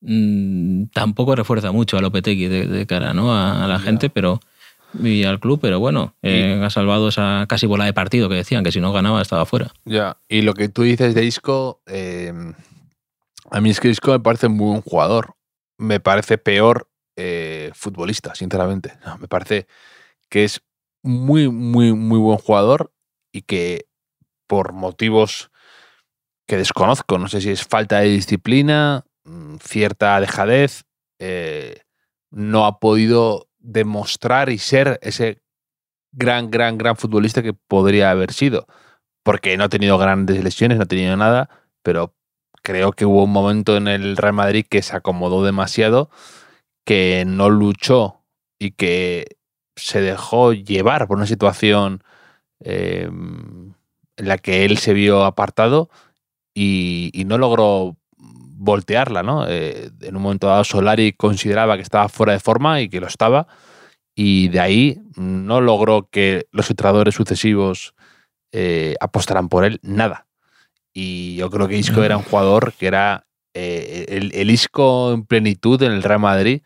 mm, 0.00 0.84
tampoco 0.92 1.36
refuerza 1.36 1.72
mucho 1.72 1.98
a 1.98 2.00
Lopetegui 2.00 2.46
de, 2.46 2.66
de 2.66 2.86
cara 2.86 3.12
¿no? 3.14 3.34
a, 3.34 3.66
la 3.66 3.78
gente, 3.78 4.10
pero 4.10 4.40
y 5.00 5.24
al 5.24 5.40
club, 5.40 5.60
pero 5.60 5.80
bueno, 5.80 6.14
eh, 6.22 6.60
ha 6.62 6.70
salvado 6.70 7.08
esa 7.08 7.46
casi 7.48 7.66
bola 7.66 7.84
de 7.84 7.92
partido 7.92 8.28
que 8.28 8.34
decían, 8.34 8.64
que 8.64 8.72
si 8.72 8.80
no 8.80 8.92
ganaba 8.92 9.22
estaba 9.22 9.46
fuera. 9.46 9.72
Ya, 9.84 10.18
y 10.28 10.42
lo 10.42 10.54
que 10.54 10.68
tú 10.68 10.82
dices 10.82 11.14
de 11.14 11.24
Isco, 11.24 11.80
eh, 11.86 12.32
a 13.50 13.60
mí 13.60 13.70
es 13.70 13.80
que 13.80 13.88
Isco 13.88 14.12
me 14.12 14.20
parece 14.20 14.48
muy 14.48 14.70
buen 14.70 14.82
jugador. 14.82 15.34
Me 15.78 16.00
parece 16.00 16.38
peor 16.38 16.88
eh, 17.16 17.70
futbolista, 17.74 18.34
sinceramente. 18.34 18.92
me 19.20 19.28
parece 19.28 19.66
que 20.28 20.44
es 20.44 20.60
muy, 21.02 21.48
muy, 21.48 21.92
muy 21.92 22.18
buen 22.18 22.38
jugador 22.38 22.92
y 23.32 23.42
que 23.42 23.86
por 24.46 24.72
motivos 24.72 25.50
que 26.46 26.56
desconozco, 26.56 27.18
no 27.18 27.28
sé 27.28 27.40
si 27.40 27.50
es 27.50 27.64
falta 27.64 28.00
de 28.00 28.08
disciplina, 28.08 29.04
mm, 29.24 29.56
cierta 29.56 30.20
dejadez, 30.20 30.84
no 32.30 32.66
ha 32.66 32.80
podido 32.80 33.46
demostrar 33.62 34.50
y 34.50 34.58
ser 34.58 34.98
ese 35.02 35.42
gran, 36.12 36.50
gran, 36.50 36.78
gran 36.78 36.96
futbolista 36.96 37.42
que 37.42 37.54
podría 37.54 38.10
haber 38.10 38.32
sido. 38.32 38.66
Porque 39.24 39.56
no 39.56 39.64
ha 39.64 39.68
tenido 39.68 39.98
grandes 39.98 40.42
lesiones, 40.42 40.78
no 40.78 40.84
ha 40.84 40.86
tenido 40.86 41.16
nada, 41.16 41.48
pero 41.82 42.14
creo 42.62 42.92
que 42.92 43.06
hubo 43.06 43.24
un 43.24 43.32
momento 43.32 43.76
en 43.76 43.88
el 43.88 44.16
Real 44.16 44.34
Madrid 44.34 44.66
que 44.68 44.82
se 44.82 44.96
acomodó 44.96 45.44
demasiado, 45.44 46.10
que 46.84 47.24
no 47.26 47.50
luchó 47.50 48.24
y 48.58 48.72
que 48.72 49.36
se 49.76 50.00
dejó 50.00 50.52
llevar 50.52 51.06
por 51.08 51.16
una 51.16 51.26
situación 51.26 52.02
em, 52.60 53.74
en 54.16 54.28
la 54.28 54.38
que 54.38 54.64
él 54.64 54.78
se 54.78 54.92
vio 54.92 55.24
apartado 55.24 55.88
y, 56.54 57.10
y 57.14 57.24
no 57.24 57.38
logró 57.38 57.96
voltearla, 58.62 59.24
¿no? 59.24 59.44
Eh, 59.48 59.90
en 60.02 60.16
un 60.16 60.22
momento 60.22 60.46
dado 60.46 60.62
Solari 60.62 61.12
consideraba 61.12 61.76
que 61.76 61.82
estaba 61.82 62.08
fuera 62.08 62.32
de 62.32 62.38
forma 62.38 62.80
y 62.80 62.88
que 62.88 63.00
lo 63.00 63.08
estaba, 63.08 63.48
y 64.14 64.48
de 64.48 64.60
ahí 64.60 65.00
no 65.16 65.60
logró 65.60 66.08
que 66.10 66.46
los 66.52 66.70
entrenadores 66.70 67.14
sucesivos 67.14 67.94
eh, 68.52 68.94
apostaran 69.00 69.48
por 69.48 69.64
él 69.64 69.80
nada. 69.82 70.26
Y 70.94 71.36
yo 71.36 71.50
creo 71.50 71.66
que 71.66 71.78
Isco 71.78 72.04
era 72.04 72.16
un 72.16 72.22
jugador 72.22 72.72
que 72.74 72.86
era 72.86 73.26
eh, 73.54 74.06
el, 74.08 74.32
el, 74.34 74.50
Isco 74.50 75.12
en 75.12 75.24
plenitud 75.24 75.82
en 75.82 75.92
el 75.92 76.02
Real 76.02 76.20
Madrid 76.20 76.62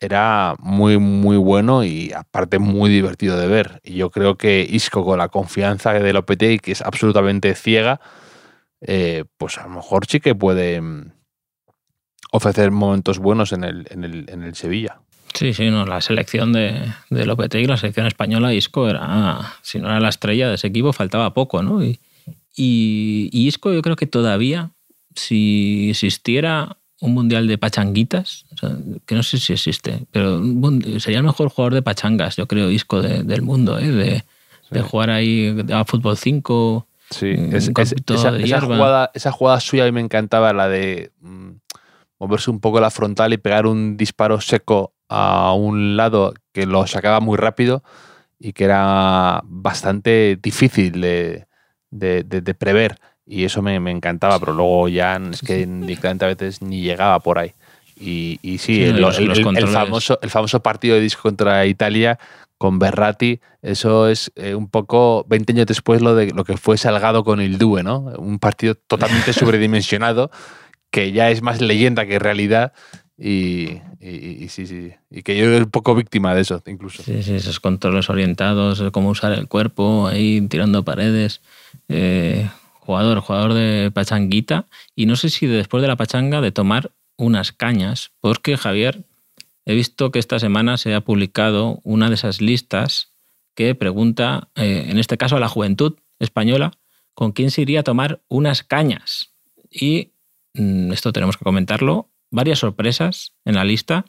era 0.00 0.54
muy, 0.58 0.98
muy 0.98 1.36
bueno 1.36 1.84
y 1.84 2.12
aparte 2.12 2.58
muy 2.58 2.90
divertido 2.90 3.38
de 3.38 3.46
ver. 3.46 3.80
Y 3.84 3.94
yo 3.94 4.10
creo 4.10 4.36
que 4.36 4.66
Isco 4.68 5.04
con 5.04 5.18
la 5.18 5.28
confianza 5.28 5.92
de 5.92 6.12
Lopetegui, 6.12 6.58
que 6.58 6.72
es 6.72 6.82
absolutamente 6.82 7.54
ciega, 7.54 8.00
pues 8.80 9.58
a 9.58 9.64
lo 9.64 9.70
mejor 9.70 10.06
sí 10.06 10.20
que 10.20 10.34
puede 10.34 10.80
mm, 10.80 11.17
ofrecer 12.30 12.70
momentos 12.70 13.18
buenos 13.18 13.52
en 13.52 13.64
el, 13.64 13.86
en 13.90 14.04
el, 14.04 14.26
en 14.28 14.42
el 14.42 14.54
Sevilla. 14.54 15.00
Sí, 15.34 15.54
sí, 15.54 15.70
no, 15.70 15.84
la 15.84 16.00
selección 16.00 16.52
de, 16.52 16.82
de 17.10 17.26
Lopetegui, 17.26 17.66
la 17.66 17.76
selección 17.76 18.06
española, 18.06 18.54
Isco 18.54 18.88
era, 18.88 19.54
si 19.62 19.78
no 19.78 19.88
era 19.88 20.00
la 20.00 20.08
estrella 20.08 20.48
de 20.48 20.54
ese 20.54 20.66
equipo, 20.66 20.92
faltaba 20.92 21.32
poco, 21.34 21.62
¿no? 21.62 21.82
Y, 21.84 22.00
y, 22.56 23.30
Isco 23.32 23.72
yo 23.72 23.82
creo 23.82 23.94
que 23.94 24.06
todavía, 24.06 24.70
si 25.14 25.90
existiera 25.90 26.76
un 27.00 27.14
mundial 27.14 27.46
de 27.46 27.56
pachanguitas, 27.56 28.46
que 29.06 29.14
no 29.14 29.22
sé 29.22 29.38
si 29.38 29.52
existe, 29.52 30.06
pero 30.10 30.42
sería 30.98 31.18
el 31.18 31.24
mejor 31.24 31.50
jugador 31.50 31.74
de 31.74 31.82
pachangas, 31.82 32.36
yo 32.36 32.48
creo, 32.48 32.70
Isco 32.70 33.00
del 33.00 33.42
mundo, 33.42 33.78
¿eh? 33.78 33.92
de, 33.92 34.24
de, 34.70 34.82
jugar 34.82 35.10
ahí 35.10 35.56
a 35.72 35.84
fútbol 35.84 36.16
5. 36.16 36.86
Sí, 37.10 37.32
esa, 37.52 37.70
esa, 37.82 38.60
jugada, 38.60 39.12
esa 39.14 39.30
jugada 39.30 39.60
suya 39.60 39.84
a 39.84 39.86
mí 39.86 39.92
me 39.92 40.00
encantaba, 40.00 40.52
la 40.52 40.68
de 40.68 41.12
mm, 41.20 41.50
moverse 42.18 42.50
un 42.50 42.60
poco 42.60 42.80
la 42.80 42.90
frontal 42.90 43.32
y 43.32 43.38
pegar 43.38 43.66
un 43.66 43.96
disparo 43.96 44.40
seco 44.40 44.94
a 45.08 45.52
un 45.54 45.96
lado 45.96 46.34
que 46.52 46.66
lo 46.66 46.86
sacaba 46.86 47.20
muy 47.20 47.36
rápido 47.36 47.82
y 48.38 48.52
que 48.52 48.64
era 48.64 49.40
bastante 49.44 50.38
difícil 50.40 51.00
de, 51.00 51.46
prever. 52.58 52.98
Y 53.26 53.44
eso 53.44 53.62
me, 53.62 53.76
encantaba, 53.76 54.38
pero 54.38 54.52
luego 54.52 54.88
ya 54.88 55.20
es 55.30 55.42
que 55.42 55.66
directamente 55.66 56.24
a 56.24 56.28
veces 56.28 56.62
ni 56.62 56.82
llegaba 56.82 57.20
por 57.20 57.38
ahí. 57.38 57.52
Y, 58.00 58.38
y 58.42 58.58
sí, 58.58 58.84
el, 58.84 59.04
famoso, 59.66 60.18
el 60.22 60.30
famoso 60.30 60.60
partido 60.62 60.94
de 60.94 61.00
disco 61.00 61.22
contra 61.22 61.66
Italia 61.66 62.18
con 62.58 62.78
Berratti, 62.78 63.40
eso 63.62 64.08
es 64.08 64.32
eh, 64.34 64.54
un 64.54 64.68
poco 64.68 65.24
20 65.28 65.52
años 65.52 65.66
después 65.66 66.02
lo 66.02 66.14
de 66.14 66.32
lo 66.32 66.44
que 66.44 66.56
fue 66.56 66.76
Salgado 66.76 67.24
con 67.24 67.40
el 67.40 67.56
Due, 67.58 67.82
¿no? 67.82 68.12
Un 68.18 68.38
partido 68.38 68.74
totalmente 68.74 69.32
sobredimensionado 69.32 70.30
que 70.90 71.12
ya 71.12 71.30
es 71.30 71.42
más 71.42 71.60
leyenda 71.60 72.06
que 72.06 72.18
realidad. 72.18 72.72
Y, 73.18 73.80
sí, 74.48 74.66
sí. 74.66 74.92
Y 75.10 75.22
que 75.22 75.36
yo 75.36 75.46
soy 75.46 75.66
poco 75.66 75.94
víctima 75.94 76.34
de 76.34 76.42
eso, 76.42 76.62
incluso. 76.66 77.02
Sí, 77.02 77.22
sí, 77.22 77.34
esos 77.34 77.60
controles 77.60 78.08
orientados, 78.10 78.82
cómo 78.92 79.10
usar 79.10 79.32
el 79.32 79.48
cuerpo, 79.48 80.06
ahí 80.06 80.40
tirando 80.42 80.84
paredes. 80.84 81.40
Eh, 81.88 82.48
jugador, 82.88 83.20
jugador 83.20 83.52
de 83.52 83.90
pachanguita, 83.92 84.66
y 84.96 85.04
no 85.04 85.16
sé 85.16 85.28
si 85.28 85.46
después 85.46 85.82
de 85.82 85.88
la 85.88 85.96
pachanga 85.96 86.40
de 86.40 86.52
tomar 86.52 86.92
unas 87.18 87.52
cañas, 87.52 88.12
porque 88.20 88.56
Javier, 88.56 89.04
he 89.66 89.74
visto 89.74 90.10
que 90.10 90.18
esta 90.18 90.38
semana 90.38 90.78
se 90.78 90.94
ha 90.94 91.02
publicado 91.02 91.80
una 91.84 92.08
de 92.08 92.14
esas 92.14 92.40
listas 92.40 93.12
que 93.54 93.74
pregunta, 93.74 94.48
eh, 94.54 94.86
en 94.88 94.98
este 94.98 95.18
caso 95.18 95.36
a 95.36 95.40
la 95.40 95.48
juventud 95.48 95.96
española, 96.18 96.72
con 97.12 97.32
quién 97.32 97.50
se 97.50 97.60
iría 97.60 97.80
a 97.80 97.82
tomar 97.82 98.22
unas 98.28 98.62
cañas. 98.62 99.34
Y 99.70 100.12
esto 100.54 101.12
tenemos 101.12 101.36
que 101.36 101.44
comentarlo, 101.44 102.08
varias 102.30 102.58
sorpresas 102.60 103.32
en 103.44 103.54
la 103.54 103.64
lista. 103.64 104.04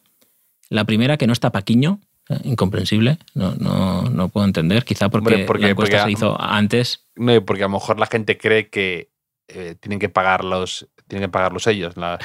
La 0.69 0.83
primera, 0.85 1.17
que 1.17 1.27
no 1.27 1.33
está 1.33 1.51
Paquiño, 1.51 1.99
incomprensible, 2.43 3.17
no, 3.33 3.55
no, 3.55 4.03
no, 4.03 4.29
puedo 4.29 4.45
entender, 4.45 4.85
quizá 4.85 5.09
porque, 5.09 5.33
Hombre, 5.33 5.45
porque- 5.45 5.63
la 5.63 5.69
encuesta 5.71 5.97
porque- 5.97 6.11
se 6.11 6.17
hizo 6.17 6.39
antes. 6.39 7.05
No, 7.15 7.43
porque 7.43 7.63
a 7.63 7.67
lo 7.67 7.73
mejor 7.73 7.99
la 7.99 8.05
gente 8.05 8.37
cree 8.37 8.69
que 8.69 9.09
eh, 9.51 9.75
tienen 9.79 9.97
que 9.97 10.09
pagarlos, 10.09 10.87
tienen 11.07 11.27
que 11.27 11.31
pagarlos 11.31 11.65
ellos, 11.65 11.97
la- 11.97 12.19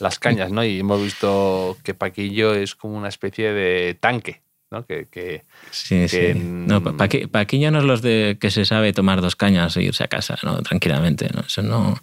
las 0.00 0.18
cañas, 0.18 0.50
¿no? 0.50 0.64
Y 0.64 0.80
hemos 0.80 1.00
visto 1.00 1.76
que 1.84 1.94
Paquillo 1.94 2.52
es 2.52 2.74
como 2.74 2.96
una 2.98 3.06
especie 3.08 3.52
de 3.52 3.94
tanque, 3.94 4.42
¿no? 4.72 4.84
Que, 4.84 5.06
que- 5.08 5.44
Sí, 5.70 6.00
que 6.00 6.08
sí. 6.08 6.16
en- 6.18 6.66
No, 6.66 6.82
Pa- 6.82 6.94
Paqui- 6.94 7.28
Paquiño 7.30 7.70
no 7.70 7.78
es 7.78 7.84
los 7.84 8.02
de 8.02 8.38
que 8.40 8.50
se 8.50 8.64
sabe 8.64 8.92
tomar 8.92 9.20
dos 9.20 9.36
cañas 9.36 9.76
e 9.76 9.84
irse 9.84 10.02
a 10.02 10.08
casa, 10.08 10.36
¿no? 10.42 10.60
Tranquilamente, 10.62 11.30
¿no? 11.32 11.42
Eso 11.42 11.62
no... 11.62 11.96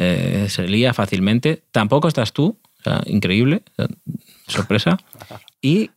eh, 0.00 0.46
se 0.48 0.66
lía 0.68 0.94
fácilmente. 0.94 1.64
Tampoco 1.72 2.06
estás 2.06 2.32
tú, 2.32 2.56
o 2.78 2.82
sea, 2.84 3.02
increíble, 3.06 3.62
sorpresa. 4.46 4.96
Y 5.60 5.90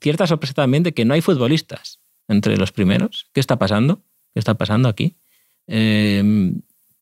cierta 0.00 0.26
sorpresa 0.26 0.54
también 0.54 0.82
de 0.84 0.92
que 0.92 1.04
no 1.04 1.14
hay 1.14 1.20
futbolistas 1.20 1.98
entre 2.28 2.56
los 2.56 2.70
primeros. 2.72 3.26
¿Qué 3.32 3.40
está 3.40 3.58
pasando? 3.58 4.02
¿Qué 4.32 4.38
está 4.38 4.54
pasando 4.54 4.88
aquí? 4.88 5.16
Eh, 5.66 6.52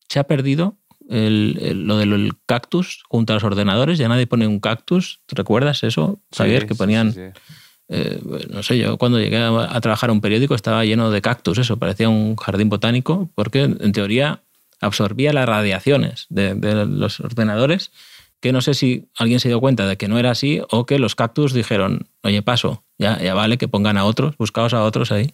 se 0.09 0.19
ha 0.19 0.23
perdido 0.25 0.77
el- 1.09 1.57
el- 1.61 1.83
lo 1.83 1.97
del 1.97 2.31
cactus 2.45 3.03
junto 3.09 3.33
a 3.33 3.35
los 3.35 3.43
ordenadores, 3.43 3.97
ya 3.97 4.07
nadie 4.07 4.25
pone 4.27 4.47
un 4.47 4.59
cactus. 4.59 5.19
¿Te 5.25 5.35
recuerdas 5.35 5.83
eso, 5.83 6.19
Javier? 6.35 6.61
sí, 6.61 6.67
que 6.69 6.75
ponían 6.75 7.11
sí, 7.13 7.19
sí. 7.35 7.41
eh, 7.89 8.19
no 8.49 8.63
sé, 8.63 8.77
yo 8.77 8.97
cuando 8.97 9.19
llegué 9.19 9.37
a, 9.37 9.75
a 9.75 9.81
trabajar 9.81 10.09
a 10.09 10.13
un 10.13 10.21
periódico 10.21 10.55
estaba 10.55 10.85
lleno 10.85 11.11
de 11.11 11.21
cactus, 11.21 11.57
eso, 11.57 11.77
parecía 11.77 12.09
un 12.09 12.35
jardín 12.37 12.69
botánico, 12.69 13.29
porque 13.35 13.63
en 13.63 13.91
teoría 13.91 14.41
absorbía 14.83 15.33
las 15.33 15.47
radiaciones 15.47 16.27
de, 16.29 16.55
los 16.85 17.19
ordenadores, 17.19 17.91
que 18.39 18.51
no 18.51 18.61
sé 18.61 18.73
si 18.73 19.09
alguien 19.15 19.39
se 19.39 19.47
dio 19.47 19.59
cuenta 19.59 19.87
de 19.87 19.97
que 19.97 20.07
no 20.07 20.19
era 20.19 20.31
así 20.31 20.61
o 20.69 20.85
que 20.85 20.99
los 20.99 21.15
cactus 21.15 21.53
dijeron, 21.53 22.09
oye, 22.23 22.41
paso, 22.41 22.83
ya, 22.97 23.33
vale 23.33 23.57
que 23.57 23.67
pongan 23.67 23.97
a 23.97 24.05
otros, 24.05 24.37
buscaos 24.37 24.73
a 24.73 24.83
otros 24.83 25.11
ahí. 25.11 25.33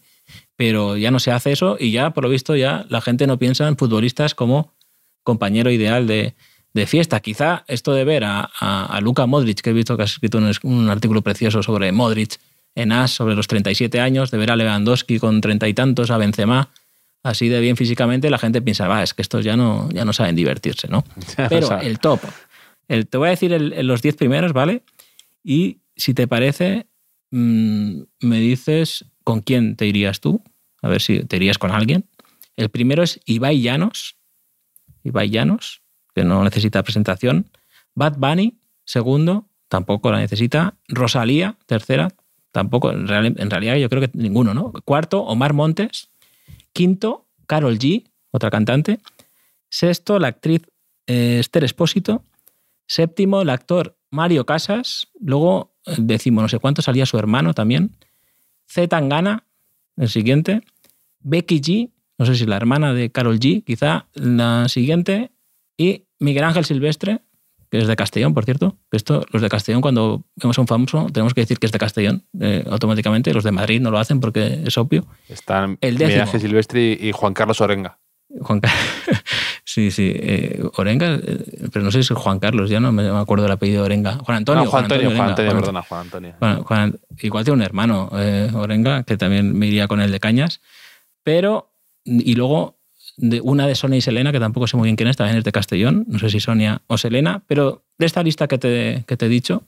Pero 0.56 0.96
ya 0.96 1.10
no 1.10 1.20
se 1.20 1.32
hace 1.32 1.52
eso 1.52 1.78
y 1.80 1.92
ya, 1.92 2.12
por 2.12 2.24
lo 2.24 2.30
visto, 2.30 2.56
ya 2.56 2.86
la 2.90 3.02
gente 3.02 3.26
no 3.26 3.40
piensa 3.40 3.68
en 3.68 3.78
futbolistas 3.78 4.36
como 4.36 4.76
compañero 5.24 5.72
ideal 5.72 6.06
de, 6.06 6.36
de 6.74 6.86
fiesta. 6.86 7.20
Quizá 7.20 7.64
esto 7.68 7.94
de 7.94 8.04
ver 8.04 8.24
a, 8.24 8.50
a, 8.60 8.86
a 8.86 9.02
Luka 9.02 9.26
Modric, 9.26 9.62
que 9.62 9.72
he 9.72 9.74
visto 9.74 9.98
que 9.98 10.04
has 10.04 10.12
escrito 10.12 10.38
un, 10.38 10.52
un 10.64 10.90
artículo 10.90 11.24
precioso 11.24 11.64
sobre 11.64 11.92
Modric 11.92 12.40
en 12.76 12.92
AS, 12.92 13.12
sobre 13.12 13.36
los 13.36 13.48
37 13.48 14.00
años, 14.00 14.30
de 14.32 14.38
ver 14.38 14.52
a 14.52 14.56
Lewandowski 14.56 15.20
con 15.20 15.42
treinta 15.42 15.68
y 15.68 15.74
tantos, 15.74 16.12
a 16.12 16.18
Benzema, 16.18 16.70
así 17.24 17.50
de 17.50 17.60
bien 17.60 17.76
físicamente, 17.78 18.30
la 18.30 18.38
gente 18.38 18.62
piensa, 18.62 18.88
va, 18.88 19.04
es 19.04 19.14
que 19.14 19.22
estos 19.22 19.44
ya 19.44 19.56
no, 19.58 19.90
ya 19.92 20.06
no 20.06 20.14
saben 20.14 20.36
divertirse, 20.36 20.88
¿no? 20.88 21.04
Pero 21.50 21.68
el 21.82 22.00
top, 22.00 22.22
el, 22.88 23.08
te 23.08 23.18
voy 23.18 23.28
a 23.28 23.32
decir 23.32 23.54
el- 23.54 23.86
los 23.88 24.02
10 24.02 24.16
primeros, 24.16 24.54
¿vale? 24.54 24.84
Y 25.44 25.80
si 25.96 26.14
te 26.14 26.28
parece, 26.28 26.88
mm, 27.32 28.02
me 28.22 28.40
dices 28.40 29.06
con 29.24 29.42
quién 29.42 29.76
te 29.76 29.86
irías 29.86 30.20
tú, 30.22 30.42
a 30.82 30.88
ver 30.88 31.02
si 31.02 31.24
te 31.26 31.36
irías 31.36 31.58
con 31.58 31.72
alguien. 31.72 32.06
El 32.56 32.70
primero 32.70 33.04
es 33.04 33.20
Ibai 33.26 33.62
Llanos, 33.62 34.16
Ibai 35.04 35.30
Llanos, 35.30 35.82
que 36.16 36.24
no 36.24 36.44
necesita 36.44 36.84
presentación. 36.84 37.50
Bad 37.96 38.18
Bunny, 38.18 38.60
segundo, 38.86 39.48
tampoco 39.68 40.12
la 40.12 40.20
necesita. 40.20 40.76
Rosalía, 40.88 41.58
tercera, 41.66 42.10
tampoco. 42.52 42.92
En, 42.92 43.08
real- 43.08 43.36
en 43.38 43.50
realidad 43.50 43.76
yo 43.76 43.90
creo 43.90 44.02
que 44.02 44.10
ninguno, 44.14 44.54
¿no? 44.54 44.72
Cuarto, 44.86 45.22
Omar 45.22 45.54
Montes. 45.54 46.10
Quinto, 46.74 47.28
Carol 47.48 47.78
G, 47.78 48.10
otra 48.32 48.50
cantante. 48.50 49.00
Sexto, 49.70 50.20
la 50.20 50.30
actriz 50.30 50.62
eh, 51.08 51.38
Esther 51.40 51.64
Espósito. 51.64 52.24
Séptimo, 52.88 53.42
el 53.42 53.50
actor 53.50 53.98
Mario 54.12 54.46
Casas. 54.46 55.08
Luego, 55.20 55.76
eh, 55.86 55.96
décimo, 55.98 56.42
no 56.42 56.50
sé 56.50 56.60
cuánto, 56.60 56.82
salía 56.82 57.06
su 57.06 57.18
hermano 57.18 57.54
también. 57.54 57.96
Z 58.68 58.88
Tangana, 58.88 59.46
el 59.98 60.10
siguiente. 60.10 60.62
Becky 61.20 61.62
G, 61.62 61.92
no 62.18 62.26
sé 62.26 62.36
si 62.36 62.46
la 62.46 62.58
hermana 62.58 62.94
de 62.94 63.12
Carol 63.12 63.40
G, 63.40 63.64
quizá 63.64 64.08
la 64.14 64.68
siguiente. 64.70 65.32
Y 65.78 66.06
Miguel 66.20 66.44
Ángel 66.44 66.66
Silvestre, 66.66 67.22
que 67.72 67.78
es 67.78 67.88
de 67.88 67.96
Castellón, 67.96 68.34
por 68.34 68.46
cierto. 68.46 68.78
Esto, 68.92 69.26
los 69.32 69.42
de 69.42 69.50
Castellón, 69.50 69.82
cuando 69.82 70.24
vemos 70.36 70.58
a 70.58 70.62
un 70.62 70.68
famoso, 70.68 71.08
tenemos 71.14 71.34
que 71.34 71.42
decir 71.42 71.60
que 71.60 71.66
es 71.68 71.72
de 71.72 71.80
Castellón 71.80 72.24
eh, 72.40 72.64
automáticamente. 72.70 73.34
Los 73.34 73.44
de 73.44 73.52
Madrid 73.52 73.80
no 73.82 73.92
lo 73.92 74.00
hacen 74.00 74.20
porque 74.20 74.62
es 74.66 74.78
obvio. 74.78 75.06
Están 75.28 75.78
El 75.82 75.98
décimo. 75.98 76.40
Silvestre 76.40 76.98
y 77.00 77.12
Juan 77.12 77.34
Carlos 77.34 77.62
Orenga. 77.62 78.00
Juan 78.42 78.60
Car- 78.60 78.72
sí, 79.66 79.92
sí. 79.92 80.12
eh, 80.16 80.64
Orenga, 80.78 81.16
eh, 81.16 81.68
pero 81.72 81.84
no 81.86 81.92
sé 81.92 82.04
si 82.04 82.14
es 82.14 82.20
Juan 82.20 82.40
Carlos, 82.40 82.70
ya 82.70 82.80
no 82.80 82.92
me 82.92 83.08
acuerdo 83.10 83.46
el 83.46 83.52
apellido 83.52 83.82
de 83.82 83.86
Orenga. 83.86 84.18
Juan 84.20 84.38
Antonio. 84.38 84.64
No, 84.66 84.70
Juan 84.70 84.84
Antonio, 84.84 85.06
Juan 85.10 85.20
Orenga, 85.20 85.30
Antonio, 85.32 85.52
Juan- 85.52 85.62
perdona, 85.62 85.82
Juan 85.82 86.02
Antonio. 86.02 86.36
Juan- 86.64 87.00
igual 87.22 87.44
tiene 87.44 87.56
un 87.58 87.64
hermano, 87.64 88.10
Orenga, 88.54 89.04
que 89.04 89.18
también 89.18 89.58
me 89.58 89.68
iría 89.68 89.88
con 89.88 90.00
el 90.02 90.12
de 90.12 90.20
Cañas. 90.20 90.62
Pero, 91.24 91.74
y 92.06 92.34
luego 92.36 92.79
de 93.20 93.42
una 93.42 93.68
de 93.68 93.76
Sonia 93.76 93.98
y 93.98 94.02
Selena, 94.02 94.32
que 94.32 94.40
tampoco 94.40 94.66
sé 94.66 94.78
muy 94.78 94.88
bien 94.88 94.96
quién 94.96 95.10
es, 95.10 95.18
también 95.18 95.38
es 95.38 95.44
de 95.44 95.52
Castellón, 95.52 96.06
no 96.08 96.20
sé 96.20 96.30
si 96.30 96.40
Sonia 96.40 96.82
o 96.88 96.98
Selena, 96.98 97.44
pero 97.48 97.84
de 97.98 98.06
esta 98.06 98.24
lista 98.24 98.48
que 98.48 98.58
te, 98.58 99.04
que 99.08 99.18
te 99.18 99.26
he 99.26 99.30
dicho, 99.30 99.64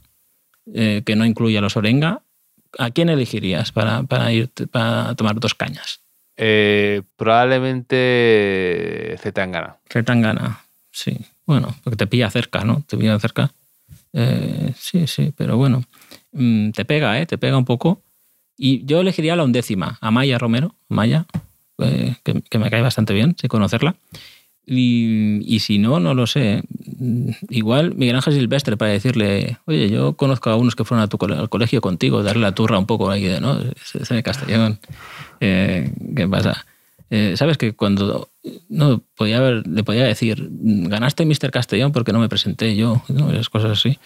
eh, 0.73 1.03
que 1.05 1.15
no 1.15 1.25
incluye 1.25 1.57
a 1.57 1.61
los 1.61 1.75
Orenga, 1.75 2.21
¿a 2.77 2.91
quién 2.91 3.09
elegirías 3.09 3.73
para, 3.73 4.03
para 4.03 4.31
ir 4.31 4.49
para 4.71 5.15
tomar 5.15 5.39
dos 5.39 5.53
cañas? 5.53 5.99
Eh, 6.37 7.01
probablemente 7.17 9.15
Z 9.17 9.33
Tangana. 9.33 9.77
Retangana, 9.89 10.61
sí. 10.89 11.17
Bueno, 11.45 11.75
porque 11.83 11.97
te 11.97 12.07
pilla 12.07 12.29
cerca, 12.29 12.63
¿no? 12.63 12.83
Te 12.87 12.97
pilla 12.97 13.19
cerca. 13.19 13.51
Eh, 14.13 14.73
sí, 14.77 15.07
sí, 15.07 15.33
pero 15.35 15.57
bueno. 15.57 15.83
Mm, 16.31 16.71
te 16.71 16.85
pega, 16.85 17.19
¿eh? 17.19 17.25
Te 17.25 17.37
pega 17.37 17.57
un 17.57 17.65
poco. 17.65 18.01
Y 18.57 18.85
yo 18.85 19.01
elegiría 19.01 19.35
la 19.35 19.43
undécima, 19.43 19.97
a 19.99 20.11
Maya 20.11 20.37
Romero, 20.37 20.75
Maya, 20.87 21.25
eh, 21.81 22.15
que, 22.23 22.59
me 22.59 22.69
cae 22.69 22.81
bastante 22.81 23.13
bien, 23.13 23.35
sin 23.39 23.47
conocerla. 23.47 23.95
Y, 24.65 25.39
y 25.43 25.59
si 25.59 25.79
no, 25.79 25.99
no 25.99 26.13
lo 26.13 26.27
sé. 26.27 26.63
Igual 27.49 27.95
Miguel 27.95 28.15
Ángel 28.15 28.33
Silvestre 28.33 28.77
para 28.77 28.91
decirle, 28.91 29.57
oye, 29.65 29.89
yo 29.89 30.13
conozco 30.13 30.49
a 30.49 30.55
unos 30.55 30.75
que 30.75 30.83
fueron 30.83 31.03
a 31.03 31.07
tu 31.07 31.17
al 31.25 31.49
colegio 31.49 31.81
contigo, 31.81 32.23
darle 32.23 32.43
la 32.43 32.53
turra 32.53 32.77
un 32.77 32.85
poco 32.85 33.09
ahí 33.09 33.23
de, 33.23 33.41
¿no? 33.41 33.57
Castellón. 34.23 34.79
Eh, 35.39 35.91
¿Qué 36.15 36.27
pasa? 36.27 36.65
Eh, 37.13 37.35
Sabes 37.35 37.57
que 37.57 37.73
cuando 37.73 38.29
no 38.69 39.03
podía 39.17 39.39
haber, 39.39 39.67
le 39.67 39.83
podía 39.83 40.05
decir, 40.05 40.47
ganaste 40.49 41.25
Mr. 41.25 41.51
Castellón 41.51 41.91
porque 41.91 42.13
no 42.13 42.19
me 42.19 42.29
presenté 42.29 42.73
yo, 42.77 43.03
¿no? 43.09 43.29
esas 43.31 43.49
cosas 43.49 43.71
así. 43.71 43.99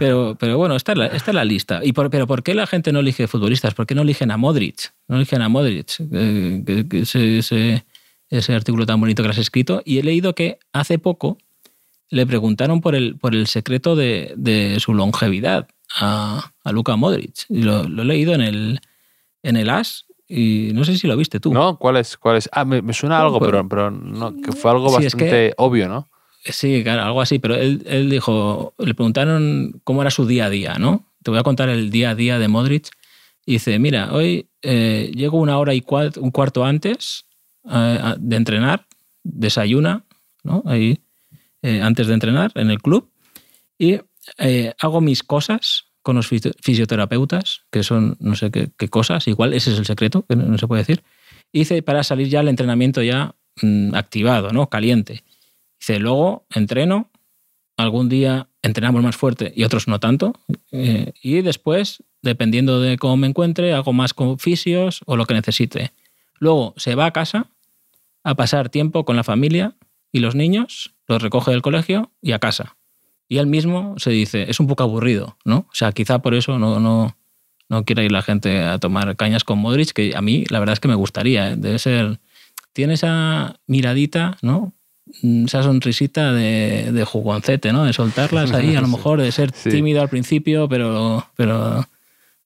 Pero, 0.00 0.36
pero 0.38 0.58
bueno, 0.58 0.74
esta 0.74 0.90
es 0.90 0.98
la, 0.98 1.06
esta 1.06 1.30
es 1.30 1.34
la 1.36 1.44
lista. 1.44 1.80
¿Y 1.84 1.92
por, 1.92 2.10
pero 2.10 2.26
¿por 2.26 2.42
qué 2.42 2.54
la 2.54 2.66
gente 2.66 2.90
no 2.90 2.98
elige 2.98 3.28
futbolistas? 3.28 3.74
¿Por 3.74 3.86
qué 3.86 3.94
no 3.94 4.02
eligen 4.02 4.32
a 4.32 4.36
Modric? 4.36 4.92
No 5.06 5.16
eligen 5.16 5.40
a 5.40 5.48
Modric, 5.48 6.00
eh, 6.00 6.64
que, 6.66 6.88
que 6.88 7.00
ese, 7.00 7.38
ese, 7.38 7.86
ese 8.28 8.54
artículo 8.54 8.86
tan 8.86 9.00
bonito 9.00 9.22
que 9.22 9.28
has 9.28 9.38
escrito. 9.38 9.80
Y 9.84 9.98
he 9.98 10.02
leído 10.02 10.34
que 10.34 10.58
hace 10.72 10.98
poco 10.98 11.38
le 12.10 12.26
preguntaron 12.26 12.80
por 12.80 12.96
el, 12.96 13.16
por 13.18 13.36
el 13.36 13.46
secreto 13.46 13.94
de, 13.94 14.34
de 14.36 14.80
su 14.80 14.94
longevidad 14.94 15.68
a, 15.94 16.50
a 16.64 16.72
Luka 16.72 16.96
Modric. 16.96 17.46
Y 17.48 17.62
lo, 17.62 17.84
lo 17.84 18.02
he 18.02 18.04
leído 18.04 18.34
en 18.34 18.40
el, 18.40 18.80
en 19.44 19.56
el 19.56 19.70
AS 19.70 20.07
y 20.28 20.70
no 20.74 20.84
sé 20.84 20.96
si 20.98 21.06
lo 21.06 21.16
viste 21.16 21.40
tú. 21.40 21.52
¿No? 21.52 21.78
¿Cuál 21.78 21.96
es? 21.96 22.16
¿Cuál 22.16 22.36
es? 22.36 22.48
Ah, 22.52 22.64
me, 22.64 22.82
me 22.82 22.92
suena 22.92 23.18
algo, 23.20 23.38
Bueno. 23.38 23.66
pero, 23.68 23.68
pero 23.68 23.90
no, 23.90 24.36
que 24.40 24.52
fue 24.52 24.70
algo 24.70 24.88
Sí, 24.90 24.96
es 25.06 25.14
bastante 25.14 25.26
que- 25.30 25.54
obvio, 25.56 25.88
¿no? 25.88 26.08
Sí, 26.44 26.82
claro, 26.82 27.02
algo 27.02 27.20
así, 27.20 27.38
pero 27.38 27.56
él, 27.56 27.82
él 27.86 28.08
dijo, 28.10 28.74
le 28.78 28.94
preguntaron 28.94 29.80
cómo 29.84 30.02
era 30.02 30.10
su 30.10 30.26
día 30.26 30.46
a 30.46 30.50
día, 30.50 30.74
¿no? 30.78 31.04
Te 31.22 31.30
voy 31.30 31.40
a 31.40 31.42
contar 31.42 31.68
el 31.68 31.90
día 31.90 32.10
a 32.10 32.14
día 32.14 32.38
de 32.38 32.48
Modric. 32.48 32.88
Y 33.44 33.52
dice, 33.54 33.78
mira, 33.78 34.12
hoy 34.12 34.48
eh, 34.62 35.10
llego 35.14 35.38
una 35.40 35.58
hora 35.58 35.74
y 35.74 35.80
cuart- 35.80 36.18
un 36.18 36.30
cuarto 36.30 36.64
antes 36.64 37.24
eh, 37.70 38.14
de 38.18 38.36
entrenar, 38.36 38.86
desayuna, 39.24 40.04
¿no? 40.44 40.62
Ahí, 40.66 41.00
eh, 41.62 41.80
antes 41.82 42.06
de 42.06 42.14
entrenar 42.14 42.52
en 42.54 42.70
el 42.70 42.80
club, 42.80 43.10
y 43.78 44.00
eh, 44.38 44.74
hago 44.80 45.00
mis 45.00 45.22
cosas 45.22 45.86
con 46.08 46.16
los 46.16 46.26
fisio- 46.26 46.54
fisioterapeutas, 46.62 47.66
que 47.70 47.82
son 47.82 48.16
no 48.18 48.34
sé 48.34 48.50
qué, 48.50 48.70
qué 48.78 48.88
cosas, 48.88 49.28
igual 49.28 49.52
ese 49.52 49.72
es 49.74 49.78
el 49.78 49.84
secreto, 49.84 50.24
que 50.26 50.36
no, 50.36 50.44
no 50.46 50.56
se 50.56 50.66
puede 50.66 50.80
decir. 50.80 51.02
Y 51.52 51.58
dice, 51.58 51.82
para 51.82 52.02
salir 52.02 52.28
ya 52.28 52.40
al 52.40 52.48
entrenamiento 52.48 53.02
ya 53.02 53.34
mm, 53.60 53.94
activado, 53.94 54.50
¿no? 54.50 54.70
Caliente. 54.70 55.22
Dice, 55.78 55.98
luego 55.98 56.46
entreno, 56.54 57.10
algún 57.76 58.08
día 58.08 58.48
entrenamos 58.62 59.02
más 59.02 59.16
fuerte 59.16 59.52
y 59.54 59.64
otros 59.64 59.86
no 59.86 60.00
tanto. 60.00 60.32
eh, 60.72 61.12
y 61.22 61.42
después, 61.42 62.02
dependiendo 62.22 62.80
de 62.80 62.96
cómo 62.96 63.18
me 63.18 63.26
encuentre, 63.26 63.74
hago 63.74 63.92
más 63.92 64.14
con 64.14 64.38
fisios 64.38 65.00
o 65.04 65.14
lo 65.18 65.26
que 65.26 65.34
necesite. 65.34 65.92
Luego 66.38 66.72
se 66.78 66.94
va 66.94 67.04
a 67.04 67.10
casa 67.12 67.50
a 68.24 68.34
pasar 68.34 68.70
tiempo 68.70 69.04
con 69.04 69.14
la 69.16 69.24
familia 69.24 69.74
y 70.10 70.20
los 70.20 70.34
niños, 70.34 70.94
los 71.06 71.20
recoge 71.20 71.50
del 71.50 71.60
colegio 71.60 72.12
y 72.22 72.32
a 72.32 72.38
casa. 72.38 72.77
Y 73.28 73.38
él 73.38 73.46
mismo 73.46 73.94
se 73.98 74.10
dice, 74.10 74.50
es 74.50 74.58
un 74.60 74.66
poco 74.66 74.82
aburrido, 74.84 75.36
¿no? 75.44 75.58
O 75.58 75.74
sea, 75.74 75.92
quizá 75.92 76.20
por 76.20 76.34
eso 76.34 76.58
no, 76.58 76.80
no, 76.80 77.14
no 77.68 77.84
quiera 77.84 78.02
ir 78.02 78.10
la 78.12 78.22
gente 78.22 78.62
a 78.62 78.78
tomar 78.78 79.14
cañas 79.16 79.44
con 79.44 79.58
Modric, 79.58 79.92
que 79.92 80.14
a 80.16 80.22
mí 80.22 80.44
la 80.48 80.58
verdad 80.60 80.72
es 80.72 80.80
que 80.80 80.88
me 80.88 80.94
gustaría. 80.94 81.50
¿eh? 81.50 81.56
Debe 81.56 81.78
ser. 81.78 82.18
Tiene 82.72 82.94
esa 82.94 83.56
miradita, 83.66 84.36
¿no? 84.40 84.72
Mm, 85.22 85.44
Esa 85.46 85.62
sonrisita 85.62 86.32
de, 86.32 86.90
de 86.92 87.04
jugoncete, 87.04 87.72
¿no? 87.72 87.84
De 87.84 87.92
soltarlas 87.92 88.52
ahí, 88.52 88.76
a 88.76 88.80
lo 88.80 88.88
mejor, 88.96 89.20
de 89.20 89.30
ser 89.32 89.52
Sí. 89.52 89.70
tímido 89.70 90.00
al 90.00 90.08
principio, 90.08 90.68
pero, 90.68 91.26
pero 91.36 91.84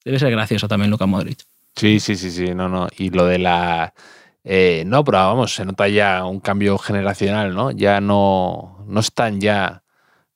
debe 0.04 0.18
ser 0.18 0.30
gracioso 0.30 0.66
también 0.68 0.90
Luka 0.90 1.06
Modric. 1.06 1.38
Sí, 1.76 2.00
sí, 2.00 2.16
sí, 2.16 2.30
sí, 2.30 2.54
no, 2.54 2.68
no. 2.68 2.88
Y 2.98 3.10
lo 3.10 3.26
de 3.26 3.38
la... 3.38 3.94
eh, 4.44 4.82
no, 4.86 5.04
pero 5.04 5.18
vamos, 5.18 5.54
se 5.54 5.64
nota 5.64 5.86
ya 5.88 6.24
un 6.24 6.40
cambio 6.40 6.76
generacional, 6.78 7.54
¿no? 7.54 7.70
Ya 7.70 8.00
no, 8.00 8.84
no 8.88 9.00
están 9.00 9.40
ya 9.40 9.81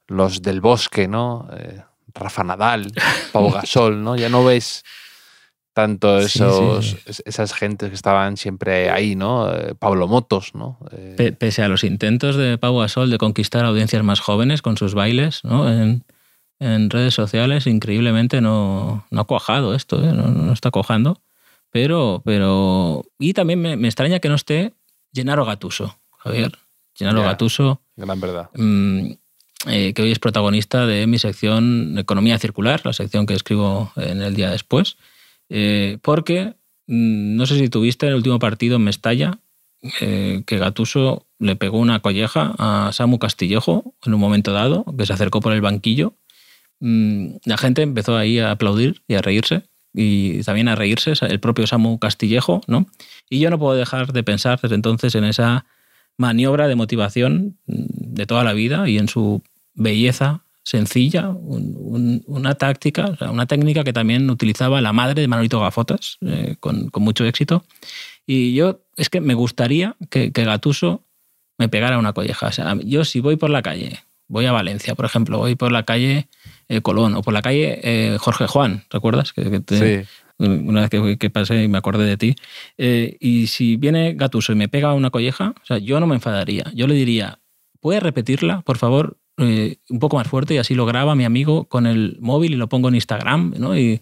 los 0.08 0.42
del 0.42 0.60
bosque, 0.60 1.08
¿no? 1.08 1.48
Eh, 1.56 1.82
Rafa 2.14 2.44
Nadal, 2.44 2.92
Pau 3.32 3.50
Gasol, 3.52 4.02
¿no? 4.02 4.16
Ya 4.16 4.28
no 4.28 4.44
ves 4.44 4.82
tanto 5.72 6.18
esos, 6.18 6.86
sí. 7.04 7.22
esas 7.26 7.52
gentes 7.52 7.90
que 7.90 7.94
estaban 7.94 8.38
siempre 8.38 8.88
ahí, 8.88 9.14
¿no? 9.14 9.52
Eh, 9.52 9.74
Pablo 9.78 10.08
Motos, 10.08 10.54
¿no? 10.54 10.78
Eh, 10.92 11.14
Pe- 11.18 11.32
Pese 11.32 11.62
a 11.62 11.68
los 11.68 11.84
intentos 11.84 12.36
de 12.36 12.56
Pau 12.56 12.78
Gasol 12.78 13.10
de 13.10 13.18
conquistar 13.18 13.64
audiencias 13.66 14.02
más 14.02 14.20
jóvenes 14.20 14.62
con 14.62 14.78
sus 14.78 14.94
bailes 14.94 15.44
¿no? 15.44 15.70
en, 15.70 16.04
en 16.60 16.88
redes 16.88 17.12
sociales, 17.12 17.66
increíblemente 17.66 18.40
no, 18.40 19.06
no 19.10 19.20
ha 19.20 19.24
cuajado 19.26 19.74
esto, 19.74 20.02
¿eh? 20.02 20.12
no, 20.14 20.28
no 20.28 20.52
está 20.54 20.70
cuajando. 20.70 21.20
Pero, 21.70 22.22
pero. 22.24 23.04
Y 23.18 23.34
también 23.34 23.60
me, 23.60 23.76
me 23.76 23.88
extraña 23.88 24.18
que 24.18 24.30
no 24.30 24.36
esté 24.36 24.72
Gennaro 25.12 25.44
Gatuso, 25.44 25.98
Javier. 26.16 26.52
Gennaro 26.94 27.18
Ya. 27.20 27.26
Gatuso, 27.26 27.82
gran 27.96 28.18
verdad. 28.18 28.48
mm, 28.54 29.10
eh, 29.66 29.92
que 29.94 30.02
hoy 30.02 30.12
es 30.12 30.18
protagonista 30.18 30.86
de 30.86 31.06
mi 31.06 31.18
sección 31.18 31.96
Economía 31.98 32.38
Circular, 32.38 32.80
la 32.84 32.92
sección 32.92 33.26
que 33.26 33.34
escribo 33.34 33.92
en 33.96 34.22
el 34.22 34.34
día 34.34 34.50
después. 34.50 34.96
Eh, 35.48 35.98
porque 36.02 36.54
mm, 36.86 37.36
no 37.36 37.46
sé 37.46 37.58
si 37.58 37.68
tuviste 37.68 38.06
el 38.06 38.14
último 38.14 38.38
partido 38.38 38.76
en 38.76 38.84
Mestalla, 38.84 39.38
eh, 40.00 40.42
que 40.46 40.58
Gatuso 40.58 41.26
le 41.38 41.56
pegó 41.56 41.78
una 41.78 42.00
colleja 42.00 42.54
a 42.58 42.90
Samu 42.92 43.18
Castillejo 43.18 43.94
en 44.04 44.14
un 44.14 44.20
momento 44.20 44.52
dado, 44.52 44.84
que 44.96 45.06
se 45.06 45.12
acercó 45.12 45.40
por 45.40 45.52
el 45.52 45.60
banquillo. 45.60 46.14
Mm, 46.80 47.36
La 47.44 47.58
gente 47.58 47.82
empezó 47.82 48.16
ahí 48.16 48.38
a 48.38 48.52
aplaudir 48.52 49.02
y 49.08 49.14
a 49.14 49.22
reírse, 49.22 49.64
y 49.92 50.42
también 50.42 50.68
a 50.68 50.74
reírse 50.74 51.12
el 51.22 51.40
propio 51.40 51.66
Samu 51.66 51.98
Castillejo, 51.98 52.60
¿no? 52.66 52.86
Y 53.30 53.40
yo 53.40 53.50
no 53.50 53.58
puedo 53.58 53.76
dejar 53.76 54.12
de 54.12 54.22
pensar 54.22 54.60
desde 54.60 54.74
entonces 54.74 55.14
en 55.14 55.24
esa 55.24 55.66
maniobra 56.18 56.68
de 56.68 56.76
motivación 56.76 57.58
mm, 57.66 58.14
de 58.14 58.26
toda 58.26 58.44
la 58.44 58.52
vida 58.52 58.88
y 58.88 58.98
en 58.98 59.08
su 59.08 59.42
belleza 59.76 60.42
sencilla, 60.64 61.28
un- 61.28 61.76
un- 61.78 62.24
una 62.26 62.54
táctica, 62.56 63.04
o 63.04 63.16
sea, 63.16 63.30
una 63.30 63.46
técnica 63.46 63.84
que 63.84 63.92
también 63.92 64.28
utilizaba 64.28 64.80
la 64.80 64.92
madre 64.92 65.20
de 65.22 65.28
Manolito 65.28 65.60
Gafotas 65.60 66.18
eh, 66.22 66.56
con, 66.58 66.88
con 66.90 67.04
mucho 67.04 67.24
éxito. 67.24 67.64
Y 68.26 68.54
yo 68.54 68.80
es 68.96 69.08
que 69.08 69.20
me 69.20 69.34
gustaría 69.34 69.94
que, 70.10 70.32
que 70.32 70.44
Gatuso 70.44 71.04
me 71.58 71.68
pegara 71.68 71.98
una 71.98 72.12
colleja. 72.12 72.48
O 72.48 72.52
sea, 72.52 72.76
yo 72.84 73.04
si 73.04 73.20
voy 73.20 73.36
por 73.36 73.50
la 73.50 73.62
calle, 73.62 74.00
voy 74.26 74.46
a 74.46 74.52
Valencia, 74.52 74.96
por 74.96 75.04
ejemplo, 75.04 75.38
voy 75.38 75.54
por 75.54 75.70
la 75.70 75.84
calle 75.84 76.26
eh, 76.68 76.80
Colón 76.80 77.14
o 77.14 77.22
por 77.22 77.32
la 77.32 77.42
calle 77.42 77.78
eh, 77.84 78.16
Jorge 78.18 78.48
Juan, 78.48 78.82
¿recuerdas? 78.90 79.32
Que, 79.32 79.48
que 79.48 79.60
te- 79.60 80.02
Sí. 80.02 80.08
una 80.38 80.80
vez 80.80 80.90
que, 80.90 81.16
que 81.16 81.30
pasé 81.30 81.62
y 81.62 81.68
me 81.68 81.78
acordé 81.78 82.04
de 82.06 82.16
ti. 82.16 82.34
Y 82.76 83.46
si 83.46 83.76
viene 83.76 84.14
Gatuso 84.14 84.52
y 84.52 84.56
me 84.56 84.68
pega 84.68 84.92
una 84.94 85.10
colleja, 85.10 85.54
o 85.62 85.64
sea, 85.64 85.78
yo 85.78 86.00
no 86.00 86.08
me 86.08 86.16
enfadaría. 86.16 86.64
Yo 86.74 86.88
le 86.88 86.94
diría, 86.94 87.38
¿puedes 87.80 88.02
repetirla, 88.02 88.62
por 88.62 88.78
favor, 88.78 89.16
eh, 89.38 89.76
un 89.90 89.98
poco 89.98 90.16
más 90.16 90.28
fuerte? 90.28 90.54
Y 90.54 90.58
así 90.58 90.74
lo 90.74 90.86
graba 90.86 91.14
mi 91.14 91.24
amigo 91.24 91.64
con 91.64 91.86
el 91.86 92.16
móvil 92.20 92.52
y 92.52 92.56
lo 92.56 92.68
pongo 92.68 92.88
en 92.88 92.94
Instagram, 92.94 93.54
¿no? 93.58 93.76
Y, 93.76 94.00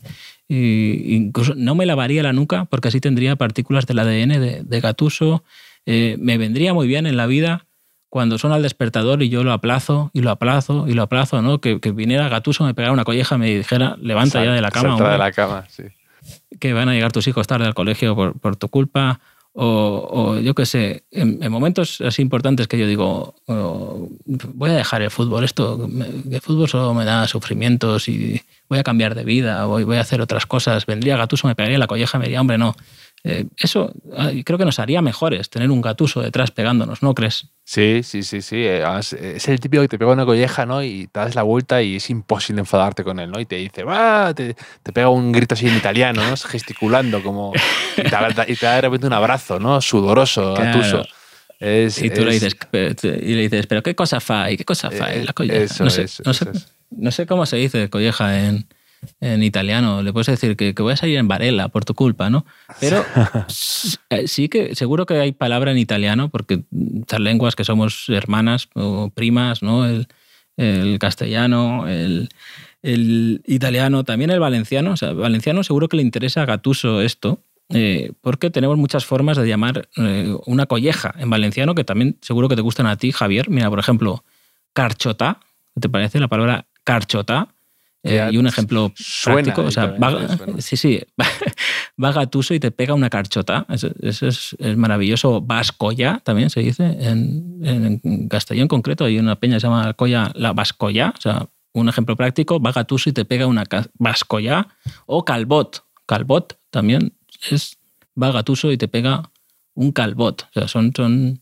y 0.48 1.14
incluso 1.14 1.54
no 1.56 1.74
me 1.74 1.86
lavaría 1.86 2.22
la 2.22 2.32
nuca 2.32 2.66
porque 2.66 2.88
así 2.88 3.00
tendría 3.00 3.36
partículas 3.36 3.86
del 3.86 3.98
ADN 3.98 4.40
de, 4.40 4.62
de 4.62 4.80
Gatuso. 4.80 5.44
Eh, 5.86 6.16
me 6.18 6.38
vendría 6.38 6.74
muy 6.74 6.86
bien 6.86 7.06
en 7.06 7.16
la 7.16 7.26
vida 7.26 7.66
cuando 8.08 8.38
suena 8.38 8.56
el 8.56 8.62
despertador 8.62 9.22
y 9.22 9.28
yo 9.28 9.42
lo 9.42 9.52
aplazo 9.52 10.10
y 10.12 10.20
lo 10.20 10.30
aplazo 10.30 10.86
y 10.86 10.92
lo 10.92 11.02
aplazo, 11.02 11.42
¿no? 11.42 11.60
Que, 11.60 11.80
que 11.80 11.90
viniera 11.90 12.28
Gatuso, 12.28 12.64
me 12.64 12.74
pegara 12.74 12.92
una 12.92 13.04
colleja, 13.04 13.36
me 13.38 13.54
dijera, 13.56 13.96
levanta 14.00 14.44
ya 14.44 14.52
de 14.52 14.60
la 14.60 14.70
cama. 14.70 14.90
Salta 14.90 15.04
de 15.04 15.10
hombre" 15.10 15.18
la 15.18 15.32
cama, 15.32 15.64
sí. 15.68 15.82
que 16.60 16.72
van 16.72 16.88
a 16.88 16.92
llegar 16.92 17.10
tus 17.10 17.26
hijos 17.26 17.46
tarde 17.46 17.66
al 17.66 17.74
colegio 17.74 18.14
por, 18.14 18.38
por 18.38 18.56
tu 18.56 18.68
culpa, 18.68 19.20
o, 19.56 20.38
yo 20.40 20.54
qué 20.54 20.66
sé, 20.66 21.04
en, 21.12 21.40
en 21.42 21.52
momentos 21.52 22.00
así 22.00 22.22
importantes 22.22 22.66
que 22.66 22.76
yo 22.76 22.88
digo, 22.88 23.36
oh, 23.46 24.08
voy 24.26 24.70
a 24.70 24.74
dejar 24.74 25.02
el 25.02 25.10
fútbol, 25.10 25.44
esto, 25.44 25.88
el 26.30 26.40
fútbol 26.40 26.68
solo 26.68 26.92
me 26.92 27.04
da 27.04 27.28
sufrimientos 27.28 28.08
y 28.08 28.42
voy 28.68 28.80
a 28.80 28.82
cambiar 28.82 29.14
de 29.14 29.24
vida, 29.24 29.64
voy, 29.66 29.84
voy 29.84 29.96
a 29.96 30.00
hacer 30.00 30.20
otras 30.20 30.46
cosas, 30.46 30.86
vendría 30.86 31.16
Gatuso, 31.16 31.46
me 31.46 31.54
pegaría 31.54 31.78
la 31.78 31.86
colleja, 31.86 32.18
me 32.18 32.24
diría, 32.24 32.40
hombre, 32.40 32.58
no. 32.58 32.74
Eh, 33.26 33.46
eso 33.56 33.90
ah, 34.18 34.30
creo 34.44 34.58
que 34.58 34.66
nos 34.66 34.78
haría 34.78 35.00
mejores, 35.00 35.48
tener 35.48 35.70
un 35.70 35.80
Gatuso 35.80 36.20
detrás 36.20 36.50
pegándonos, 36.50 37.02
¿no 37.02 37.14
crees? 37.14 37.48
Sí, 37.64 38.02
sí, 38.02 38.22
sí, 38.22 38.42
sí. 38.42 38.56
eh, 38.56 38.82
además, 38.84 39.14
Es 39.14 39.48
el 39.48 39.60
típico 39.60 39.82
que 39.82 39.88
te 39.88 39.98
pega 39.98 40.12
una 40.12 40.26
colleja, 40.26 40.66
¿no? 40.66 40.82
Y 40.82 41.06
te 41.06 41.20
das 41.20 41.34
la 41.34 41.42
vuelta 41.42 41.80
y 41.80 41.96
es 41.96 42.10
imposible 42.10 42.60
enfadarte 42.60 43.02
con 43.02 43.18
él, 43.18 43.30
¿no? 43.30 43.40
Y 43.40 43.46
te 43.46 43.56
dice, 43.56 43.82
¡va! 43.82 44.34
Te, 44.34 44.54
te 44.82 44.92
pega 44.92 45.08
un 45.08 45.32
grito 45.32 45.54
así 45.54 45.66
en 45.66 45.74
italiano, 45.76 46.22
¿no? 46.28 46.36
gesticulando 46.48 47.22
como... 47.22 47.52
Y 47.96 48.02
te, 48.02 48.10
da- 48.10 48.44
y 48.46 48.56
te 48.56 48.66
da 48.66 48.74
de 48.74 48.80
repente 48.82 49.06
un 49.06 49.14
abrazo, 49.14 49.58
¿no? 49.58 49.80
Sudoroso, 49.80 50.52
Claro. 50.54 50.78
atuso. 50.80 51.06
Es, 51.58 52.02
Y 52.02 52.10
tú 52.10 52.26
le 52.26 52.36
es- 52.36 52.42
dices, 52.42 52.58
pero- 52.70 52.94
y 53.04 53.34
le 53.36 53.42
dices, 53.42 53.66
pero 53.66 53.82
¿qué 53.82 53.94
cosa 53.94 54.20
fai? 54.20 54.58
¿Qué 54.58 54.66
cosa 54.66 54.90
fai? 54.90 55.20
Eh, 55.20 55.24
La 55.24 55.32
colleja. 55.32 55.60
eso 55.64 55.84
no, 55.84 55.88
sé, 55.88 56.02
es, 56.02 56.20
no, 56.26 56.32
eso 56.32 56.52
sé, 56.52 56.66
no 56.90 57.10
sé 57.10 57.24
cómo 57.26 57.46
se 57.46 57.56
dice 57.56 57.88
colleja 57.88 58.38
en, 58.46 58.66
en 59.20 59.42
italiano. 59.42 60.02
Le 60.02 60.12
puedes 60.12 60.26
decir 60.26 60.56
que, 60.56 60.74
que 60.74 60.82
voy 60.82 60.92
a 60.92 60.96
salir 60.96 61.18
en 61.18 61.28
Varela 61.28 61.68
por 61.68 61.84
tu 61.84 61.94
culpa, 61.94 62.30
¿no? 62.30 62.46
Pero 62.80 63.04
sí 64.26 64.48
que 64.48 64.74
seguro 64.74 65.06
que 65.06 65.14
hay 65.14 65.32
palabra 65.32 65.72
en 65.72 65.78
italiano, 65.78 66.28
porque 66.28 66.64
estas 67.00 67.20
lenguas 67.20 67.56
que 67.56 67.64
somos 67.64 68.06
hermanas 68.08 68.68
o 68.74 69.10
primas, 69.10 69.62
¿no? 69.62 69.86
El, 69.86 70.08
el 70.56 70.98
castellano, 70.98 71.88
el, 71.88 72.28
el 72.82 73.42
italiano, 73.46 74.04
también 74.04 74.30
el 74.30 74.40
valenciano. 74.40 74.92
O 74.92 74.96
sea, 74.96 75.12
valenciano 75.12 75.64
seguro 75.64 75.88
que 75.88 75.96
le 75.96 76.02
interesa 76.02 76.42
a 76.42 76.46
Gatuso 76.46 77.00
esto, 77.00 77.40
eh, 77.70 78.12
porque 78.20 78.50
tenemos 78.50 78.76
muchas 78.76 79.06
formas 79.06 79.36
de 79.36 79.48
llamar 79.48 79.88
eh, 79.96 80.36
una 80.46 80.66
colleja 80.66 81.14
en 81.18 81.30
valenciano 81.30 81.74
que 81.74 81.84
también 81.84 82.18
seguro 82.20 82.48
que 82.48 82.56
te 82.56 82.62
gustan 82.62 82.86
a 82.86 82.96
ti, 82.96 83.10
Javier. 83.10 83.48
Mira, 83.48 83.70
por 83.70 83.78
ejemplo, 83.78 84.22
carchotá, 84.74 85.40
¿qué 85.74 85.80
te 85.80 85.88
parece 85.88 86.20
la 86.20 86.28
palabra 86.28 86.66
carchotá? 86.84 87.48
Eh, 88.04 88.28
y 88.32 88.36
un 88.36 88.46
ejemplo 88.46 88.92
suena 88.94 89.42
práctico, 89.42 89.66
o 89.66 89.70
sea, 89.70 89.86
va, 89.86 90.10
suena. 90.36 90.60
sí, 90.60 90.76
sí, 90.76 91.00
va, 91.20 91.26
va 92.02 92.12
Gatuso 92.12 92.52
y 92.52 92.60
te 92.60 92.70
pega 92.70 92.92
una 92.92 93.08
carchota. 93.08 93.64
Eso, 93.70 93.88
eso 94.00 94.26
es, 94.26 94.54
es 94.58 94.76
maravilloso. 94.76 95.40
Vascoya 95.40 96.20
también 96.22 96.50
se 96.50 96.60
dice 96.60 96.84
en, 96.84 97.60
en, 97.64 98.00
en 98.04 98.28
castellano 98.28 98.64
en 98.64 98.68
concreto. 98.68 99.06
Hay 99.06 99.18
una 99.18 99.36
peña 99.36 99.56
que 99.56 99.60
se 99.60 99.66
llama 99.68 99.94
la 100.34 100.52
Vascoya. 100.52 101.14
O 101.16 101.20
sea, 101.20 101.48
un 101.72 101.88
ejemplo 101.88 102.14
práctico, 102.14 102.60
va 102.60 102.72
Gatuso 102.72 103.08
y 103.08 103.14
te 103.14 103.24
pega 103.24 103.46
una 103.46 103.64
Vascoya. 103.98 104.68
O 105.06 105.24
calbot. 105.24 105.82
Calbot 106.06 106.58
también 106.70 107.14
es 107.50 107.78
va 108.20 108.32
Gatuso 108.32 108.70
y 108.70 108.76
te 108.76 108.86
pega 108.86 109.30
un 109.72 109.92
calbot. 109.92 110.42
O 110.42 110.52
sea, 110.52 110.68
son, 110.68 110.92
son 110.94 111.40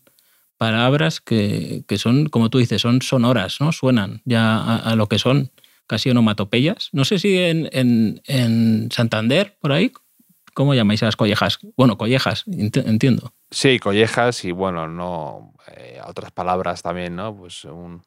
palabras 0.57 1.19
que, 1.19 1.83
que 1.89 1.97
son, 1.97 2.27
como 2.27 2.49
tú 2.49 2.59
dices, 2.59 2.81
son 2.81 3.01
sonoras, 3.01 3.59
¿no? 3.59 3.73
Suenan 3.73 4.21
ya 4.23 4.55
a, 4.55 4.77
a 4.77 4.95
lo 4.95 5.07
que 5.07 5.19
son 5.19 5.51
casi 5.87 6.09
onomatopeyas. 6.09 6.89
No 6.91 7.05
sé 7.05 7.19
si 7.19 7.37
en, 7.37 7.69
en, 7.71 8.21
en 8.25 8.89
Santander, 8.91 9.57
por 9.61 9.71
ahí, 9.71 9.91
¿cómo 10.53 10.73
llamáis 10.73 11.01
a 11.03 11.07
las 11.07 11.15
collejas? 11.15 11.59
Bueno, 11.77 11.97
collejas, 11.97 12.45
ent- 12.47 12.85
entiendo. 12.87 13.33
Sí, 13.51 13.79
collejas 13.79 14.43
y 14.45 14.51
bueno, 14.51 14.87
no 14.87 15.53
eh, 15.75 15.99
otras 16.07 16.31
palabras 16.31 16.81
también, 16.81 17.15
¿no? 17.15 17.35
Pues 17.35 17.65
un 17.65 18.01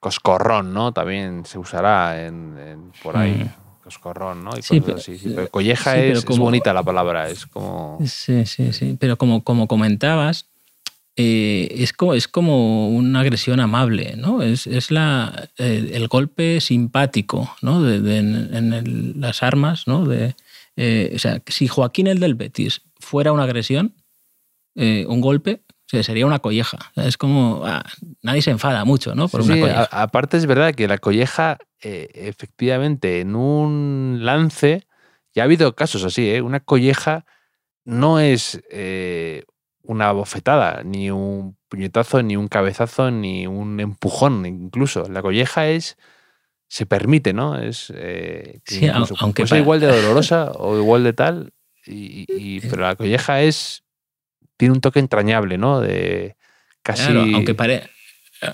coscorrón, 0.00 0.72
¿no? 0.72 0.92
También 0.92 1.44
se 1.46 1.58
usará 1.58 2.26
en, 2.26 2.58
en- 2.58 2.92
por 3.02 3.16
ahí. 3.16 3.32
Mm. 3.44 3.82
Coscorrón, 3.84 4.42
¿no? 4.42 4.50
Y 4.58 4.62
Sí, 4.62 4.80
pero- 4.80 4.96
así, 4.98 5.16
sí. 5.16 5.32
Pero 5.34 5.48
colleja 5.48 5.92
sí, 5.92 5.98
pero 6.00 6.18
es, 6.18 6.24
es 6.28 6.38
bonita 6.38 6.72
la 6.74 6.82
palabra, 6.82 7.28
es 7.30 7.46
como... 7.46 7.98
Sí, 8.04 8.44
sí, 8.44 8.72
sí. 8.72 8.96
Pero 8.98 9.16
como, 9.16 9.44
como 9.44 9.68
comentabas, 9.68 10.48
eh, 11.16 11.68
es, 11.72 11.92
como, 11.92 12.14
es 12.14 12.28
como 12.28 12.88
una 12.90 13.20
agresión 13.20 13.60
amable, 13.60 14.14
¿no? 14.16 14.42
Es, 14.42 14.66
es 14.66 14.90
la, 14.90 15.48
el, 15.56 15.92
el 15.94 16.08
golpe 16.08 16.60
simpático, 16.60 17.50
¿no? 17.62 17.82
De, 17.82 18.00
de- 18.00 18.18
en, 18.18 18.54
en 18.54 18.72
el- 18.74 19.20
las 19.20 19.42
armas, 19.42 19.86
¿no? 19.86 20.04
De, 20.04 20.34
eh, 20.76 21.12
o 21.14 21.18
sea, 21.18 21.42
si 21.46 21.68
Joaquín 21.68 22.06
el 22.06 22.20
del 22.20 22.34
Betis 22.34 22.82
fuera 23.00 23.32
una 23.32 23.44
agresión, 23.44 23.94
eh, 24.74 25.06
un 25.08 25.22
golpe, 25.22 25.62
o 25.68 25.88
sea, 25.88 26.02
sería 26.02 26.26
una 26.26 26.40
colleja. 26.40 26.78
O 26.90 26.94
sea, 26.94 27.06
es 27.06 27.16
como, 27.16 27.62
ah, 27.64 27.82
nadie 28.22 28.42
se 28.42 28.50
enfada 28.50 28.84
mucho, 28.84 29.14
¿no? 29.14 29.28
Por 29.28 29.42
Sí, 29.42 29.52
una 29.52 29.60
colleja. 29.60 29.88
a- 29.90 30.02
aparte 30.02 30.36
es 30.36 30.44
verdad 30.46 30.74
que 30.74 30.86
la 30.88 30.98
colleja, 30.98 31.56
eh, 31.82 32.08
efectivamente, 32.14 33.20
en 33.20 33.36
un 33.36 34.18
lance, 34.20 34.86
ya 35.34 35.42
ha 35.42 35.46
habido 35.46 35.74
casos 35.74 36.04
así, 36.04 36.28
¿eh? 36.28 36.42
Una 36.42 36.60
colleja 36.60 37.24
no 37.86 38.18
es 38.20 38.60
eh, 38.70 39.44
una 39.86 40.12
bofetada, 40.12 40.82
ni 40.84 41.10
un 41.10 41.56
puñetazo, 41.68 42.22
ni 42.22 42.36
un 42.36 42.48
cabezazo, 42.48 43.10
ni 43.10 43.46
un 43.46 43.80
empujón, 43.80 44.44
incluso. 44.46 45.08
La 45.08 45.22
colleja 45.22 45.68
es. 45.68 45.96
Se 46.68 46.84
permite, 46.86 47.32
¿no? 47.32 47.58
Es. 47.58 47.92
eh, 47.94 48.60
Sí, 48.66 48.86
incluso 48.86 49.14
aunque 49.20 49.44
pa- 49.46 49.58
igual 49.58 49.80
de 49.80 49.86
dolorosa 50.02 50.52
o 50.52 50.76
igual 50.76 51.04
de 51.04 51.12
tal. 51.12 51.52
Y, 51.86 52.26
y- 52.28 52.60
pero 52.60 52.82
la 52.82 52.96
colleja 52.96 53.42
es. 53.42 53.84
Tiene 54.56 54.72
un 54.74 54.80
toque 54.80 54.98
entrañable, 55.00 55.58
¿no? 55.58 55.80
De 55.80 56.36
casi. 56.82 57.04
Claro, 57.12 57.20
aunque, 57.34 57.54
pare- 57.54 57.90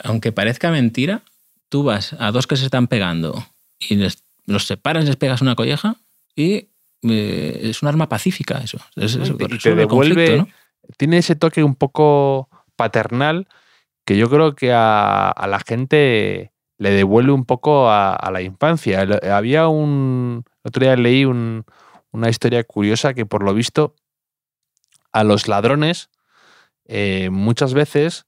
aunque 0.04 0.32
parezca 0.32 0.70
mentira, 0.70 1.22
tú 1.68 1.84
vas 1.84 2.14
a 2.18 2.30
dos 2.32 2.46
que 2.46 2.56
se 2.56 2.64
están 2.64 2.86
pegando 2.88 3.46
y 3.78 3.94
les- 3.96 4.24
los 4.46 4.66
separas, 4.66 5.04
les 5.04 5.16
pegas 5.16 5.40
una 5.42 5.54
colleja 5.54 5.96
y 6.36 6.68
eh, 7.04 7.60
es 7.62 7.82
un 7.82 7.88
arma 7.88 8.08
pacífica 8.08 8.58
eso. 8.58 8.78
Es, 8.96 9.14
es- 9.14 9.30
Y 9.30 9.58
te- 9.58 9.74
devuelve- 9.74 10.36
¿no? 10.38 10.48
Tiene 10.96 11.18
ese 11.18 11.36
toque 11.36 11.64
un 11.64 11.74
poco 11.74 12.48
paternal 12.76 13.48
que 14.04 14.16
yo 14.16 14.28
creo 14.28 14.54
que 14.54 14.72
a, 14.74 15.34
la 15.48 15.60
gente 15.60 16.52
le 16.78 16.90
devuelve 16.90 17.32
un 17.32 17.44
poco 17.44 17.90
a, 17.90 18.30
la 18.32 18.42
infancia. 18.42 19.06
Había 19.34 19.68
un. 19.68 20.44
Otro 20.64 20.84
día 20.84 20.96
leí 20.96 21.24
un- 21.24 21.64
una 22.12 22.28
historia 22.28 22.64
curiosa 22.64 23.14
que, 23.14 23.26
por 23.26 23.42
lo 23.42 23.54
visto, 23.54 23.94
a 25.12 25.24
los 25.24 25.48
ladrones 25.48 26.10
eh, 26.86 27.30
muchas 27.30 27.74
veces 27.74 28.26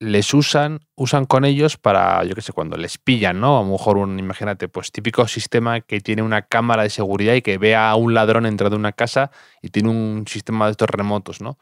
les 0.00 0.34
usan, 0.34 0.80
usan 0.96 1.24
con 1.24 1.44
ellos 1.44 1.76
para, 1.78 2.24
yo 2.24 2.34
qué 2.34 2.42
sé, 2.42 2.52
cuando 2.52 2.76
les 2.76 2.98
pillan, 2.98 3.40
¿no? 3.40 3.58
A 3.58 3.62
lo 3.62 3.70
mejor 3.70 3.96
un, 3.96 4.18
imagínate, 4.18 4.68
pues 4.68 4.92
típico 4.92 5.26
sistema 5.28 5.80
que 5.80 6.00
tiene 6.00 6.22
una 6.22 6.42
cámara 6.42 6.82
de 6.82 6.90
seguridad 6.90 7.34
y 7.34 7.42
que 7.42 7.58
vea 7.58 7.90
a 7.90 7.96
un 7.96 8.12
ladrón 8.12 8.44
entrar 8.44 8.70
de 8.70 8.76
una 8.76 8.92
casa 8.92 9.30
y 9.62 9.70
tiene 9.70 9.90
un 9.90 10.24
sistema 10.28 10.66
de 10.66 10.72
estos 10.72 10.90
remotos, 10.90 11.40
¿no? 11.40 11.58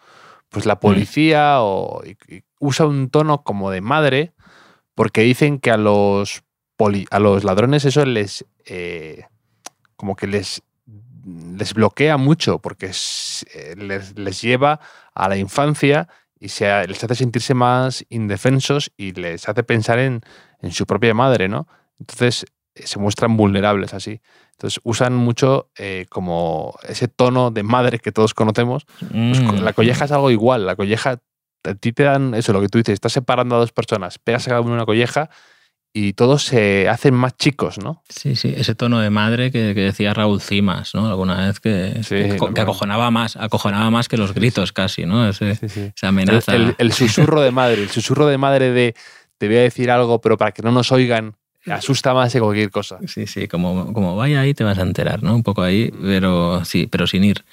Pues 0.53 0.67
la 0.67 0.79
policía 0.79 1.57
o, 1.63 2.03
y- 2.05 2.17
y 2.37 2.45
usa 2.61 2.87
un 2.87 3.11
tono 3.11 3.43
como 3.43 3.71
de 3.71 3.81
madre 3.81 4.33
porque 4.95 5.23
dicen 5.23 5.59
que 5.59 5.71
a 5.71 5.77
los, 5.77 6.43
poli- 6.77 7.07
a 7.11 7.19
los 7.19 7.43
ladrones 7.45 7.85
eso 7.85 8.05
les, 8.05 8.45
eh, 8.67 9.25
como 9.97 10.15
que 10.15 10.27
les, 10.27 10.63
les 11.57 11.73
bloquea 11.75 12.17
mucho 12.19 12.59
porque 12.59 12.87
es- 12.87 13.47
eh, 13.55 13.75
les, 13.77 14.17
les 14.19 14.43
lleva 14.43 14.79
a 15.15 15.29
la 15.29 15.37
infancia 15.39 16.09
y 16.39 16.49
se, 16.51 16.87
les 16.87 17.03
hace 17.03 17.15
sentirse 17.15 17.55
más 17.55 18.05
indefensos 18.11 18.93
y 18.97 19.13
les 19.13 19.49
hace 19.49 19.63
pensar 19.63 19.99
en, 19.99 20.21
en 20.61 20.73
su 20.73 20.87
propia 20.87 21.15
madre, 21.15 21.49
¿no? 21.49 21.67
Entonces 22.01 22.45
se 22.75 22.99
muestran 22.99 23.37
vulnerables 23.37 23.95
así. 23.95 24.21
Entonces 24.53 24.81
usan 24.85 25.15
mucho 25.15 25.71
eh, 25.77 26.07
como 26.09 26.75
ese 26.89 27.09
tono 27.09 27.51
de 27.51 27.63
madre 27.63 27.99
que 27.99 28.13
todos 28.13 28.35
conocemos. 28.35 28.85
Pues 28.99 29.41
co- 29.41 29.53
Mm. 29.53 29.63
la 29.63 29.73
colleja 29.73 30.05
es 30.05 30.13
algo 30.13 30.31
igual. 30.31 30.67
La 30.67 30.77
colleja, 30.77 31.19
a 31.65 31.75
ti 31.75 31.93
te 31.93 32.05
dan 32.05 32.35
eso, 32.35 32.53
lo 32.53 32.61
que 32.61 32.69
tú 32.69 32.79
dices, 32.79 32.95
estás 32.95 33.13
separando 33.13 33.57
a 33.57 33.59
dos 33.59 33.73
personas, 33.73 34.19
pegas 34.19 34.47
a 34.47 34.51
cada 34.51 34.61
uno 34.61 34.75
una 34.75 34.85
colleja 34.87 35.29
y 35.95 36.15
todos 36.15 36.45
se 36.45 36.89
hacen 36.89 37.13
más 37.13 37.37
chicos, 37.37 37.77
¿no? 37.79 38.03
Sí, 38.09 38.35
sí, 38.35 38.55
ese 38.57 38.75
tono 38.75 39.01
de 39.01 39.11
madre 39.11 39.51
que, 39.51 39.75
que 39.75 39.83
decía 39.83 40.15
Raúl 40.15 40.41
Cimas, 40.41 40.95
¿no? 40.95 41.07
Alguna 41.07 41.47
vez 41.47 41.61
que, 41.61 42.03
Sí, 42.03 42.15
que, 42.39 42.61
acojonaba 42.63 43.11
más, 43.11 43.37
acojonaba 43.37 43.91
más 43.91 44.09
que 44.09 44.17
los 44.17 44.33
gritos 44.33 44.73
casi, 44.73 45.05
¿no? 45.05 45.29
Ese- 45.29 45.51
esa 45.95 46.09
amenaza. 46.09 46.55
El, 46.55 46.63
el- 46.69 46.75
el 46.79 46.93
susurro 46.95 47.43
de 47.43 47.51
madre, 47.51 47.83
el 47.83 47.91
susurro 47.91 48.27
de 48.27 48.39
madre 48.39 48.71
de 48.71 48.95
te 49.37 49.49
voy 49.49 49.59
a 49.59 49.63
decir 49.63 49.91
algo, 49.91 50.21
pero 50.23 50.39
para 50.39 50.53
que 50.53 50.63
no 50.63 50.73
nos 50.73 50.93
oigan, 50.93 51.37
asusta 51.71 52.15
más 52.15 52.33
que 52.33 52.41
cualquier 52.41 52.71
cosa. 52.71 52.99
Sí, 53.07 53.27
sí, 53.27 53.49
como, 53.49 53.93
como 53.93 54.17
vaya 54.17 54.41
ahí 54.41 54.55
te 54.55 54.65
vas 54.65 54.79
a 54.79 54.83
enterar, 54.83 55.23
¿no? 55.23 55.35
Un 55.35 55.43
poco 55.43 55.63
ahí, 55.63 55.93
pero 56.03 56.65
sí, 56.65 56.87
pero 56.87 57.07
sin 57.07 57.25
ir. 57.25 57.45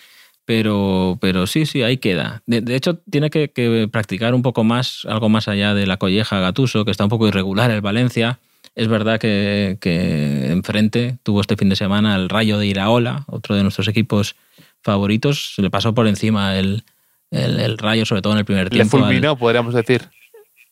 Pero, 0.46 1.18
pero 1.22 1.46
sí, 1.46 1.66
sí, 1.68 1.84
ahí 1.84 1.98
queda. 1.98 2.42
De, 2.48 2.62
de 2.62 2.76
hecho, 2.76 2.98
tiene 3.10 3.30
que, 3.30 3.52
que 3.52 3.88
practicar 3.92 4.34
un 4.34 4.42
poco 4.42 4.64
más, 4.64 5.06
algo 5.08 5.30
más 5.30 5.48
allá 5.48 5.76
de 5.76 5.86
la 5.86 5.98
colleja 5.98 6.40
Gatuso, 6.40 6.86
que 6.86 6.92
está 6.92 7.04
un 7.04 7.10
poco 7.12 7.28
irregular 7.28 7.70
el 7.70 7.82
Valencia. 7.82 8.40
Es 8.76 8.88
verdad 8.88 9.20
que, 9.20 9.78
que 9.80 10.48
enfrente 10.52 11.18
tuvo 11.22 11.42
este 11.42 11.56
fin 11.56 11.70
de 11.70 11.76
semana 11.76 12.16
el 12.16 12.30
Rayo 12.30 12.58
de 12.58 12.66
Iraola, 12.66 13.26
otro 13.28 13.56
de 13.56 13.62
nuestros 13.62 13.88
equipos 13.90 14.36
favoritos. 14.82 15.54
Se 15.56 15.62
le 15.62 15.70
pasó 15.70 15.94
por 15.94 16.08
encima 16.08 16.58
el, 16.58 16.84
el, 17.30 17.60
el 17.60 17.78
Rayo, 17.78 18.06
sobre 18.06 18.22
todo 18.24 18.34
en 18.34 18.40
el 18.40 18.46
primer 18.46 18.66
Le 18.66 18.70
tiempo. 18.72 18.98
al- 18.98 19.04
fulminó, 19.04 19.38
podríamos 19.38 19.74
decir. 19.76 20.10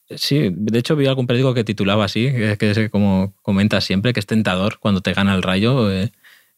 Sí, 0.10 0.50
de 0.54 0.80
hecho 0.80 0.96
vi 0.96 1.06
algún 1.08 1.28
periódico 1.28 1.54
que 1.54 1.64
titulaba 1.64 2.06
así, 2.06 2.32
que, 2.58 2.58
es 2.72 2.90
como 2.90 3.34
comentas 3.42 3.84
siempre, 3.84 4.14
que 4.14 4.20
es 4.22 4.26
tentador 4.26 4.80
cuando 4.80 5.02
te 5.02 5.14
gana 5.14 5.36
el 5.36 5.44
rayo 5.44 5.92
eh, 5.92 6.12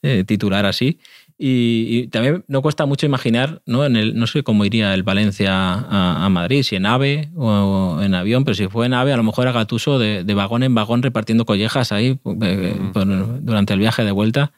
eh, 0.04 0.24
titular 0.26 0.66
así. 0.66 1.00
Y, 1.42 1.86
y 1.90 2.08
también 2.08 2.44
no 2.48 2.62
cuesta 2.62 2.86
mucho 2.86 3.06
imaginar, 3.06 3.62
¿no? 3.66 3.86
En 3.86 3.96
el, 3.96 4.16
no 4.20 4.28
sé 4.28 4.44
cómo 4.44 4.66
iría 4.66 4.94
el 4.94 5.04
Valencia 5.04 5.54
a, 5.56 6.26
a 6.26 6.30
Madrid, 6.30 6.64
si 6.64 6.76
en 6.76 6.86
AVE 6.86 7.30
o, 7.38 7.48
o 7.48 8.02
en 8.02 8.14
avión, 8.14 8.44
pero 8.44 8.56
si 8.56 8.68
fue 8.68 8.86
en 8.86 8.94
AVE, 8.94 9.14
a 9.14 9.18
lo 9.18 9.24
mejor 9.24 9.46
era 9.46 9.54
Gatuso 9.54 9.98
de, 10.00 10.26
de 10.26 10.34
vagón 10.34 10.64
en 10.64 10.76
vagón 10.76 11.02
repartiendo 11.02 11.46
collejas 11.46 11.92
ahí 11.94 12.20
eh, 12.42 12.76
por- 12.94 13.42
durante 13.42 13.74
el 13.74 13.80
viaje 13.80 14.04
de 14.04 14.12
vuelta. 14.12 14.52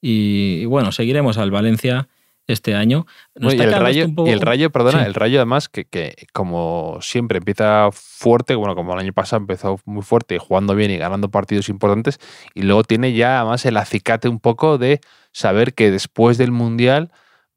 Y, 0.00 0.60
y 0.62 0.64
bueno, 0.64 0.90
seguiremos 0.90 1.36
al 1.36 1.50
Valencia 1.50 2.08
este 2.52 2.74
año. 2.74 3.06
No, 3.34 3.52
y, 3.52 3.58
el 3.58 3.72
rayo, 3.72 4.00
esto 4.02 4.08
un 4.10 4.14
poco- 4.14 4.28
y 4.28 4.32
el 4.32 4.40
rayo, 4.40 4.70
perdona, 4.70 5.00
Sí. 5.00 5.06
el 5.06 5.14
rayo 5.14 5.38
además 5.38 5.68
que, 5.68 5.84
que 5.84 6.14
como 6.32 6.98
siempre 7.00 7.38
empieza 7.38 7.88
fuerte, 7.92 8.54
bueno, 8.54 8.74
como 8.74 8.92
el 8.94 9.00
año 9.00 9.12
pasado 9.12 9.40
empezó 9.40 9.78
muy 9.84 10.02
fuerte, 10.02 10.38
jugando 10.38 10.74
bien 10.74 10.90
y 10.90 10.98
ganando 10.98 11.30
partidos 11.30 11.68
importantes, 11.68 12.18
y 12.54 12.62
luego 12.62 12.84
tiene 12.84 13.12
ya 13.12 13.40
además 13.40 13.64
el 13.66 13.76
acicate 13.76 14.28
un 14.28 14.40
poco 14.40 14.78
de 14.78 15.00
saber 15.32 15.74
que 15.74 15.90
después 15.90 16.38
del 16.38 16.52
Mundial 16.52 17.10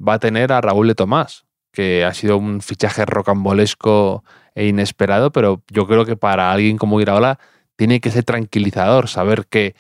va 0.05 0.13
a 0.13 0.19
tener 0.19 0.51
a 0.51 0.61
Raúl 0.61 0.87
de 0.87 0.95
Tomás, 0.95 1.45
que 1.71 2.05
ha 2.05 2.13
sido 2.13 2.37
un 2.37 2.61
fichaje 2.61 3.05
rocambolesco 3.05 4.23
e 4.55 4.67
inesperado, 4.67 5.31
pero 5.31 5.61
yo 5.69 5.85
creo 5.87 6.05
que 6.05 6.15
para 6.15 6.51
alguien 6.51 6.77
como 6.77 7.01
Iraola 7.01 7.39
tiene 7.75 7.99
que 7.99 8.11
ser 8.11 8.23
tranquilizador, 8.23 9.09
saber 9.09 9.45
que 9.49 9.75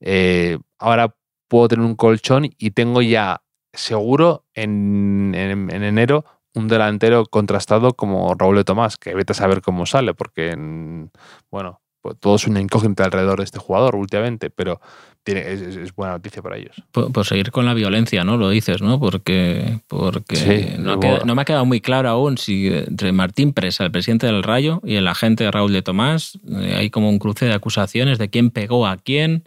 eh, 0.00 0.58
ahora 0.78 1.14
puedo 1.48 1.66
tener 1.68 1.84
un 1.84 1.96
colchón 1.96 2.48
y 2.56 2.70
tengo 2.70 3.02
ya 3.02 3.42
seguro 3.72 4.44
en, 4.54 5.32
en- 5.34 5.70
en 5.70 5.82
enero 5.84 6.24
un 6.54 6.66
delantero 6.68 7.26
contrastado 7.26 7.94
como 7.94 8.34
Raúl 8.34 8.56
de 8.56 8.64
Tomás, 8.64 8.96
que 8.96 9.14
vete 9.14 9.32
a 9.32 9.36
saber 9.36 9.62
cómo 9.62 9.86
sale, 9.86 10.14
porque, 10.14 10.50
en- 10.50 11.10
bueno, 11.50 11.80
pues 12.02 12.16
todo 12.18 12.36
es 12.36 12.46
una 12.46 12.60
incógnita 12.60 13.04
alrededor 13.04 13.38
de 13.38 13.44
este 13.44 13.58
jugador 13.58 13.94
últimamente, 13.94 14.48
pero 14.50 14.80
tiene, 15.22 15.52
es, 15.52 15.94
buena 15.94 16.14
noticia 16.14 16.40
para 16.42 16.56
ellos. 16.56 16.74
por, 16.92 17.12
por 17.12 17.26
seguir 17.26 17.50
con 17.52 17.66
la 17.66 17.74
violencia, 17.74 18.24
¿no? 18.24 18.38
Lo 18.38 18.48
dices, 18.48 18.80
¿no? 18.80 18.98
Porque, 18.98 19.80
porque 19.86 20.36
Sí, 20.36 20.66
no, 20.78 20.82
luego- 20.96 21.00
queda- 21.00 21.24
no 21.26 21.34
me 21.34 21.42
ha 21.42 21.44
quedado 21.44 21.66
muy 21.66 21.80
claro 21.82 22.08
aún 22.08 22.38
si 22.38 22.68
entre 22.68 23.12
Martín 23.12 23.52
Presa, 23.52 23.84
el 23.84 23.90
presidente 23.92 24.26
del 24.26 24.42
Rayo, 24.42 24.80
y 24.82 24.94
el 24.96 25.06
agente 25.06 25.48
Raúl 25.50 25.72
de 25.74 25.82
Tomás, 25.82 26.38
eh, 26.48 26.74
hay 26.78 26.90
como 26.90 27.10
un 27.10 27.18
cruce 27.18 27.44
de 27.44 27.52
acusaciones 27.52 28.18
de 28.18 28.30
quién 28.30 28.50
pegó 28.50 28.86
a 28.86 28.96
quién. 28.96 29.44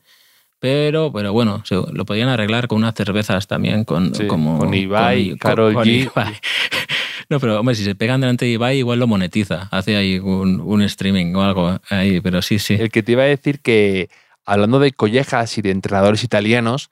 Pero, 0.63 1.11
pero 1.11 1.33
bueno, 1.33 1.61
se- 1.65 1.75
lo 1.75 2.05
podían 2.05 2.29
arreglar 2.29 2.69
con 2.69 2.77
unas 2.77 2.95
cervezas 2.95 3.47
también, 3.47 3.83
con, 3.83 4.15
Sí, 4.15 4.27
como, 4.27 4.57
con 4.59 4.73
Ibai, 4.73 5.31
con- 5.31 5.37
Karol 5.39 5.73
con 5.73 5.83
G. 5.83 6.09
Ibai. 6.09 6.33
No, 7.29 7.39
pero 7.41 7.59
hombre, 7.59 7.75
si 7.75 7.83
se 7.83 7.95
pegan 7.95 8.21
delante 8.21 8.45
de 8.45 8.51
Ibai, 8.51 8.77
igual 8.77 8.99
lo 8.99 9.07
monetiza. 9.07 9.67
Hace 9.71 9.97
ahí 9.97 10.19
un, 10.19 10.61
un 10.61 10.81
streaming 10.83 11.33
o 11.35 11.41
algo 11.41 11.79
ahí, 11.89 12.21
pero 12.21 12.41
sí, 12.41 12.59
sí. 12.59 12.75
El 12.75 12.91
que 12.91 13.03
te 13.03 13.11
iba 13.13 13.23
a 13.23 13.25
decir 13.25 13.59
que, 13.59 14.09
hablando 14.45 14.79
de 14.79 14.91
collejas 14.93 15.57
y 15.57 15.61
de 15.61 15.71
entrenadores 15.71 16.23
italianos, 16.23 16.89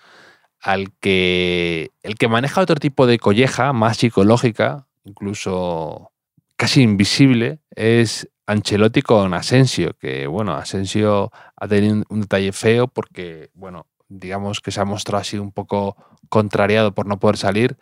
al 0.59 0.91
que 0.99 1.91
el 2.03 2.15
que 2.15 2.27
maneja 2.27 2.59
otro 2.59 2.75
tipo 2.75 3.07
de 3.07 3.19
colleja, 3.19 3.71
más 3.71 3.97
psicológica, 3.97 4.85
incluso 5.05 6.11
casi 6.57 6.81
invisible, 6.81 7.59
es 7.75 8.27
Ancelotti 8.47 9.01
con 9.01 9.33
Asensio, 9.33 9.93
que 9.99 10.27
bueno, 10.27 10.53
Asensio 10.53 11.31
ha 11.55 11.67
tenido 11.67 12.03
un, 12.09 12.21
detalle 12.21 12.51
feo 12.51 12.87
porque, 12.87 13.49
bueno, 13.53 13.87
digamos 14.09 14.59
que 14.59 14.71
se 14.71 14.81
ha 14.81 14.85
mostrado 14.85 15.21
así 15.21 15.37
un 15.37 15.51
poco 15.51 15.95
contrariado 16.29 16.93
por 16.93 17.05
no 17.07 17.19
poder 17.19 17.37
salir. 17.37 17.77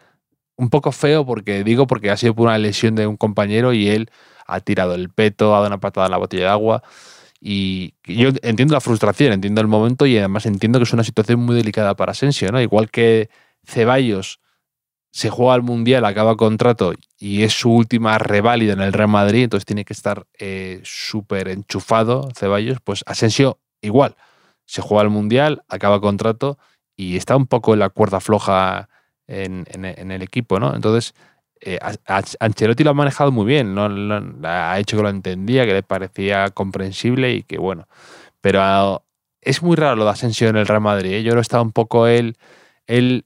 Un 0.57 0.69
poco 0.69 0.91
feo 0.91 1.25
porque 1.25 1.63
digo 1.63 1.87
porque 1.87 2.11
ha 2.11 2.17
sido 2.17 2.35
por 2.35 2.47
una 2.47 2.57
lesión 2.57 2.95
de 2.95 3.07
un 3.07 3.17
compañero 3.17 3.73
y 3.73 3.89
él 3.89 4.11
ha 4.45 4.59
tirado 4.59 4.95
el 4.95 5.09
peto, 5.09 5.53
ha 5.53 5.57
dado 5.57 5.67
una 5.67 5.79
patada 5.79 6.07
en 6.07 6.11
la 6.11 6.17
botella 6.17 6.43
de 6.43 6.49
agua. 6.49 6.83
Y 7.41 7.95
yo 8.03 8.29
entiendo 8.41 8.73
la 8.73 8.81
frustración, 8.81 9.31
entiendo 9.31 9.61
el 9.61 9.67
momento 9.67 10.05
y 10.05 10.17
además 10.17 10.45
entiendo 10.45 10.79
que 10.79 10.83
es 10.83 10.93
una 10.93 11.05
situación 11.05 11.39
muy 11.39 11.55
delicada 11.55 11.95
para 11.95 12.11
Asensio, 12.11 12.51
¿no? 12.51 12.61
Igual 12.61 12.89
que 12.91 13.29
Ceballos 13.65 14.39
se 15.11 15.29
juega 15.29 15.53
al 15.53 15.63
Mundial, 15.63 16.05
acaba 16.05 16.35
contrato 16.37 16.93
y 17.17 17.43
es 17.43 17.53
su 17.53 17.71
última 17.73 18.17
reválida 18.17 18.73
en 18.73 18.81
el 18.81 18.93
Real 18.93 19.09
Madrid, 19.09 19.43
entonces 19.43 19.65
tiene 19.65 19.85
que 19.85 19.93
estar 19.93 20.25
eh, 20.37 20.81
súper 20.83 21.47
enchufado 21.49 22.29
Ceballos, 22.37 22.77
pues 22.83 23.03
Asensio 23.07 23.59
igual, 23.81 24.15
se 24.65 24.81
juega 24.81 25.01
al 25.01 25.09
Mundial, 25.09 25.63
acaba 25.67 25.99
contrato 25.99 26.57
y 26.95 27.17
está 27.17 27.35
un 27.35 27.47
poco 27.47 27.73
en 27.73 27.79
la 27.79 27.89
cuerda 27.89 28.19
floja 28.19 28.89
en, 29.27 29.65
el 29.85 30.21
equipo, 30.21 30.59
¿no? 30.59 30.75
Entonces, 30.75 31.13
eh, 31.61 31.79
Ancelotti 32.39 32.83
lo 32.83 32.91
ha 32.91 32.93
manejado 32.93 33.31
muy 33.31 33.45
bien, 33.45 33.75
¿no? 33.75 33.87
Lo- 33.89 34.47
ha 34.47 34.79
hecho 34.79 34.97
que 34.97 35.03
lo 35.03 35.09
entendía, 35.09 35.65
que 35.65 35.73
le 35.73 35.83
parecía 35.83 36.49
comprensible 36.49 37.33
y 37.33 37.43
que 37.43 37.57
bueno. 37.57 37.87
Pero 38.41 39.05
es 39.41 39.61
muy 39.63 39.75
raro 39.75 39.95
lo 39.95 40.05
de 40.05 40.11
Asensio 40.11 40.49
en 40.49 40.57
el 40.57 40.67
Real 40.67 40.81
Madrid. 40.81 41.13
¿eh? 41.13 41.23
Yo 41.23 41.31
creo 41.31 41.41
que 41.41 41.43
está 41.43 41.61
un 41.61 41.71
poco 41.71 42.07
él, 42.07 42.37
él 42.87 43.25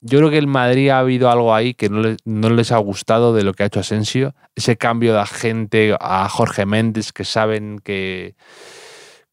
yo 0.00 0.18
creo 0.18 0.30
que 0.30 0.38
el 0.38 0.46
Madrid 0.46 0.90
ha 0.90 1.00
habido 1.00 1.30
algo 1.30 1.54
ahí 1.54 1.74
que 1.74 1.88
no, 1.88 2.16
no, 2.24 2.50
les 2.50 2.72
ha 2.72 2.78
gustado 2.78 3.34
de 3.34 3.42
lo 3.42 3.52
que 3.52 3.64
ha 3.64 3.66
hecho 3.66 3.80
Asensio. 3.80 4.34
Ese 4.54 4.76
cambio 4.76 5.12
de 5.12 5.20
agente 5.20 5.96
a 6.00 6.28
Jorge 6.28 6.66
Méndez 6.66 7.12
que 7.12 7.24
saben 7.24 7.80
que, 7.80 8.36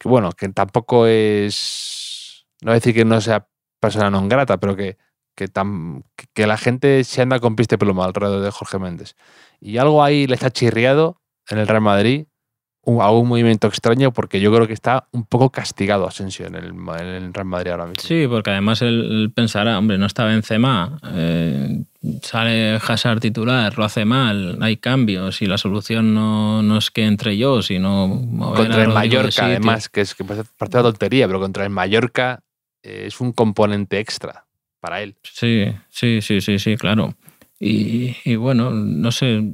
bueno, 0.03 0.31
que 0.31 0.49
tampoco 0.49 1.07
es, 1.07 2.45
no 2.61 2.67
voy 2.67 2.73
a 2.73 2.79
decir 2.79 2.95
que 2.95 3.05
no 3.05 3.21
sea 3.21 3.47
persona 3.79 4.09
non 4.09 4.29
grata, 4.29 4.57
pero 4.57 4.75
que, 4.75 4.97
que, 5.35 5.47
tan, 5.47 6.03
que 6.33 6.47
la 6.47 6.57
gente 6.57 7.03
se 7.03 7.21
anda 7.21 7.39
con 7.39 7.55
piste 7.55 7.77
plomo 7.77 8.03
alrededor 8.03 8.41
de 8.41 8.51
Jorge 8.51 8.79
Méndez. 8.79 9.15
Y 9.59 9.77
algo 9.77 10.03
ahí 10.03 10.25
les 10.25 10.43
ha 10.43 10.49
chirriado 10.49 11.21
en 11.49 11.59
el 11.59 11.67
Real 11.67 11.81
Madrid 11.81 12.25
un, 12.85 13.01
algún 13.01 13.27
movimiento 13.27 13.67
extraño 13.67 14.11
porque 14.11 14.39
yo 14.39 14.53
creo 14.53 14.67
que 14.67 14.73
está 14.73 15.07
un 15.11 15.25
poco 15.25 15.49
castigado 15.49 16.07
Asensio 16.07 16.47
en 16.47 16.55
el, 16.55 16.65
en 16.65 17.07
el 17.07 17.33
Real 17.33 17.45
Madrid 17.45 17.71
ahora 17.71 17.87
mismo. 17.87 18.01
Sí, 18.01 18.25
porque 18.27 18.51
además 18.51 18.81
él, 18.81 19.31
pensará, 19.35 19.77
hombre, 19.77 19.97
no 19.97 20.05
está 20.05 20.25
Benzema, 20.25 20.97
eh, 21.13 21.83
sale 22.21 22.75
Hazard 22.75 23.19
titular, 23.19 23.77
lo 23.77 23.83
hace 23.83 24.05
mal, 24.05 24.57
hay 24.61 24.77
cambios 24.77 25.41
y 25.41 25.47
la 25.47 25.57
solución 25.57 26.13
no, 26.13 26.61
no 26.61 26.77
es 26.77 26.91
que 26.91 27.05
entre 27.05 27.37
yo, 27.37 27.61
sino 27.61 28.21
contra 28.55 28.83
el 28.83 28.89
Mallorca, 28.89 29.45
además, 29.45 29.89
que 29.89 30.01
es 30.01 30.15
que 30.15 30.23
parece 30.23 30.43
de 30.59 30.83
tontería, 30.83 31.27
pero 31.27 31.39
contra 31.39 31.63
el 31.63 31.69
Mallorca 31.69 32.43
eh, 32.83 33.05
es 33.07 33.19
un 33.19 33.33
componente 33.33 33.99
extra 33.99 34.45
para 34.79 35.01
él. 35.01 35.15
Sí, 35.23 35.65
sí, 35.89 36.21
sí, 36.21 36.41
sí, 36.41 36.59
sí, 36.59 36.77
claro. 36.77 37.15
Y, 37.59 38.35
bueno, 38.35 38.71
no 38.71 39.11
sé, 39.11 39.53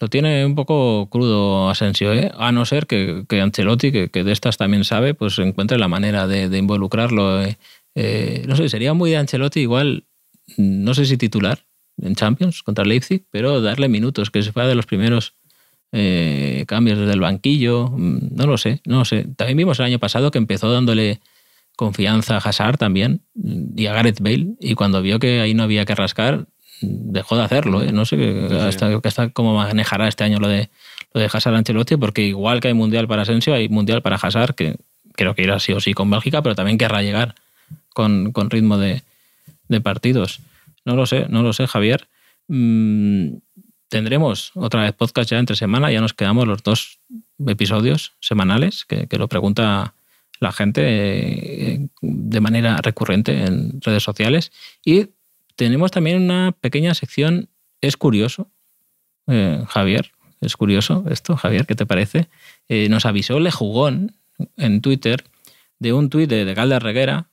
lo 0.00 0.08
tiene 0.08 0.46
un 0.46 0.54
poco 0.54 1.08
crudo 1.10 1.68
Asensio, 1.68 2.12
¿eh? 2.12 2.32
a 2.38 2.52
no 2.52 2.64
ser 2.64 2.86
que, 2.86 3.24
que 3.28 3.40
Ancelotti, 3.40 3.92
que, 3.92 4.24
de 4.24 4.32
estas 4.32 4.56
también 4.56 4.84
sabe, 4.84 5.14
pues 5.14 5.38
encuentre 5.38 5.78
la 5.78 5.88
manera 5.88 6.26
de, 6.26 6.56
involucrarlo. 6.56 7.42
¿eh? 7.42 7.58
Eh, 7.94 8.44
no 8.48 8.56
sé, 8.56 8.68
sería 8.68 8.94
muy 8.94 9.10
de 9.10 9.18
Ancelotti 9.18 9.60
igual, 9.60 10.06
no 10.56 10.94
sé 10.94 11.04
si 11.04 11.18
titular 11.18 11.66
en 12.00 12.14
Champions 12.14 12.62
contra 12.62 12.84
Leipzig, 12.84 13.26
pero 13.30 13.60
darle 13.60 13.88
minutos, 13.88 14.30
que 14.30 14.42
se 14.42 14.52
fuera 14.52 14.68
de 14.68 14.74
los 14.74 14.86
primeros 14.86 15.34
cambios 16.66 16.98
desde 16.98 17.12
el 17.12 17.20
banquillo, 17.20 17.88
mm, 17.88 18.34
no 18.34 18.46
lo 18.46 18.58
sé, 18.58 18.80
no 18.84 18.98
lo 18.98 19.04
sé. 19.04 19.26
También 19.36 19.58
vimos 19.58 19.78
el 19.78 19.84
año 19.84 20.00
pasado 20.00 20.32
que 20.32 20.38
empezó 20.38 20.72
dándole 20.72 21.20
confianza 21.76 22.34
a 22.34 22.38
Hazard 22.38 22.78
también 22.78 23.22
y 23.76 23.86
a 23.86 23.92
Gareth 23.92 24.20
Bale, 24.20 24.56
y 24.60 24.74
cuando 24.74 25.02
vio 25.02 25.20
que 25.20 25.40
ahí 25.40 25.54
no 25.54 25.62
había 25.62 25.84
que 25.84 25.94
rascar, 25.94 26.48
dejó 27.12 27.36
de 27.36 27.44
hacerlo. 27.44 27.82
¿eh? 27.82 27.92
No 27.92 28.04
sé 28.04 28.48
hasta, 28.60 29.30
cómo 29.30 29.54
manejará 29.54 30.08
este 30.08 30.24
año 30.24 30.38
lo 30.38 30.48
de, 30.48 30.70
lo 31.12 31.20
de 31.20 31.28
Hazard 31.32 31.54
Ancelotti, 31.54 31.96
porque 31.96 32.22
igual 32.22 32.60
que 32.60 32.68
hay 32.68 32.74
mundial 32.74 33.08
para 33.08 33.22
Asensio, 33.22 33.54
hay 33.54 33.68
mundial 33.68 34.02
para 34.02 34.16
Hazard, 34.16 34.54
que 34.54 34.76
creo 35.12 35.34
que 35.34 35.42
irá 35.42 35.58
sí 35.60 35.72
o 35.72 35.80
sí 35.80 35.94
con 35.94 36.10
Bélgica, 36.10 36.42
pero 36.42 36.54
también 36.54 36.78
querrá 36.78 37.02
llegar 37.02 37.34
con, 37.92 38.32
ritmo 38.50 38.78
de, 38.78 39.02
partidos. 39.82 40.40
No 40.84 40.96
lo 40.96 41.06
sé, 41.06 41.26
no 41.28 41.42
lo 41.42 41.52
sé, 41.52 41.66
Javier. 41.66 42.08
Mm, 42.48 43.36
tendremos 43.88 44.52
otra 44.54 44.82
vez 44.82 44.92
podcast 44.92 45.30
ya 45.30 45.38
entre 45.38 45.56
semana, 45.56 45.90
ya 45.90 46.00
nos 46.00 46.14
quedamos 46.14 46.46
los 46.46 46.62
dos 46.62 46.98
episodios 47.46 48.12
semanales, 48.20 48.84
que, 48.84 49.06
que 49.06 49.18
lo 49.18 49.28
pregunta 49.28 49.94
la 50.40 50.52
gente 50.52 50.82
eh, 50.84 51.88
de 52.00 52.40
manera 52.40 52.78
recurrente 52.82 53.44
en 53.44 53.80
redes 53.80 54.02
sociales. 54.02 54.52
Y 54.84 55.08
tenemos 55.56 55.90
también 55.90 56.22
una 56.22 56.52
pequeña 56.52 56.94
sección, 56.94 57.48
es 57.80 57.96
curioso, 57.96 58.50
eh, 59.26 59.62
Javier, 59.68 60.12
es 60.40 60.56
curioso 60.56 61.04
esto, 61.10 61.36
Javier, 61.36 61.66
¿qué 61.66 61.74
te 61.74 61.86
parece? 61.86 62.28
Eh, 62.68 62.88
nos 62.88 63.06
avisó 63.06 63.40
Lejugón 63.40 64.16
en 64.56 64.80
Twitter 64.80 65.24
de 65.78 65.92
un 65.92 66.10
tuit 66.10 66.28
de, 66.28 66.44
de 66.44 66.78
Reguera, 66.78 67.30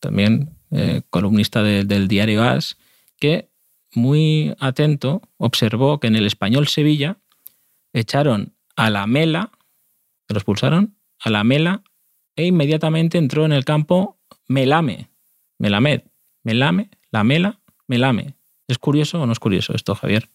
también 0.00 0.56
eh, 0.70 1.02
columnista 1.10 1.62
del 1.62 2.08
diario 2.08 2.42
As, 2.42 2.76
que 3.18 3.48
muy 3.94 4.54
atento 4.58 5.22
observó 5.36 6.00
que 6.00 6.06
en 6.06 6.16
el 6.16 6.26
español 6.26 6.66
Sevilla 6.66 7.18
echaron 7.92 8.54
a 8.74 8.90
la 8.90 9.06
Mela, 9.06 9.50
que 10.26 10.34
lo 10.34 10.38
expulsaron, 10.38 10.96
a 11.20 11.30
la 11.30 11.44
Mela, 11.44 11.82
e 12.36 12.46
inmediatamente 12.46 13.18
entró 13.18 13.44
en 13.44 13.52
el 13.52 13.64
campo 13.64 14.18
Melame, 14.48 15.10
Melamed, 15.58 16.02
Melame, 16.42 16.90
la 17.10 17.22
Mela, 17.22 17.60
me 17.92 17.98
lame. 17.98 18.36
¿Es 18.68 18.78
curioso 18.78 19.20
o 19.20 19.26
no 19.26 19.34
es 19.34 19.38
curioso 19.38 19.74
esto, 19.74 19.94
Javier? 19.94 20.30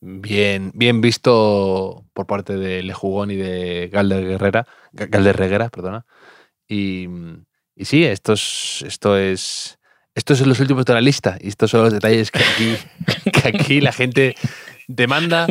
Bien, 0.00 0.72
bien 0.74 1.00
visto 1.00 2.04
por 2.12 2.26
parte 2.26 2.56
de 2.56 2.82
Lejugón 2.82 3.30
y 3.30 3.36
de 3.36 3.88
Galder 3.92 4.26
Guerrera, 4.26 4.66
Galder 4.92 5.36
Reguera, 5.36 5.68
perdona. 5.68 6.04
Y, 6.66 7.06
y 7.76 7.84
sí, 7.84 8.04
esto 8.04 8.32
es, 8.32 8.82
esto 8.84 9.16
es. 9.16 9.78
Estos 10.12 10.38
son 10.38 10.48
los 10.48 10.58
últimos 10.58 10.84
de 10.86 10.94
la 10.94 11.00
lista 11.00 11.38
y 11.40 11.46
estos 11.46 11.70
son 11.70 11.82
los 11.82 11.92
detalles 11.92 12.32
que 12.32 12.42
aquí, 12.42 12.76
que 13.30 13.48
aquí 13.48 13.80
la 13.80 13.92
gente 13.92 14.34
demanda 14.88 15.46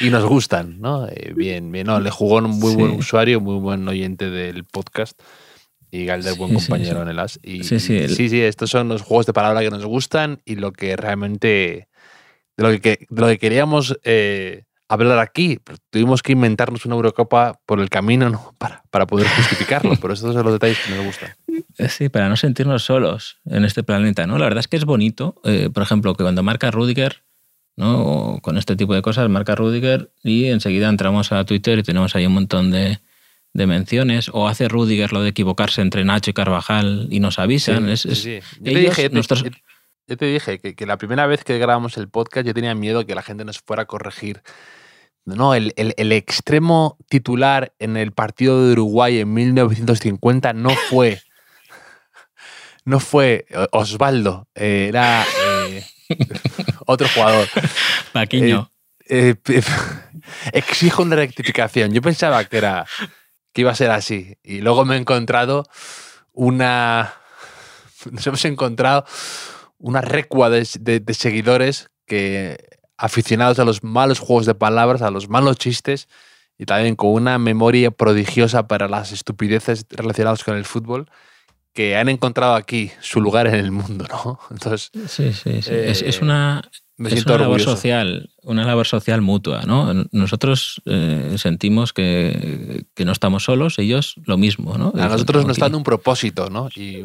y 0.00 0.10
nos 0.10 0.26
gustan, 0.26 0.82
¿no? 0.82 1.08
Eh, 1.08 1.32
bien, 1.34 1.72
bien, 1.72 1.86
no, 1.86 1.98
Lejugón, 1.98 2.50
muy 2.50 2.74
buen 2.74 2.90
usuario, 2.90 3.40
muy 3.40 3.58
buen 3.58 3.88
oyente 3.88 4.28
del 4.28 4.64
podcast 4.64 5.18
y 5.94 6.06
Galder, 6.06 6.34
buen 6.34 6.52
compañero 6.52 7.02
en 7.02 7.08
el 7.08 7.20
AS. 7.20 7.38
Y, 7.40 7.62
sí, 7.62 7.78
sí, 7.78 8.40
estos 8.40 8.68
son 8.68 8.88
los 8.88 9.02
juegos 9.02 9.26
de 9.26 9.32
palabra 9.32 9.60
que 9.60 9.70
nos 9.70 9.84
gustan 9.84 10.42
y 10.44 10.56
lo 10.56 10.72
que 10.72 10.96
realmente. 10.96 11.88
de 12.56 12.64
lo 12.64 12.80
que, 12.80 13.06
de 13.08 13.20
lo 13.20 13.28
que 13.28 13.38
queríamos 13.38 13.96
eh, 14.02 14.64
hablar 14.88 15.20
aquí. 15.20 15.60
tuvimos 15.90 16.24
que 16.24 16.32
inventarnos 16.32 16.84
una 16.84 16.96
Eurocopa 16.96 17.60
por 17.64 17.78
el 17.78 17.90
camino 17.90 18.28
¿no? 18.28 18.54
para, 18.58 18.82
para 18.90 19.06
poder 19.06 19.28
justificarlo, 19.28 19.94
pero 20.00 20.14
estos 20.14 20.34
son 20.34 20.42
los 20.42 20.54
detalles 20.54 20.80
que 20.84 20.96
nos 20.96 21.06
gustan. 21.06 21.30
Eh, 21.78 21.88
sí, 21.88 22.08
para 22.08 22.28
no 22.28 22.34
sentirnos 22.34 22.82
solos 22.82 23.38
en 23.44 23.64
este 23.64 23.84
planeta, 23.84 24.26
¿no? 24.26 24.36
La 24.36 24.46
verdad 24.46 24.60
es 24.60 24.68
que 24.68 24.76
es 24.76 24.84
bonito, 24.84 25.40
eh, 25.44 25.70
por 25.72 25.84
ejemplo, 25.84 26.14
que 26.16 26.24
cuando 26.24 26.42
marca 26.42 26.72
Rudiger, 26.72 27.22
¿no? 27.76 28.40
con 28.42 28.58
este 28.58 28.74
tipo 28.74 28.94
de 28.94 29.02
cosas, 29.02 29.28
marca 29.28 29.54
Rudiger 29.54 30.10
y 30.24 30.46
enseguida 30.46 30.88
entramos 30.88 31.30
a 31.30 31.44
Twitter 31.44 31.78
y 31.78 31.84
tenemos 31.84 32.16
ahí 32.16 32.26
un 32.26 32.34
montón 32.34 32.72
de, 32.72 32.98
de 33.54 33.66
menciones, 33.66 34.28
o 34.32 34.48
hace 34.48 34.68
Rudiger 34.68 35.12
lo 35.12 35.22
de 35.22 35.30
equivocarse 35.30 35.80
entre 35.80 36.04
Nacho 36.04 36.30
y 36.30 36.34
Carvajal 36.34 37.06
y 37.10 37.20
nos 37.20 37.38
avisan. 37.38 37.86
Yo, 37.86 40.16
te 40.18 40.26
dije, 40.26 40.60
que, 40.60 40.86
la 40.86 40.98
primera 40.98 41.26
vez 41.26 41.44
que 41.44 41.58
grabamos 41.58 41.96
el 41.96 42.08
podcast 42.08 42.46
yo 42.46 42.52
tenía 42.52 42.74
miedo 42.74 43.06
que 43.06 43.14
la 43.14 43.22
gente 43.22 43.44
nos 43.44 43.60
fuera 43.60 43.84
a 43.84 43.86
corregir. 43.86 44.42
No, 45.24 45.54
el, 45.54 45.72
extremo 46.12 46.98
titular 47.08 47.72
en 47.78 47.96
el 47.96 48.12
partido 48.12 48.66
de 48.66 48.72
Uruguay 48.72 49.20
en 49.20 49.32
1950 49.32 50.52
no 50.52 50.70
fue. 50.90 51.22
no 52.84 53.00
fue 53.00 53.46
Osvaldo, 53.70 54.48
era 54.54 55.24
eh, 55.24 55.84
otro 56.86 57.08
jugador. 57.08 57.48
Paquiño. 58.12 58.70
Eh, 59.08 59.34
eh, 59.48 59.62
exijo 60.52 61.02
una 61.02 61.16
rectificación. 61.16 61.92
Yo 61.92 62.02
pensaba 62.02 62.44
que 62.44 62.56
era 62.56 62.86
que 63.54 63.62
iba 63.62 63.70
a 63.70 63.76
ser 63.76 63.90
así. 63.90 64.36
Y 64.42 64.60
luego 64.60 64.84
me 64.84 64.96
he 64.96 64.98
encontrado 64.98 65.64
una. 66.32 67.14
Nos 68.10 68.26
hemos 68.26 68.44
encontrado 68.44 69.06
una 69.78 70.02
recua 70.02 70.50
de, 70.50 70.66
seguidores 71.14 71.88
que 72.06 72.58
aficionados 72.96 73.58
a 73.58 73.64
los 73.64 73.82
malos 73.82 74.18
juegos 74.18 74.44
de 74.44 74.54
palabras, 74.54 75.02
a 75.02 75.10
los 75.10 75.28
malos 75.28 75.56
chistes 75.56 76.08
y 76.58 76.66
también 76.66 76.96
con 76.96 77.10
una 77.10 77.38
memoria 77.38 77.90
prodigiosa 77.90 78.68
para 78.68 78.88
las 78.88 79.12
estupideces 79.12 79.86
relacionadas 79.90 80.44
con 80.44 80.56
el 80.56 80.64
fútbol 80.64 81.10
que 81.72 81.96
han 81.96 82.08
encontrado 82.08 82.54
aquí 82.54 82.92
su 83.00 83.20
lugar 83.20 83.48
en 83.48 83.56
el 83.56 83.72
mundo, 83.72 84.06
¿no? 84.08 84.38
Entonces, 84.50 84.90
sí, 85.08 85.32
sí, 85.32 85.60
sí. 85.60 85.72
es, 85.72 86.20
una, 86.20 86.62
es 86.98 87.26
una 87.26 87.38
labor 87.38 87.60
social, 87.60 88.30
una 88.42 88.64
labor 88.64 88.86
social 88.86 89.20
mutua, 89.20 89.62
¿no? 89.66 89.92
Nosotros 90.12 90.80
eh, 90.86 91.34
sentimos 91.38 91.92
que, 91.92 92.84
no 93.04 93.12
estamos 93.12 93.44
solos, 93.44 93.78
ellos 93.78 94.14
lo 94.24 94.38
mismo, 94.38 94.78
¿no? 94.78 94.92
A 94.96 95.08
nosotros 95.08 95.44
nos 95.44 95.58
dan 95.58 95.74
un 95.74 95.82
propósito, 95.82 96.50
¿no? 96.50 96.68
Y 96.76 96.98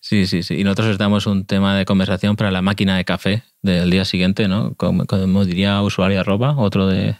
sí, 0.00 0.26
sí, 0.26 0.42
sí. 0.42 0.60
Y 0.60 0.64
nosotros 0.64 0.88
les 0.88 0.98
damos 0.98 1.26
un 1.26 1.46
tema 1.46 1.76
de 1.76 1.86
conversación 1.86 2.36
para 2.36 2.50
la 2.50 2.60
máquina 2.60 2.98
de 2.98 3.04
café 3.04 3.44
del 3.62 3.90
día 3.90 4.04
siguiente, 4.04 4.46
¿no? 4.46 4.74
Como, 4.74 5.44
diría 5.44 5.80
usuario 5.80 6.20
arroba, 6.20 6.54
otro 6.56 6.86
de, 6.86 7.16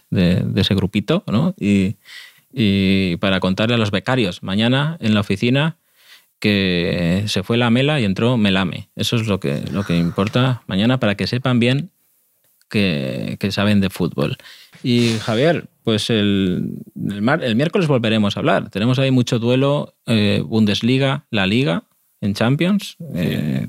ese 0.57 0.75
grupito, 0.75 1.25
¿no? 1.27 1.55
Y, 1.59 1.97
y 2.53 3.17
para 3.17 3.41
contarle 3.41 3.77
a 3.77 3.79
los 3.79 3.91
becarios, 3.91 4.43
mañana 4.43 4.99
en 5.01 5.15
la 5.15 5.21
oficina 5.21 5.79
que 6.39 7.25
se 7.27 7.43
fue 7.43 7.57
la 7.57 7.71
Mela 7.71 8.01
y 8.01 8.05
entró 8.05 8.37
Melame. 8.37 8.91
Eso 8.97 9.17
es 9.17 9.27
lo 9.27 9.41
que, 9.41 9.63
lo 9.73 9.85
que 9.85 9.97
importa 9.97 10.63
mañana 10.67 11.01
para 11.01 11.17
que 11.17 11.27
sepan 11.27 11.59
bien 11.59 11.91
que, 12.69 13.49
saben 13.51 13.81
de 13.81 13.91
fútbol. 13.91 14.37
Y 14.83 15.15
Javier, 15.21 15.69
pues 15.83 16.11
el, 16.11 16.83
el, 16.95 17.57
miércoles 17.57 17.89
volveremos 17.89 18.37
a 18.37 18.41
hablar. 18.41 18.71
Tenemos 18.71 18.99
ahí 18.99 19.11
mucho 19.11 19.39
duelo, 19.39 19.95
eh, 20.07 20.43
Bundesliga, 20.45 21.27
la 21.31 21.47
Liga 21.47 21.85
en 22.21 22.35
Champions. 22.35 22.97
Eh, 23.15 23.69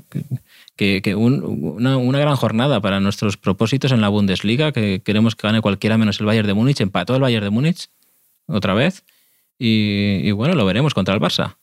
que, 0.76 1.14
una, 1.14 1.96
una, 1.96 2.18
gran 2.18 2.36
jornada 2.36 2.80
para 2.80 3.00
nuestros 3.00 3.36
propósitos 3.36 3.92
en 3.92 4.00
la 4.00 4.08
Bundesliga, 4.08 4.72
que 4.72 5.02
queremos 5.04 5.36
que 5.36 5.46
gane 5.46 5.60
cualquiera 5.60 5.98
menos 5.98 6.20
el 6.20 6.26
Bayern 6.26 6.46
de 6.46 6.54
Múnich. 6.54 6.80
Empató 6.80 7.14
el 7.14 7.22
Bayern 7.22 7.44
de 7.44 7.50
Múnich 7.50 7.88
otra 8.46 8.74
vez. 8.74 9.04
Y, 9.58 10.20
y 10.22 10.30
bueno, 10.30 10.54
lo 10.54 10.64
veremos 10.64 10.94
contra 10.94 11.14
el 11.14 11.20
Barça. 11.20 11.56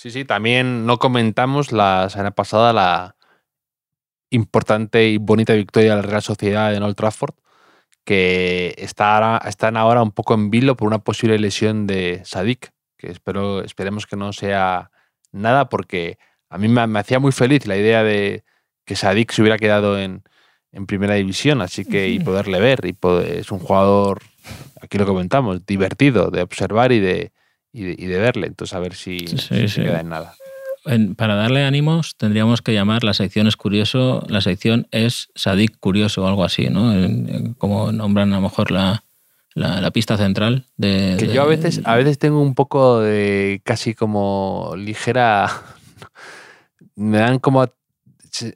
Sí, 0.00 0.12
sí, 0.12 0.24
también 0.24 0.86
no 0.86 1.00
comentamos 1.00 1.72
la 1.72 2.08
semana 2.08 2.30
pasada 2.30 2.72
la 2.72 3.16
importante 4.30 5.08
y 5.08 5.18
bonita 5.18 5.54
victoria 5.54 5.96
de 5.96 6.02
la 6.02 6.08
Real 6.08 6.22
Sociedad 6.22 6.72
en 6.72 6.84
Old 6.84 6.94
Trafford, 6.94 7.34
que 8.04 8.76
está 8.78 9.16
ahora- 9.16 9.42
están 9.48 9.76
ahora 9.76 10.00
un 10.04 10.12
poco 10.12 10.34
en 10.34 10.50
vilo 10.50 10.76
por 10.76 10.86
una 10.86 11.00
posible 11.00 11.36
lesión 11.40 11.88
de 11.88 12.22
Sadik, 12.24 12.70
que 12.96 13.10
espero, 13.10 13.64
esperemos 13.64 14.06
que 14.06 14.14
no 14.14 14.32
sea 14.32 14.92
nada, 15.32 15.68
porque 15.68 16.16
a 16.48 16.58
mí 16.58 16.68
me, 16.68 16.86
me 16.86 17.00
hacía 17.00 17.18
muy 17.18 17.32
feliz 17.32 17.66
la 17.66 17.76
idea 17.76 18.04
de 18.04 18.44
que 18.86 18.94
Sadik 18.94 19.32
se 19.32 19.42
hubiera 19.42 19.58
quedado 19.58 19.98
en, 19.98 20.22
en 20.70 20.86
primera 20.86 21.14
división, 21.14 21.60
así 21.60 21.84
que 21.84 22.08
y 22.08 22.20
poderle 22.20 22.60
ver, 22.60 22.84
y 22.84 22.92
poder- 22.92 23.38
es 23.38 23.50
un 23.50 23.58
jugador, 23.58 24.20
aquí 24.80 24.96
lo 24.96 25.06
comentamos, 25.06 25.66
divertido 25.66 26.30
de 26.30 26.42
observar 26.42 26.92
y 26.92 27.00
de, 27.00 27.32
y 27.72 27.84
de, 27.84 27.96
y 27.98 28.06
de 28.06 28.18
verle, 28.18 28.46
entonces 28.46 28.74
a 28.74 28.80
ver 28.80 28.94
si, 28.94 29.18
Sí, 29.26 29.36
si 29.38 29.68
se 29.68 29.82
queda 29.82 30.00
en 30.00 30.08
nada. 30.08 30.34
En- 30.86 31.14
para 31.14 31.34
darle 31.34 31.64
ánimos 31.64 32.16
tendríamos 32.16 32.62
que 32.62 32.72
llamar 32.72 33.04
la 33.04 33.12
sección 33.14 33.46
es 33.46 33.56
curioso, 33.56 34.24
la 34.28 34.40
sección 34.40 34.86
es 34.90 35.28
Sadik 35.34 35.78
curioso 35.78 36.24
o 36.24 36.26
algo 36.28 36.44
así, 36.44 36.68
¿no? 36.70 36.92
En- 36.92 37.54
como 37.54 37.92
nombran 37.92 38.32
a 38.32 38.36
lo 38.36 38.42
mejor 38.42 38.70
la, 38.70 39.04
la, 39.54 39.80
la 39.80 39.90
pista 39.90 40.16
central 40.16 40.64
de... 40.76 41.16
Que 41.18 41.26
de- 41.26 41.34
yo 41.34 41.42
a 41.42 41.46
veces, 41.46 41.82
a 41.84 41.96
veces 41.96 42.18
tengo 42.18 42.40
un 42.40 42.54
poco 42.54 43.00
de 43.00 43.60
casi 43.64 43.94
como 43.94 44.72
ligera. 44.76 45.50
Me 46.96 47.18
dan 47.18 47.38
como 47.38 47.66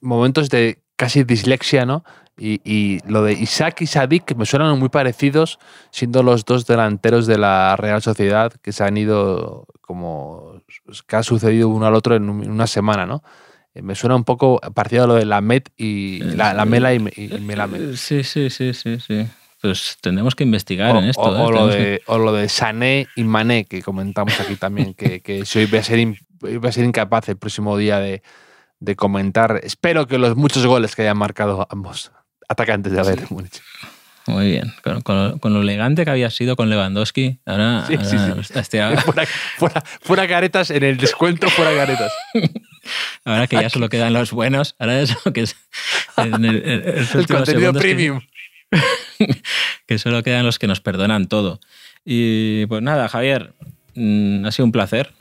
momentos 0.01 0.49
de 0.49 0.83
casi 0.97 1.25
dislexia, 1.25 1.85
¿no? 1.87 2.05
Y, 2.39 2.61
y 2.65 2.99
lo 3.07 3.23
de 3.23 3.35
Isaac 3.35 3.83
y 3.83 3.87
Sadik 3.87 4.35
me 4.37 4.47
suenan 4.47 4.79
muy 4.79 4.89
parecidos, 4.89 5.59
siendo 5.91 6.23
los 6.23 6.45
dos 6.45 6.67
delanteros 6.67 7.27
de 7.27 7.37
la 7.39 7.77
Real 7.77 8.01
Sociedad 8.03 8.53
que 8.63 8.73
se 8.73 8.83
han 8.85 8.97
ido 8.97 9.67
como 9.81 10.63
que 11.07 11.17
ha 11.17 11.23
sucedido 11.23 11.69
uno 11.69 11.87
al 11.87 11.95
otro 11.95 12.17
en 12.17 12.31
un- 12.31 12.43
en 12.43 12.51
una 12.51 12.67
semana, 12.67 13.05
¿no? 13.05 13.23
Eh, 13.75 13.83
Me 13.83 13.95
suena 13.95 14.17
un 14.17 14.25
poco 14.25 14.61
parecido 14.75 15.05
a 15.05 15.07
lo 15.07 15.15
de 15.15 15.27
Lamed 15.27 15.63
y 15.77 16.21
la, 16.23 16.55
la 16.55 16.65
Mela 16.65 16.95
y, 16.95 16.97
y 17.17 17.39
Melamed. 17.41 17.93
Eh, 17.93 17.97
Sí, 17.97 18.25
sí, 18.25 18.49
sí, 18.51 18.73
sí, 18.73 18.99
sí. 18.99 19.27
Pues 19.61 19.99
tendremos 20.01 20.35
que 20.35 20.43
investigar 20.45 20.97
O, 20.97 20.99
en 20.99 21.05
esto. 21.05 21.21
o- 21.23 21.37
¿eh? 21.37 21.41
o 21.41 21.51
lo 21.51 21.57
Tenemos 21.69 21.77
que- 21.77 21.83
de, 21.83 22.03
o 22.07 22.19
lo 22.19 22.33
de 22.33 22.49
Sané 22.49 23.07
y 23.15 23.25
Mané, 23.25 23.65
que 23.67 23.83
comentamos 23.83 24.41
aquí 24.41 24.57
también, 24.57 24.95
que, 24.95 25.21
que 25.21 25.45
si 25.47 25.59
hoy 25.61 25.67
voy 25.67 25.79
a, 25.79 25.83
ser 25.85 25.99
in- 25.99 26.17
voy 26.41 26.59
a 26.67 26.73
ser 26.73 26.85
incapaz 26.85 27.29
el 27.29 27.37
próximo 27.37 27.77
día 27.77 27.99
de, 27.99 28.23
de 28.81 28.97
comentar. 28.97 29.61
Espero 29.63 30.07
que 30.07 30.17
los 30.19 30.35
muchos 30.37 30.67
goles 30.67 30.97
que 30.97 31.03
hayan 31.03 31.19
marcado 31.19 31.67
ambos 31.71 32.11
atacantes 32.53 32.93
de 32.93 33.03
Bayern 33.03 33.27
Múnich. 33.31 33.61
Muy 34.29 34.47
bien. 34.53 34.73
Con, 34.85 35.01
con 35.01 35.17
lo, 35.17 35.39
con 35.39 35.53
lo 35.53 35.63
elegante 35.63 36.05
que 36.05 36.11
había 36.13 36.31
sido 36.31 36.55
con 36.55 36.71
Lewandowski, 36.71 37.41
ahora, 37.45 37.85
Sí, 37.89 37.97
sí, 38.05 38.17
ahora 38.17 38.43
sí. 38.45 38.53
este- 38.55 38.97
Fuera, 39.03 39.27
fuera, 39.59 39.83
fuera 40.01 40.29
caretas, 40.29 40.71
en 40.71 40.85
el 40.85 40.97
descuento 40.97 41.49
fuera 41.51 41.75
caretas. 41.75 42.13
ahora 43.25 43.47
que 43.49 43.57
ya 43.61 43.69
solo 43.69 43.89
quedan 43.89 44.13
los 44.13 44.31
buenos, 44.31 44.77
ahora 44.79 45.01
es 45.01 45.17
lo 45.25 45.33
que 45.33 45.41
es 45.43 45.57
en 46.17 46.45
el, 46.45 46.63
en 46.65 47.25
contenido 47.27 47.73
que- 47.73 47.79
premium. 47.81 48.21
que 49.87 49.99
solo 49.99 50.23
quedan 50.23 50.45
los 50.47 50.59
que 50.59 50.67
nos 50.69 50.81
perdonan 50.81 51.27
todo. 51.27 51.59
Y 52.05 52.67
pues 52.67 52.81
nada, 52.83 53.09
Javier, 53.09 53.53
mm, 53.95 54.45
ha 54.47 54.53
sido 54.53 54.67
un 54.67 54.73
placer, 54.73 55.13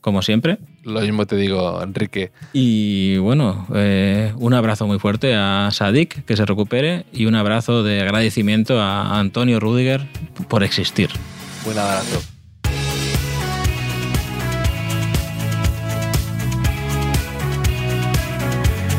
como 0.00 0.22
siempre. 0.22 0.58
Lo 0.88 1.00
mismo 1.00 1.26
te 1.26 1.36
digo, 1.36 1.82
Enrique. 1.82 2.32
Y 2.52 3.18
bueno, 3.18 3.66
eh, 3.74 4.32
un 4.36 4.54
abrazo 4.54 4.86
muy 4.86 4.98
fuerte 4.98 5.34
a 5.34 5.68
Sadik, 5.70 6.24
que 6.24 6.36
se 6.36 6.46
recupere, 6.46 7.04
y 7.12 7.26
un 7.26 7.34
abrazo 7.34 7.82
de 7.82 8.00
agradecimiento 8.00 8.80
a 8.80 9.18
Antonio 9.18 9.60
Rudiger 9.60 10.06
por 10.48 10.64
existir. 10.64 11.10
Buen 11.64 11.78
abrazo. 11.78 12.37